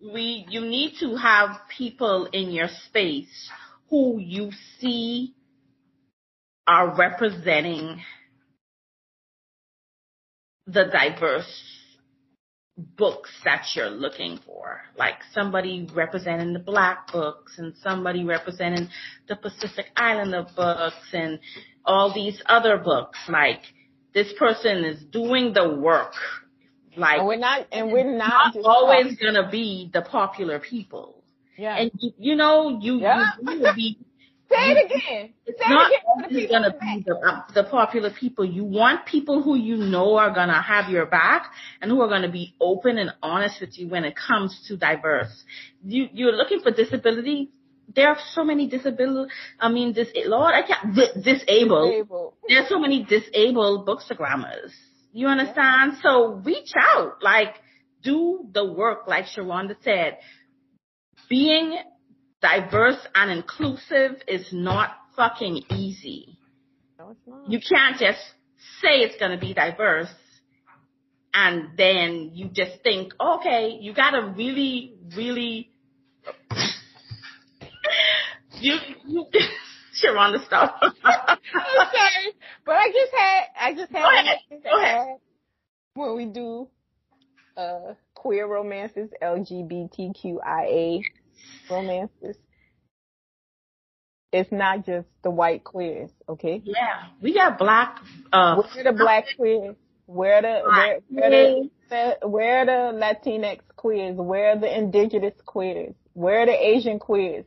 we 0.00 0.46
you 0.48 0.60
need 0.62 0.94
to 1.00 1.16
have 1.16 1.60
people 1.76 2.28
in 2.32 2.50
your 2.50 2.68
space 2.86 3.50
who 3.88 4.18
you 4.18 4.50
see 4.78 5.34
are 6.66 6.96
representing 6.96 8.00
the 10.66 10.84
diverse 10.84 11.75
books 12.76 13.30
that 13.44 13.66
you're 13.74 13.90
looking 13.90 14.38
for. 14.44 14.80
Like 14.98 15.16
somebody 15.32 15.88
representing 15.94 16.52
the 16.52 16.58
black 16.58 17.10
books 17.12 17.54
and 17.58 17.74
somebody 17.82 18.24
representing 18.24 18.88
the 19.28 19.36
Pacific 19.36 19.86
Islander 19.96 20.46
books 20.54 21.08
and 21.12 21.38
all 21.84 22.12
these 22.12 22.42
other 22.46 22.78
books. 22.78 23.18
Like 23.28 23.62
this 24.14 24.32
person 24.38 24.84
is 24.84 25.02
doing 25.04 25.52
the 25.52 25.74
work. 25.74 26.14
Like 26.96 27.18
and 27.18 27.26
we're 27.26 27.36
not, 27.36 27.66
and 27.72 27.92
we're 27.92 28.16
not, 28.16 28.54
not 28.54 28.64
always 28.64 29.16
gonna 29.16 29.50
be 29.50 29.90
the 29.92 30.02
popular 30.02 30.58
people. 30.58 31.22
Yeah. 31.56 31.76
And 31.76 31.90
you, 31.98 32.12
you 32.18 32.36
know, 32.36 32.78
you, 32.80 33.00
yeah. 33.00 33.32
you 33.40 33.60
will 33.60 33.74
be. 33.74 33.98
Say 34.48 34.70
it 34.70 34.86
again. 34.86 35.34
It's 35.44 35.58
Say 35.60 35.68
not 35.68 35.90
always 36.06 36.48
going 36.48 36.62
to 36.62 36.70
be 36.70 37.04
the, 37.04 37.16
uh, 37.16 37.42
the 37.52 37.64
popular 37.64 38.10
people. 38.10 38.44
You 38.44 38.64
want 38.64 39.06
people 39.06 39.42
who 39.42 39.56
you 39.56 39.76
know 39.76 40.16
are 40.16 40.32
going 40.32 40.48
to 40.48 40.54
have 40.54 40.88
your 40.90 41.06
back 41.06 41.50
and 41.80 41.90
who 41.90 42.00
are 42.00 42.08
going 42.08 42.22
to 42.22 42.30
be 42.30 42.54
open 42.60 42.98
and 42.98 43.10
honest 43.22 43.60
with 43.60 43.78
you 43.78 43.88
when 43.88 44.04
it 44.04 44.14
comes 44.16 44.66
to 44.68 44.76
diverse. 44.76 45.42
You, 45.84 46.08
you're 46.12 46.36
looking 46.36 46.60
for 46.60 46.70
disability. 46.70 47.50
There 47.94 48.08
are 48.08 48.18
so 48.32 48.44
many 48.44 48.68
disability, 48.68 49.32
I 49.60 49.68
mean, 49.68 49.92
dis, 49.92 50.08
Lord, 50.26 50.54
I 50.54 50.62
can't, 50.62 50.94
disabled. 50.94 51.92
disabled. 51.92 52.34
There 52.48 52.62
are 52.62 52.68
so 52.68 52.78
many 52.78 53.04
disabled 53.04 53.86
bookstagrammers. 53.86 54.72
You 55.12 55.28
understand? 55.28 55.94
Yeah. 55.94 56.00
So 56.02 56.32
reach 56.44 56.72
out, 56.78 57.22
like, 57.22 57.54
do 58.02 58.46
the 58.52 58.64
work, 58.64 59.06
like 59.06 59.26
Sharonda 59.26 59.76
said 59.82 60.18
being 61.28 61.76
diverse 62.42 62.98
and 63.14 63.30
inclusive 63.30 64.22
is 64.28 64.48
not 64.52 64.90
fucking 65.16 65.62
easy. 65.70 66.38
No, 66.98 67.10
it's 67.10 67.20
not. 67.26 67.50
You 67.50 67.60
can't 67.60 67.98
just 67.98 68.20
say 68.82 69.00
it's 69.00 69.18
going 69.18 69.32
to 69.32 69.38
be 69.38 69.54
diverse 69.54 70.08
and 71.36 71.76
then 71.76 72.30
you 72.32 72.48
just 72.48 72.82
think, 72.82 73.12
okay, 73.20 73.76
you 73.78 73.92
got 73.92 74.12
to 74.12 74.32
really, 74.34 74.94
really, 75.14 75.70
you, 78.58 78.76
you, 79.06 79.26
Sharonda, 80.02 80.44
stop. 80.46 80.80
okay, 80.82 80.94
but 82.64 82.76
I 82.76 82.88
just 82.88 83.12
had, 83.14 83.44
I 83.60 83.74
just 83.74 83.92
had, 83.92 84.02
Go 84.02 84.08
ahead. 84.10 84.38
Go 84.64 84.82
ahead. 84.82 85.06
when 85.94 86.16
we 86.16 86.24
do 86.24 86.68
uh, 87.58 87.92
queer 88.14 88.46
romances, 88.46 89.10
LGBTQIA 89.22 91.02
romances. 91.70 92.36
It's 94.32 94.52
not 94.52 94.84
just 94.84 95.06
the 95.22 95.30
white 95.30 95.64
queers, 95.64 96.10
okay? 96.28 96.60
Yeah, 96.64 97.06
we 97.22 97.32
got 97.32 97.58
black. 97.58 98.00
Uh, 98.32 98.56
where 98.56 98.84
the 98.84 98.92
black 98.92 99.24
queers? 99.36 99.76
Where 100.06 100.42
the 100.42 100.62
where, 100.64 101.00
where 101.08 101.30
the 101.90 102.18
where 102.26 102.66
the 102.66 102.92
Latinx 102.94 103.60
queers? 103.76 104.16
Where 104.16 104.58
the 104.58 104.78
indigenous 104.78 105.34
queers? 105.44 105.94
Where 106.12 106.46
the 106.46 106.52
Asian 106.52 106.98
queers? 106.98 107.44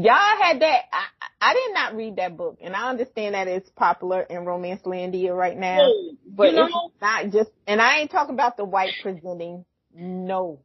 Y'all 0.00 0.42
had 0.42 0.60
that. 0.60 0.82
I, 0.92 1.04
I 1.42 1.54
did 1.54 1.74
not 1.74 1.94
read 1.94 2.16
that 2.16 2.36
book, 2.36 2.58
and 2.62 2.74
I 2.74 2.88
understand 2.88 3.34
that 3.34 3.48
it's 3.48 3.68
popular 3.70 4.22
in 4.22 4.46
Romance 4.46 4.82
Landia 4.84 5.36
right 5.36 5.56
now. 5.56 5.78
Hey, 5.78 6.16
but 6.26 6.54
know, 6.54 6.66
it's 6.66 7.00
not 7.02 7.30
just. 7.30 7.50
And 7.66 7.80
I 7.80 7.98
ain't 7.98 8.10
talking 8.10 8.34
about 8.34 8.56
the 8.56 8.64
white 8.64 8.94
presenting. 9.02 9.64
No. 9.94 10.60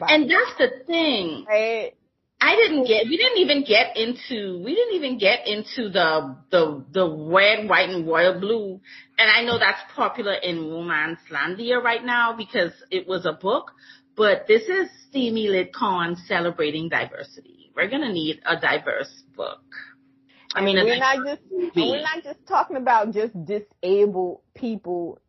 And 0.00 0.30
that's 0.30 0.58
the 0.58 0.84
thing. 0.86 1.44
Right. 1.48 1.94
I 2.42 2.56
didn't 2.56 2.86
get. 2.86 3.06
We 3.06 3.16
didn't 3.16 3.38
even 3.38 3.64
get 3.64 3.96
into. 3.96 4.60
We 4.64 4.74
didn't 4.74 4.94
even 4.94 5.18
get 5.18 5.46
into 5.46 5.90
the 5.90 6.36
the 6.50 6.84
the 6.90 7.08
red, 7.08 7.68
white, 7.68 7.88
and 7.88 8.06
royal 8.06 8.40
blue. 8.40 8.80
And 9.16 9.30
I 9.30 9.44
know 9.44 9.60
that's 9.60 9.80
popular 9.94 10.34
in 10.34 10.68
Romance 10.68 11.20
Landia 11.30 11.80
right 11.80 12.04
now 12.04 12.36
because 12.36 12.72
it 12.90 13.06
was 13.06 13.26
a 13.26 13.32
book. 13.32 13.70
But 14.16 14.46
this 14.48 14.62
is 14.62 14.88
Steamy 15.08 15.48
Lit 15.48 15.72
Con 15.72 16.16
celebrating 16.26 16.88
diversity. 16.88 17.70
We're 17.76 17.88
gonna 17.88 18.12
need 18.12 18.40
a 18.44 18.60
diverse 18.60 19.22
book. 19.36 19.62
I 20.54 20.62
mean, 20.62 20.76
we're 20.76 20.98
not 20.98 21.24
just 21.24 21.42
we're 21.50 22.02
not 22.02 22.24
just 22.24 22.46
talking 22.46 22.76
about 22.76 23.12
just 23.12 23.32
disabled 23.44 24.40
people, 24.54 25.20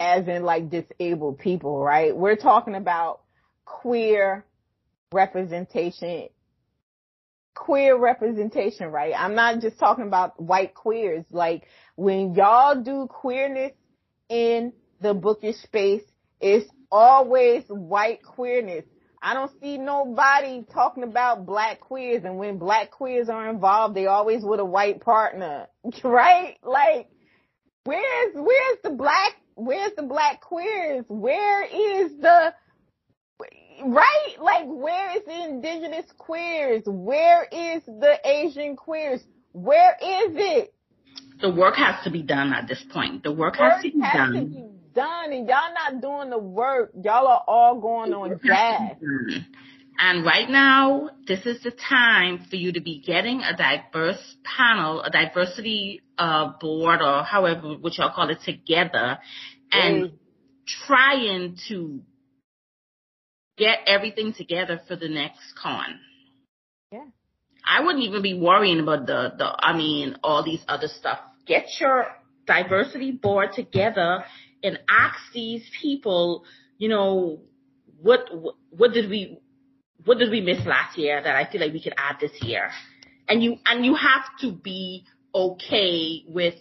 as 0.00 0.26
in 0.26 0.42
like 0.42 0.70
disabled 0.70 1.38
people, 1.38 1.78
right? 1.78 2.16
We're 2.16 2.36
talking 2.36 2.74
about 2.74 3.21
queer 3.64 4.44
representation. 5.12 6.28
Queer 7.54 7.96
representation, 7.96 8.88
right? 8.88 9.12
I'm 9.16 9.34
not 9.34 9.60
just 9.60 9.78
talking 9.78 10.06
about 10.06 10.40
white 10.40 10.74
queers. 10.74 11.24
Like 11.30 11.64
when 11.96 12.34
y'all 12.34 12.82
do 12.82 13.06
queerness 13.08 13.72
in 14.28 14.72
the 15.00 15.14
bookish 15.14 15.56
space, 15.56 16.02
it's 16.40 16.68
always 16.90 17.64
white 17.68 18.22
queerness. 18.22 18.84
I 19.24 19.34
don't 19.34 19.52
see 19.60 19.78
nobody 19.78 20.64
talking 20.72 21.04
about 21.04 21.46
black 21.46 21.78
queers 21.78 22.24
and 22.24 22.38
when 22.38 22.58
black 22.58 22.90
queers 22.90 23.28
are 23.28 23.48
involved, 23.48 23.94
they 23.94 24.06
always 24.06 24.42
with 24.42 24.58
a 24.58 24.64
white 24.64 25.00
partner, 25.00 25.68
right? 26.04 26.56
Like, 26.64 27.08
where's, 27.84 28.34
where's 28.34 28.78
the 28.82 28.90
black, 28.90 29.36
where's 29.54 29.92
the 29.96 30.02
black 30.02 30.40
queers? 30.40 31.04
Where 31.06 31.62
is 31.62 32.20
the, 32.20 32.52
right? 33.84 34.36
Like, 34.40 34.66
where 34.66 35.16
is 35.16 35.24
the 35.24 35.44
indigenous 35.44 36.06
queers? 36.18 36.82
Where 36.86 37.44
is 37.44 37.82
the 37.86 38.18
Asian 38.24 38.76
queers? 38.76 39.20
Where 39.52 39.94
is 39.94 40.34
it? 40.34 40.74
The 41.40 41.50
work 41.50 41.76
has 41.76 42.02
to 42.04 42.10
be 42.10 42.22
done 42.22 42.52
at 42.52 42.68
this 42.68 42.82
point. 42.92 43.22
The 43.22 43.32
work, 43.32 43.58
work 43.58 43.72
has 43.72 43.82
to 43.82 43.90
be 43.90 44.00
has 44.00 44.14
done. 44.14 44.32
To 44.34 44.44
be 44.44 44.64
done 44.94 45.32
and 45.32 45.48
y'all 45.48 45.74
not 45.74 46.00
doing 46.00 46.30
the 46.30 46.38
work. 46.38 46.92
Y'all 47.02 47.26
are 47.26 47.44
all 47.46 47.80
going 47.80 48.12
on 48.12 48.38
gas. 48.44 48.94
And 49.98 50.24
right 50.24 50.48
now, 50.48 51.10
this 51.26 51.44
is 51.44 51.62
the 51.62 51.70
time 51.70 52.46
for 52.48 52.56
you 52.56 52.72
to 52.72 52.80
be 52.80 53.00
getting 53.00 53.42
a 53.42 53.56
diverse 53.56 54.36
panel, 54.42 55.02
a 55.02 55.10
diversity 55.10 56.00
uh, 56.18 56.52
board, 56.60 57.00
or 57.02 57.22
however 57.22 57.76
what 57.78 57.98
y'all 57.98 58.12
call 58.12 58.30
it, 58.30 58.38
together, 58.44 59.18
and 59.70 60.04
mm. 60.04 60.12
trying 60.86 61.58
to 61.68 62.00
get 63.56 63.78
everything 63.86 64.32
together 64.32 64.80
for 64.86 64.96
the 64.96 65.08
next 65.08 65.54
con. 65.60 66.00
Yeah. 66.90 67.04
I 67.64 67.84
wouldn't 67.84 68.04
even 68.04 68.22
be 68.22 68.34
worrying 68.34 68.80
about 68.80 69.06
the 69.06 69.32
the. 69.36 69.54
I 69.58 69.76
mean, 69.76 70.16
all 70.22 70.44
these 70.44 70.64
other 70.68 70.88
stuff. 70.88 71.18
Get 71.46 71.66
your 71.80 72.06
diversity 72.46 73.12
board 73.12 73.50
together 73.54 74.24
and 74.62 74.78
ask 74.88 75.16
these 75.34 75.62
people, 75.80 76.44
you 76.78 76.88
know, 76.88 77.40
what, 78.00 78.20
what, 78.32 78.54
what 78.70 78.92
did 78.92 79.10
we, 79.10 79.38
what 80.04 80.18
did 80.18 80.30
we 80.30 80.40
miss 80.40 80.64
last 80.66 80.98
year 80.98 81.20
that 81.22 81.36
I 81.36 81.50
feel 81.50 81.60
like 81.60 81.72
we 81.72 81.82
could 81.82 81.94
add 81.96 82.16
this 82.20 82.32
year? 82.42 82.70
And 83.28 83.42
you, 83.42 83.56
and 83.66 83.84
you 83.84 83.94
have 83.94 84.24
to 84.40 84.52
be 84.52 85.04
okay 85.34 86.24
with 86.26 86.54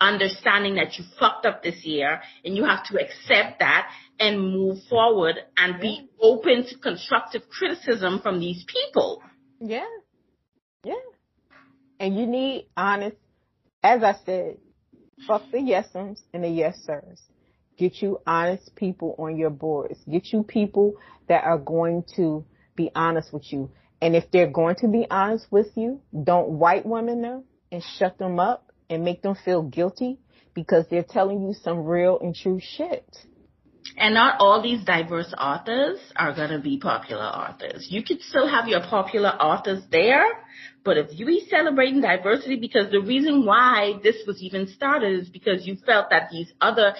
understanding 0.00 0.76
that 0.76 0.98
you 0.98 1.04
fucked 1.18 1.46
up 1.46 1.62
this 1.62 1.84
year 1.84 2.20
and 2.44 2.56
you 2.56 2.64
have 2.64 2.84
to 2.86 2.98
accept 2.98 3.58
that 3.58 3.90
and 4.18 4.40
move 4.40 4.78
forward 4.88 5.36
and 5.56 5.80
be 5.80 6.08
open 6.20 6.66
to 6.66 6.78
constructive 6.78 7.42
criticism 7.48 8.20
from 8.22 8.40
these 8.40 8.64
people. 8.66 9.22
Yeah. 9.60 9.86
Yeah. 10.84 10.94
And 11.98 12.16
you 12.16 12.26
need 12.26 12.68
honest, 12.76 13.16
as 13.82 14.02
I 14.02 14.14
said, 14.24 14.56
fuck 15.26 15.42
the 15.52 15.58
yesums 15.58 16.20
and 16.32 16.44
the 16.44 16.48
yes 16.48 16.82
sirs. 16.84 17.20
Get 17.76 18.02
you 18.02 18.20
honest 18.26 18.74
people 18.74 19.14
on 19.18 19.36
your 19.36 19.50
boards. 19.50 19.98
Get 20.10 20.32
you 20.32 20.42
people 20.42 20.94
that 21.28 21.44
are 21.44 21.58
going 21.58 22.04
to 22.16 22.44
be 22.74 22.90
honest 22.94 23.32
with 23.32 23.52
you. 23.52 23.70
And 24.02 24.16
if 24.16 24.30
they're 24.30 24.50
going 24.50 24.76
to 24.76 24.88
be 24.88 25.06
honest 25.10 25.46
with 25.50 25.68
you, 25.76 26.00
don't 26.24 26.48
white 26.48 26.86
women 26.86 27.22
them 27.22 27.44
and 27.70 27.82
shut 27.98 28.18
them 28.18 28.38
up 28.38 28.69
and 28.90 29.04
make 29.04 29.22
them 29.22 29.36
feel 29.44 29.62
guilty 29.62 30.18
because 30.52 30.84
they're 30.90 31.06
telling 31.08 31.40
you 31.42 31.54
some 31.54 31.84
real 31.84 32.18
and 32.18 32.34
true 32.34 32.60
shit. 32.60 33.06
And 33.96 34.14
not 34.14 34.36
all 34.40 34.62
these 34.62 34.84
diverse 34.84 35.32
authors 35.36 35.98
are 36.16 36.34
going 36.34 36.50
to 36.50 36.58
be 36.58 36.78
popular 36.78 37.24
authors. 37.24 37.86
You 37.88 38.02
could 38.02 38.20
still 38.20 38.48
have 38.48 38.68
your 38.68 38.80
popular 38.80 39.30
authors 39.30 39.82
there, 39.90 40.26
but 40.84 40.98
if 40.98 41.18
you 41.18 41.26
be 41.26 41.46
celebrating 41.48 42.00
diversity, 42.00 42.56
because 42.56 42.90
the 42.90 43.00
reason 43.00 43.46
why 43.46 43.94
this 44.02 44.16
was 44.26 44.42
even 44.42 44.68
started 44.68 45.20
is 45.20 45.28
because 45.28 45.66
you 45.66 45.76
felt 45.86 46.10
that 46.10 46.28
these 46.30 46.52
other 46.60 46.94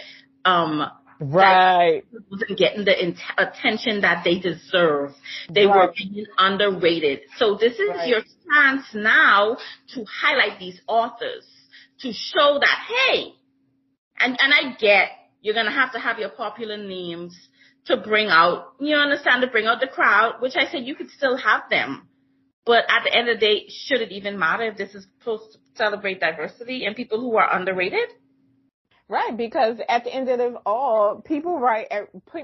um 0.45 0.91
right 1.21 2.03
wasn't 2.31 2.59
getting 2.59 2.85
the 2.87 3.03
in- 3.03 3.17
attention 3.37 4.01
that 4.01 4.25
they 4.25 4.39
deserve. 4.39 5.13
They 5.51 5.67
right. 5.67 5.89
were 5.89 5.95
being 5.97 6.27
underrated. 6.39 7.21
So 7.37 7.57
this 7.57 7.75
is 7.75 7.91
right. 7.91 8.09
your 8.09 8.21
chance 8.21 8.87
now 8.95 9.59
to 9.95 10.05
highlight 10.23 10.59
these 10.59 10.81
authors 10.87 11.45
to 12.01 12.13
show 12.13 12.59
that 12.61 12.79
hey, 12.89 13.33
and 14.19 14.39
and 14.41 14.53
I 14.55 14.77
get 14.79 15.09
you're 15.41 15.55
gonna 15.55 15.73
have 15.73 15.93
to 15.93 15.99
have 15.99 16.19
your 16.19 16.31
popular 16.31 16.77
names 16.77 17.37
to 17.87 17.97
bring 17.97 18.29
out, 18.29 18.75
you 18.79 18.95
understand, 18.97 19.43
to 19.43 19.49
bring 19.49 19.67
out 19.67 19.81
the 19.81 19.87
crowd, 19.87 20.41
which 20.41 20.55
I 20.57 20.71
said 20.71 20.85
you 20.85 20.95
could 20.95 21.11
still 21.11 21.37
have 21.37 21.63
them. 21.71 22.09
But 22.67 22.85
at 22.89 23.05
the 23.05 23.17
end 23.17 23.29
of 23.29 23.41
the 23.41 23.47
day, 23.47 23.67
should 23.69 24.03
it 24.03 24.13
even 24.13 24.39
matter 24.39 24.65
if 24.65 24.77
this 24.77 24.95
is 24.95 25.07
supposed 25.19 25.53
to 25.53 25.59
celebrate 25.75 26.21
diversity 26.21 26.85
and 26.85 26.95
people 26.95 27.19
who 27.21 27.37
are 27.39 27.57
underrated? 27.57 28.11
Right, 29.09 29.37
because 29.37 29.79
at 29.89 30.05
the 30.05 30.15
end 30.15 30.29
of 30.29 30.39
it 30.39 30.55
all, 30.65 31.21
people 31.21 31.59
write, 31.59 31.89
eh, 31.91 32.03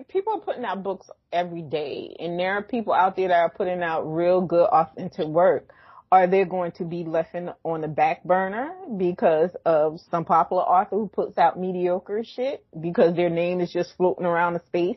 people 0.08 0.32
are 0.32 0.40
putting 0.40 0.64
out 0.64 0.82
books 0.82 1.08
every 1.32 1.62
day, 1.62 2.16
and 2.18 2.36
there 2.36 2.54
are 2.54 2.62
people 2.62 2.92
out 2.92 3.14
there 3.14 3.28
that 3.28 3.38
are 3.38 3.50
putting 3.50 3.82
out 3.84 4.02
real 4.02 4.40
good, 4.40 4.66
authentic 4.66 5.28
work. 5.28 5.72
Are 6.16 6.26
they 6.26 6.46
going 6.46 6.72
to 6.72 6.84
be 6.84 7.04
left 7.04 7.34
in, 7.34 7.50
on 7.62 7.82
the 7.82 7.88
back 7.88 8.24
burner 8.24 8.74
because 8.96 9.50
of 9.66 10.00
some 10.10 10.24
popular 10.24 10.62
author 10.62 10.96
who 10.96 11.08
puts 11.08 11.36
out 11.36 11.60
mediocre 11.60 12.24
shit 12.24 12.64
because 12.80 13.14
their 13.14 13.28
name 13.28 13.60
is 13.60 13.70
just 13.70 13.94
floating 13.98 14.24
around 14.24 14.54
the 14.54 14.62
space? 14.66 14.96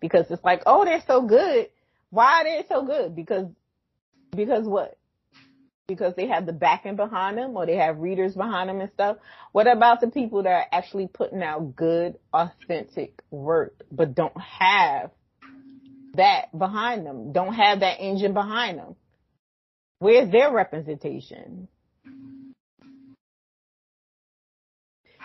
Because 0.00 0.26
it's 0.30 0.42
like, 0.42 0.62
oh, 0.66 0.84
they're 0.84 1.04
so 1.06 1.22
good. 1.22 1.68
Why 2.10 2.40
are 2.40 2.44
they 2.44 2.64
so 2.68 2.84
good? 2.84 3.14
Because, 3.14 3.46
because 4.34 4.66
what? 4.66 4.98
Because 5.86 6.14
they 6.16 6.26
have 6.26 6.44
the 6.44 6.52
backing 6.52 6.96
behind 6.96 7.38
them 7.38 7.56
or 7.56 7.64
they 7.64 7.76
have 7.76 7.98
readers 7.98 8.34
behind 8.34 8.68
them 8.68 8.80
and 8.80 8.90
stuff. 8.90 9.18
What 9.52 9.68
about 9.68 10.00
the 10.00 10.08
people 10.08 10.42
that 10.42 10.50
are 10.50 10.66
actually 10.72 11.06
putting 11.06 11.40
out 11.40 11.76
good, 11.76 12.18
authentic 12.32 13.22
work, 13.30 13.76
but 13.92 14.16
don't 14.16 14.40
have 14.40 15.12
that 16.14 16.46
behind 16.58 17.06
them, 17.06 17.32
don't 17.32 17.54
have 17.54 17.78
that 17.78 18.00
engine 18.00 18.34
behind 18.34 18.78
them? 18.80 18.96
Where's 19.98 20.30
their 20.30 20.52
representation? 20.52 21.68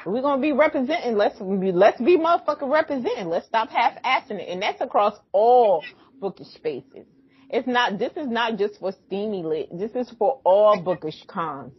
we're 0.06 0.22
gonna 0.22 0.42
be 0.42 0.52
representing, 0.52 1.16
let's 1.16 1.40
be 1.40 1.72
let's 1.72 2.00
be 2.00 2.18
motherfucking 2.18 2.72
representing. 2.72 3.30
Let's 3.30 3.46
stop 3.48 3.70
half 3.70 3.94
assing 4.04 4.40
it. 4.40 4.50
And 4.50 4.62
that's 4.62 4.82
across 4.82 5.18
all 5.32 5.84
bookish 6.20 6.48
spaces. 6.48 7.06
It's 7.50 7.68
not 7.68 8.00
this 8.00 8.12
is 8.18 8.28
not 8.28 8.58
just 8.58 8.80
for 8.80 8.94
steamy 9.06 9.44
lit. 9.44 9.78
This 9.78 9.92
is 9.92 10.14
for 10.18 10.42
all 10.44 10.82
bookish 10.82 11.24
cons. 11.28 11.74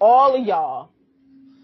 All 0.00 0.34
of 0.40 0.46
y'all 0.46 0.90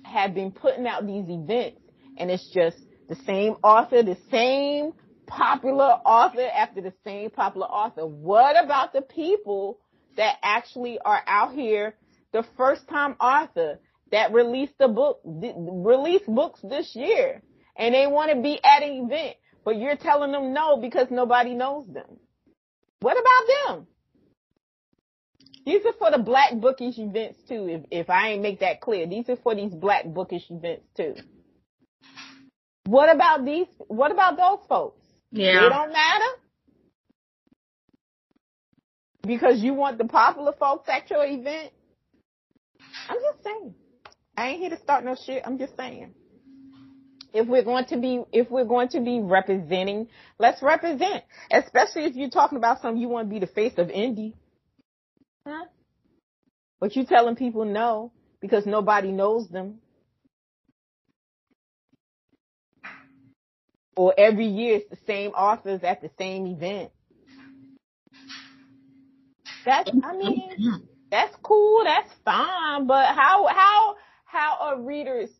have 0.04 0.34
been 0.34 0.50
putting 0.50 0.86
out 0.86 1.06
these 1.06 1.24
events 1.28 1.80
and 2.18 2.30
it's 2.30 2.50
just 2.52 2.76
the 3.08 3.16
same 3.26 3.54
author, 3.62 4.02
the 4.02 4.18
same 4.30 4.92
popular 5.26 5.84
author 6.04 6.46
after 6.54 6.80
the 6.80 6.92
same 7.04 7.30
popular 7.30 7.66
author. 7.66 8.06
What 8.06 8.62
about 8.62 8.92
the 8.92 9.02
people 9.02 9.78
that 10.16 10.36
actually 10.42 10.98
are 11.04 11.22
out 11.26 11.54
here, 11.54 11.94
the 12.32 12.44
first 12.56 12.88
time 12.88 13.12
author 13.20 13.78
that 14.10 14.32
released 14.32 14.74
the 14.78 14.88
book, 14.88 15.20
released 15.24 16.26
books 16.26 16.60
this 16.62 16.94
year, 16.94 17.42
and 17.76 17.94
they 17.94 18.06
want 18.06 18.30
to 18.30 18.40
be 18.40 18.60
at 18.62 18.82
an 18.82 19.06
event, 19.06 19.36
but 19.64 19.76
you're 19.76 19.96
telling 19.96 20.32
them 20.32 20.52
no 20.52 20.76
because 20.76 21.08
nobody 21.10 21.54
knows 21.54 21.86
them. 21.92 22.18
What 23.00 23.16
about 23.18 23.76
them? 23.76 23.86
These 25.66 25.84
are 25.86 25.94
for 25.94 26.10
the 26.10 26.22
black 26.22 26.54
bookish 26.54 26.98
events 26.98 27.38
too. 27.48 27.68
If 27.68 27.82
if 27.90 28.10
I 28.10 28.30
ain't 28.30 28.42
make 28.42 28.60
that 28.60 28.80
clear, 28.80 29.06
these 29.06 29.28
are 29.28 29.36
for 29.36 29.54
these 29.54 29.72
black 29.74 30.04
bookish 30.06 30.50
events 30.50 30.86
too. 30.96 31.14
What 32.86 33.14
about 33.14 33.44
these? 33.46 33.66
What 33.88 34.12
about 34.12 34.36
those 34.36 34.66
folks? 34.68 35.00
Yeah, 35.30 35.66
it 35.66 35.70
don't 35.70 35.92
matter 35.92 36.43
because 39.26 39.60
you 39.60 39.74
want 39.74 39.98
the 39.98 40.04
popular 40.04 40.52
folks 40.52 40.88
at 40.88 41.10
your 41.10 41.24
event. 41.24 41.70
I'm 43.08 43.16
just 43.16 43.44
saying. 43.44 43.74
I 44.36 44.48
ain't 44.48 44.60
here 44.60 44.70
to 44.70 44.78
start 44.78 45.04
no 45.04 45.14
shit. 45.14 45.42
I'm 45.44 45.58
just 45.58 45.76
saying. 45.76 46.14
If 47.32 47.48
we're 47.48 47.64
going 47.64 47.86
to 47.86 47.98
be, 47.98 48.22
if 48.32 48.50
we're 48.50 48.64
going 48.64 48.88
to 48.90 49.00
be 49.00 49.20
representing, 49.20 50.08
let's 50.38 50.62
represent. 50.62 51.24
Especially 51.50 52.04
if 52.04 52.14
you're 52.14 52.30
talking 52.30 52.58
about 52.58 52.80
something 52.80 53.00
you 53.00 53.08
want 53.08 53.28
to 53.28 53.34
be 53.34 53.40
the 53.40 53.52
face 53.52 53.74
of 53.76 53.88
indie. 53.88 54.34
Huh? 55.46 55.64
But 56.80 56.94
you 56.94 57.04
telling 57.04 57.36
people 57.36 57.64
no 57.64 58.12
because 58.40 58.66
nobody 58.66 59.10
knows 59.10 59.48
them. 59.48 59.78
Or 63.96 64.12
every 64.16 64.46
year 64.46 64.76
it's 64.76 64.90
the 64.90 64.98
same 65.06 65.30
authors 65.30 65.82
at 65.82 66.02
the 66.02 66.10
same 66.18 66.46
event. 66.46 66.90
That's, 69.64 69.90
I 70.02 70.16
mean, 70.16 70.50
that's 71.10 71.34
cool. 71.42 71.84
That's 71.84 72.10
fine. 72.24 72.86
But 72.86 73.14
how, 73.14 73.46
how, 73.46 73.96
how 74.24 74.56
are 74.60 74.80
readers 74.80 75.30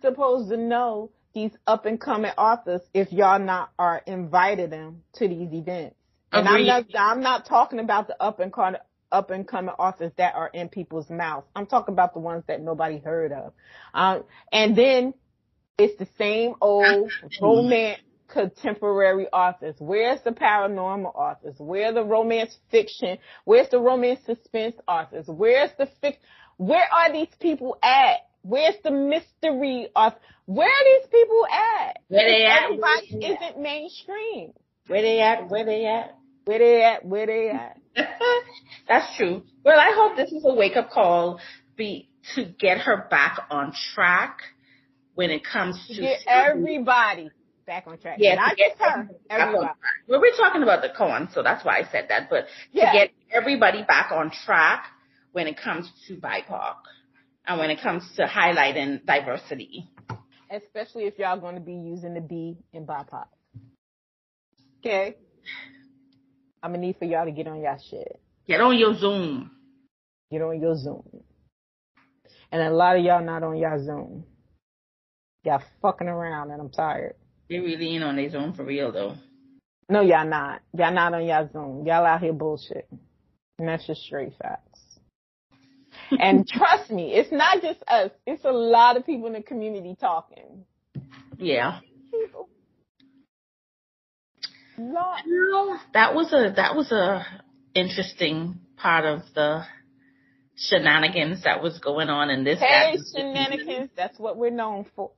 supposed 0.00 0.50
to 0.50 0.56
know 0.56 1.10
these 1.34 1.52
up 1.66 1.86
and 1.86 2.00
coming 2.00 2.32
authors 2.36 2.82
if 2.92 3.12
y'all 3.12 3.38
not 3.38 3.70
are 3.78 4.02
invited 4.06 4.70
them 4.70 5.02
to 5.14 5.28
these 5.28 5.52
events? 5.52 5.96
And 6.32 6.48
I'm 6.48 6.66
not, 6.66 6.86
I'm 6.94 7.20
not 7.20 7.46
talking 7.46 7.78
about 7.78 8.08
the 8.08 8.20
up 8.22 8.40
and 8.40 8.52
coming, 8.52 8.80
up 9.10 9.30
and 9.30 9.46
coming 9.46 9.74
authors 9.78 10.12
that 10.16 10.34
are 10.34 10.48
in 10.48 10.68
people's 10.68 11.10
mouths. 11.10 11.46
I'm 11.54 11.66
talking 11.66 11.92
about 11.92 12.14
the 12.14 12.20
ones 12.20 12.44
that 12.48 12.60
nobody 12.62 12.98
heard 12.98 13.32
of. 13.32 13.52
Um, 13.94 14.24
and 14.50 14.74
then 14.74 15.14
it's 15.78 15.98
the 15.98 16.08
same 16.18 16.54
old 16.60 17.10
romance, 17.40 18.00
contemporary 18.32 19.26
authors? 19.28 19.76
Where's 19.78 20.20
the 20.22 20.30
paranormal 20.30 21.14
authors? 21.14 21.54
Where 21.58 21.92
the 21.92 22.04
romance 22.04 22.56
fiction? 22.70 23.18
Where's 23.44 23.68
the 23.68 23.78
romance 23.78 24.20
suspense 24.26 24.76
authors? 24.88 25.26
Where's 25.28 25.70
the 25.78 25.88
fic? 26.02 26.16
Where 26.56 26.86
are 26.92 27.12
these 27.12 27.34
people 27.40 27.76
at? 27.82 28.16
Where's 28.42 28.74
the 28.82 28.90
mystery 28.90 29.88
of 29.94 30.14
where 30.46 30.68
are 30.68 31.00
these 31.00 31.08
people 31.10 31.46
at? 31.46 31.98
Where 32.08 32.28
they 32.28 32.44
at? 32.44 32.64
Everybody 32.64 33.26
isn't 33.26 33.62
mainstream. 33.62 34.52
Where 34.88 35.02
they 35.02 35.20
at? 35.20 35.48
Where 35.48 35.64
they 35.64 35.86
at? 35.86 36.18
Where 36.44 36.58
they 36.58 36.82
at? 36.82 37.04
Where 37.04 37.26
they 37.26 37.50
at? 37.50 37.78
That's 38.88 39.16
true. 39.16 39.44
Well, 39.64 39.78
I 39.78 39.92
hope 39.94 40.16
this 40.16 40.32
is 40.32 40.44
a 40.44 40.54
wake 40.54 40.76
up 40.76 40.90
call 40.90 41.38
be 41.76 42.08
to 42.34 42.44
get 42.44 42.78
her 42.78 43.06
back 43.10 43.46
on 43.50 43.72
track 43.94 44.38
when 45.14 45.30
it 45.30 45.42
comes 45.44 45.84
to 45.88 46.00
get 46.00 46.20
everybody 46.26 47.30
back 47.66 47.84
on 47.86 47.98
track. 47.98 48.16
Yeah, 48.18 48.34
not 48.34 48.56
just 48.56 48.80
her. 48.80 49.08
Everybody. 49.30 49.68
Well, 50.08 50.20
we're 50.20 50.36
talking 50.36 50.62
about 50.62 50.82
the 50.82 50.88
koan, 50.88 51.32
so 51.32 51.42
that's 51.42 51.64
why 51.64 51.78
I 51.78 51.90
said 51.90 52.06
that. 52.08 52.28
But 52.30 52.46
yeah. 52.72 52.92
to 52.92 52.98
get 52.98 53.10
everybody 53.32 53.82
back 53.82 54.12
on 54.12 54.30
track 54.30 54.86
when 55.32 55.46
it 55.46 55.58
comes 55.58 55.90
to 56.08 56.16
BIPOC 56.16 56.74
and 57.46 57.58
when 57.58 57.70
it 57.70 57.80
comes 57.80 58.04
to 58.16 58.26
highlighting 58.26 59.04
diversity. 59.04 59.88
Especially 60.50 61.04
if 61.04 61.18
y'all 61.18 61.40
going 61.40 61.54
to 61.54 61.60
be 61.60 61.72
using 61.72 62.14
the 62.14 62.20
B 62.20 62.58
in 62.72 62.86
BIPOC. 62.86 63.26
Okay. 64.80 65.16
I'm 66.62 66.72
gonna 66.72 66.86
need 66.86 66.96
for 66.98 67.04
y'all 67.04 67.24
to 67.24 67.32
get 67.32 67.48
on 67.48 67.60
y'all 67.60 67.78
shit. 67.90 68.20
Get 68.46 68.60
on 68.60 68.78
your 68.78 68.94
Zoom. 68.94 69.50
Get 70.30 70.42
on 70.42 70.60
your 70.60 70.76
Zoom. 70.76 71.22
And 72.50 72.62
a 72.62 72.70
lot 72.70 72.96
of 72.96 73.04
y'all 73.04 73.24
not 73.24 73.42
on 73.42 73.56
y'all 73.56 73.82
Zoom. 73.82 74.24
Y'all 75.44 75.62
fucking 75.80 76.06
around 76.06 76.50
and 76.50 76.60
I'm 76.60 76.70
tired. 76.70 77.14
They 77.52 77.58
really 77.60 77.94
ain't 77.94 78.02
on 78.02 78.16
their 78.16 78.30
zone 78.30 78.54
for 78.54 78.64
real 78.64 78.90
though. 78.92 79.14
No, 79.90 80.00
y'all 80.00 80.26
not. 80.26 80.62
Y'all 80.72 80.90
not 80.90 81.12
on 81.12 81.26
y'all 81.26 81.50
Zoom. 81.52 81.84
Y'all 81.86 82.06
out 82.06 82.22
here 82.22 82.32
bullshit. 82.32 82.88
And 83.58 83.68
that's 83.68 83.86
just 83.86 84.00
straight 84.00 84.32
facts. 84.40 84.80
and 86.12 86.48
trust 86.48 86.90
me, 86.90 87.12
it's 87.12 87.30
not 87.30 87.60
just 87.60 87.80
us. 87.86 88.10
It's 88.26 88.42
a 88.46 88.50
lot 88.50 88.96
of 88.96 89.04
people 89.04 89.26
in 89.26 89.34
the 89.34 89.42
community 89.42 89.94
talking. 90.00 90.64
Yeah. 91.36 91.80
People. 92.10 92.48
No, 94.78 95.76
that 95.92 96.14
was 96.14 96.32
a 96.32 96.54
that 96.56 96.74
was 96.74 96.90
a 96.90 97.26
interesting 97.74 98.60
part 98.78 99.04
of 99.04 99.20
the 99.34 99.64
shenanigans 100.56 101.44
that 101.44 101.62
was 101.62 101.78
going 101.80 102.08
on 102.08 102.30
in 102.30 102.44
this. 102.44 102.58
Hey, 102.60 102.96
shenanigans. 103.14 103.90
That's 103.94 104.18
what 104.18 104.38
we're 104.38 104.50
known 104.50 104.86
for. 104.96 105.10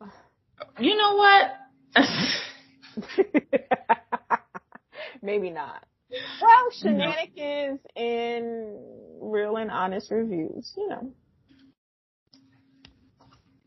You 0.80 0.96
know 0.96 1.14
what? 1.14 1.52
Maybe 5.22 5.50
not. 5.50 5.84
Well, 6.40 6.70
shenanigans 6.80 7.80
no. 7.96 8.02
and 8.02 8.78
real 9.20 9.56
and 9.56 9.70
honest 9.70 10.10
reviews, 10.10 10.72
you 10.76 10.88
know. 10.88 11.12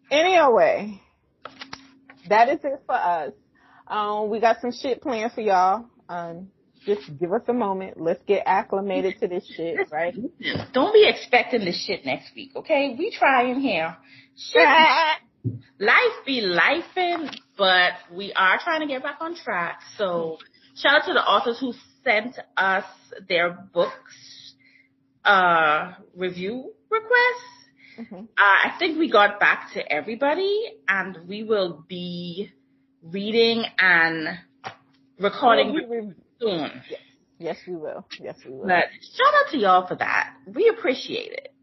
Anyway, 0.09 1.01
that 2.29 2.49
is 2.49 2.59
it 2.63 2.81
for 2.85 2.95
us. 2.95 3.33
Um, 3.87 4.29
we 4.29 4.39
got 4.39 4.61
some 4.61 4.71
shit 4.71 5.01
planned 5.01 5.33
for 5.33 5.41
y'all. 5.41 5.85
Um, 6.07 6.49
just 6.85 7.01
give 7.19 7.33
us 7.33 7.41
a 7.47 7.53
moment. 7.53 7.99
Let's 7.99 8.23
get 8.25 8.43
acclimated 8.45 9.19
to 9.19 9.27
this 9.27 9.45
shit, 9.55 9.91
right? 9.91 10.15
Don't 10.73 10.93
be 10.93 11.05
expecting 11.07 11.65
this 11.65 11.83
shit 11.85 12.05
next 12.05 12.33
week, 12.33 12.51
okay? 12.55 12.95
We 12.97 13.11
trying 13.11 13.59
here. 13.59 13.97
Shit, 14.37 14.67
life 15.79 16.25
be 16.25 16.41
lifing, 16.41 17.35
but 17.57 17.93
we 18.13 18.33
are 18.33 18.59
trying 18.63 18.81
to 18.81 18.87
get 18.87 19.03
back 19.03 19.17
on 19.21 19.35
track. 19.35 19.79
So 19.97 20.37
shout 20.75 21.01
out 21.01 21.07
to 21.07 21.13
the 21.13 21.21
authors 21.21 21.59
who 21.59 21.73
sent 22.03 22.37
us 22.55 22.85
their 23.27 23.51
books 23.73 24.53
uh, 25.23 25.93
review 26.15 26.73
requests. 26.89 27.57
Mm-hmm. 27.99 28.15
Uh, 28.15 28.25
I 28.37 28.75
think 28.79 28.97
we 28.97 29.11
got 29.11 29.39
back 29.39 29.73
to 29.73 29.91
everybody, 29.91 30.73
and 30.87 31.17
we 31.27 31.43
will 31.43 31.83
be 31.87 32.51
reading 33.01 33.63
and 33.79 34.39
recording 35.19 35.73
re- 35.73 36.13
soon. 36.39 36.71
Yes. 36.89 36.99
yes, 37.39 37.57
we 37.67 37.75
will. 37.75 38.05
Yes, 38.19 38.35
we 38.45 38.51
will. 38.51 38.67
But 38.67 38.85
shout 39.01 39.33
out 39.33 39.51
to 39.51 39.57
y'all 39.57 39.87
for 39.87 39.95
that. 39.95 40.33
We 40.45 40.69
appreciate 40.69 41.31
it. 41.31 41.53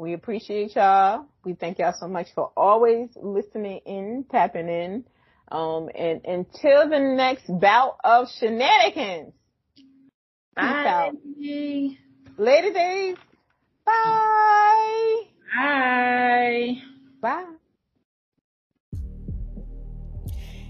We 0.00 0.14
appreciate 0.14 0.76
y'all. 0.76 1.26
We 1.44 1.52
thank 1.52 1.78
y'all 1.78 1.92
so 1.92 2.08
much 2.08 2.28
for 2.34 2.50
always 2.56 3.10
listening 3.22 3.80
in, 3.84 4.24
tapping 4.30 4.66
in. 4.66 5.04
Um, 5.52 5.90
and 5.94 6.24
until 6.24 6.88
the 6.88 6.98
next 6.98 7.44
bout 7.60 7.98
of 8.02 8.30
shenanigans. 8.30 9.34
Bye. 10.56 11.10
Later 12.38 12.72
days. 12.72 13.16
Bye. 13.84 15.20
Bye. 15.54 16.74
Bye. 17.20 17.44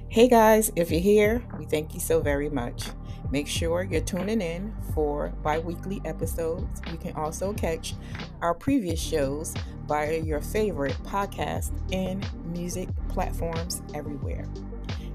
Hey 0.08 0.26
guys, 0.26 0.72
if 0.74 0.90
you're 0.90 1.00
here, 1.00 1.44
we 1.56 1.66
thank 1.66 1.94
you 1.94 2.00
so 2.00 2.20
very 2.20 2.48
much. 2.48 2.82
Make 3.30 3.46
sure 3.46 3.84
you're 3.84 4.00
tuning 4.00 4.40
in 4.40 4.74
for 4.94 5.32
bi 5.42 5.58
weekly 5.58 6.00
episodes. 6.04 6.82
You 6.90 6.98
can 6.98 7.14
also 7.14 7.52
catch 7.52 7.94
our 8.42 8.54
previous 8.54 9.00
shows 9.00 9.54
via 9.86 10.18
your 10.18 10.40
favorite 10.40 10.96
podcast 11.04 11.72
and 11.92 12.26
music 12.44 12.88
platforms 13.08 13.82
everywhere. 13.94 14.46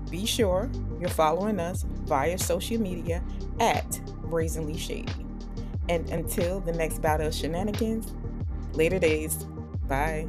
Be 0.09 0.25
sure 0.25 0.69
you're 0.99 1.09
following 1.09 1.59
us 1.59 1.83
via 2.03 2.37
social 2.37 2.79
media 2.79 3.23
at 3.59 3.99
Brazenly 4.29 4.77
Shady. 4.77 5.25
And 5.89 6.09
until 6.09 6.61
the 6.61 6.71
next 6.71 7.01
bout 7.01 7.21
of 7.21 7.33
shenanigans, 7.33 8.13
later 8.73 8.99
days. 8.99 9.45
Bye. 9.87 10.27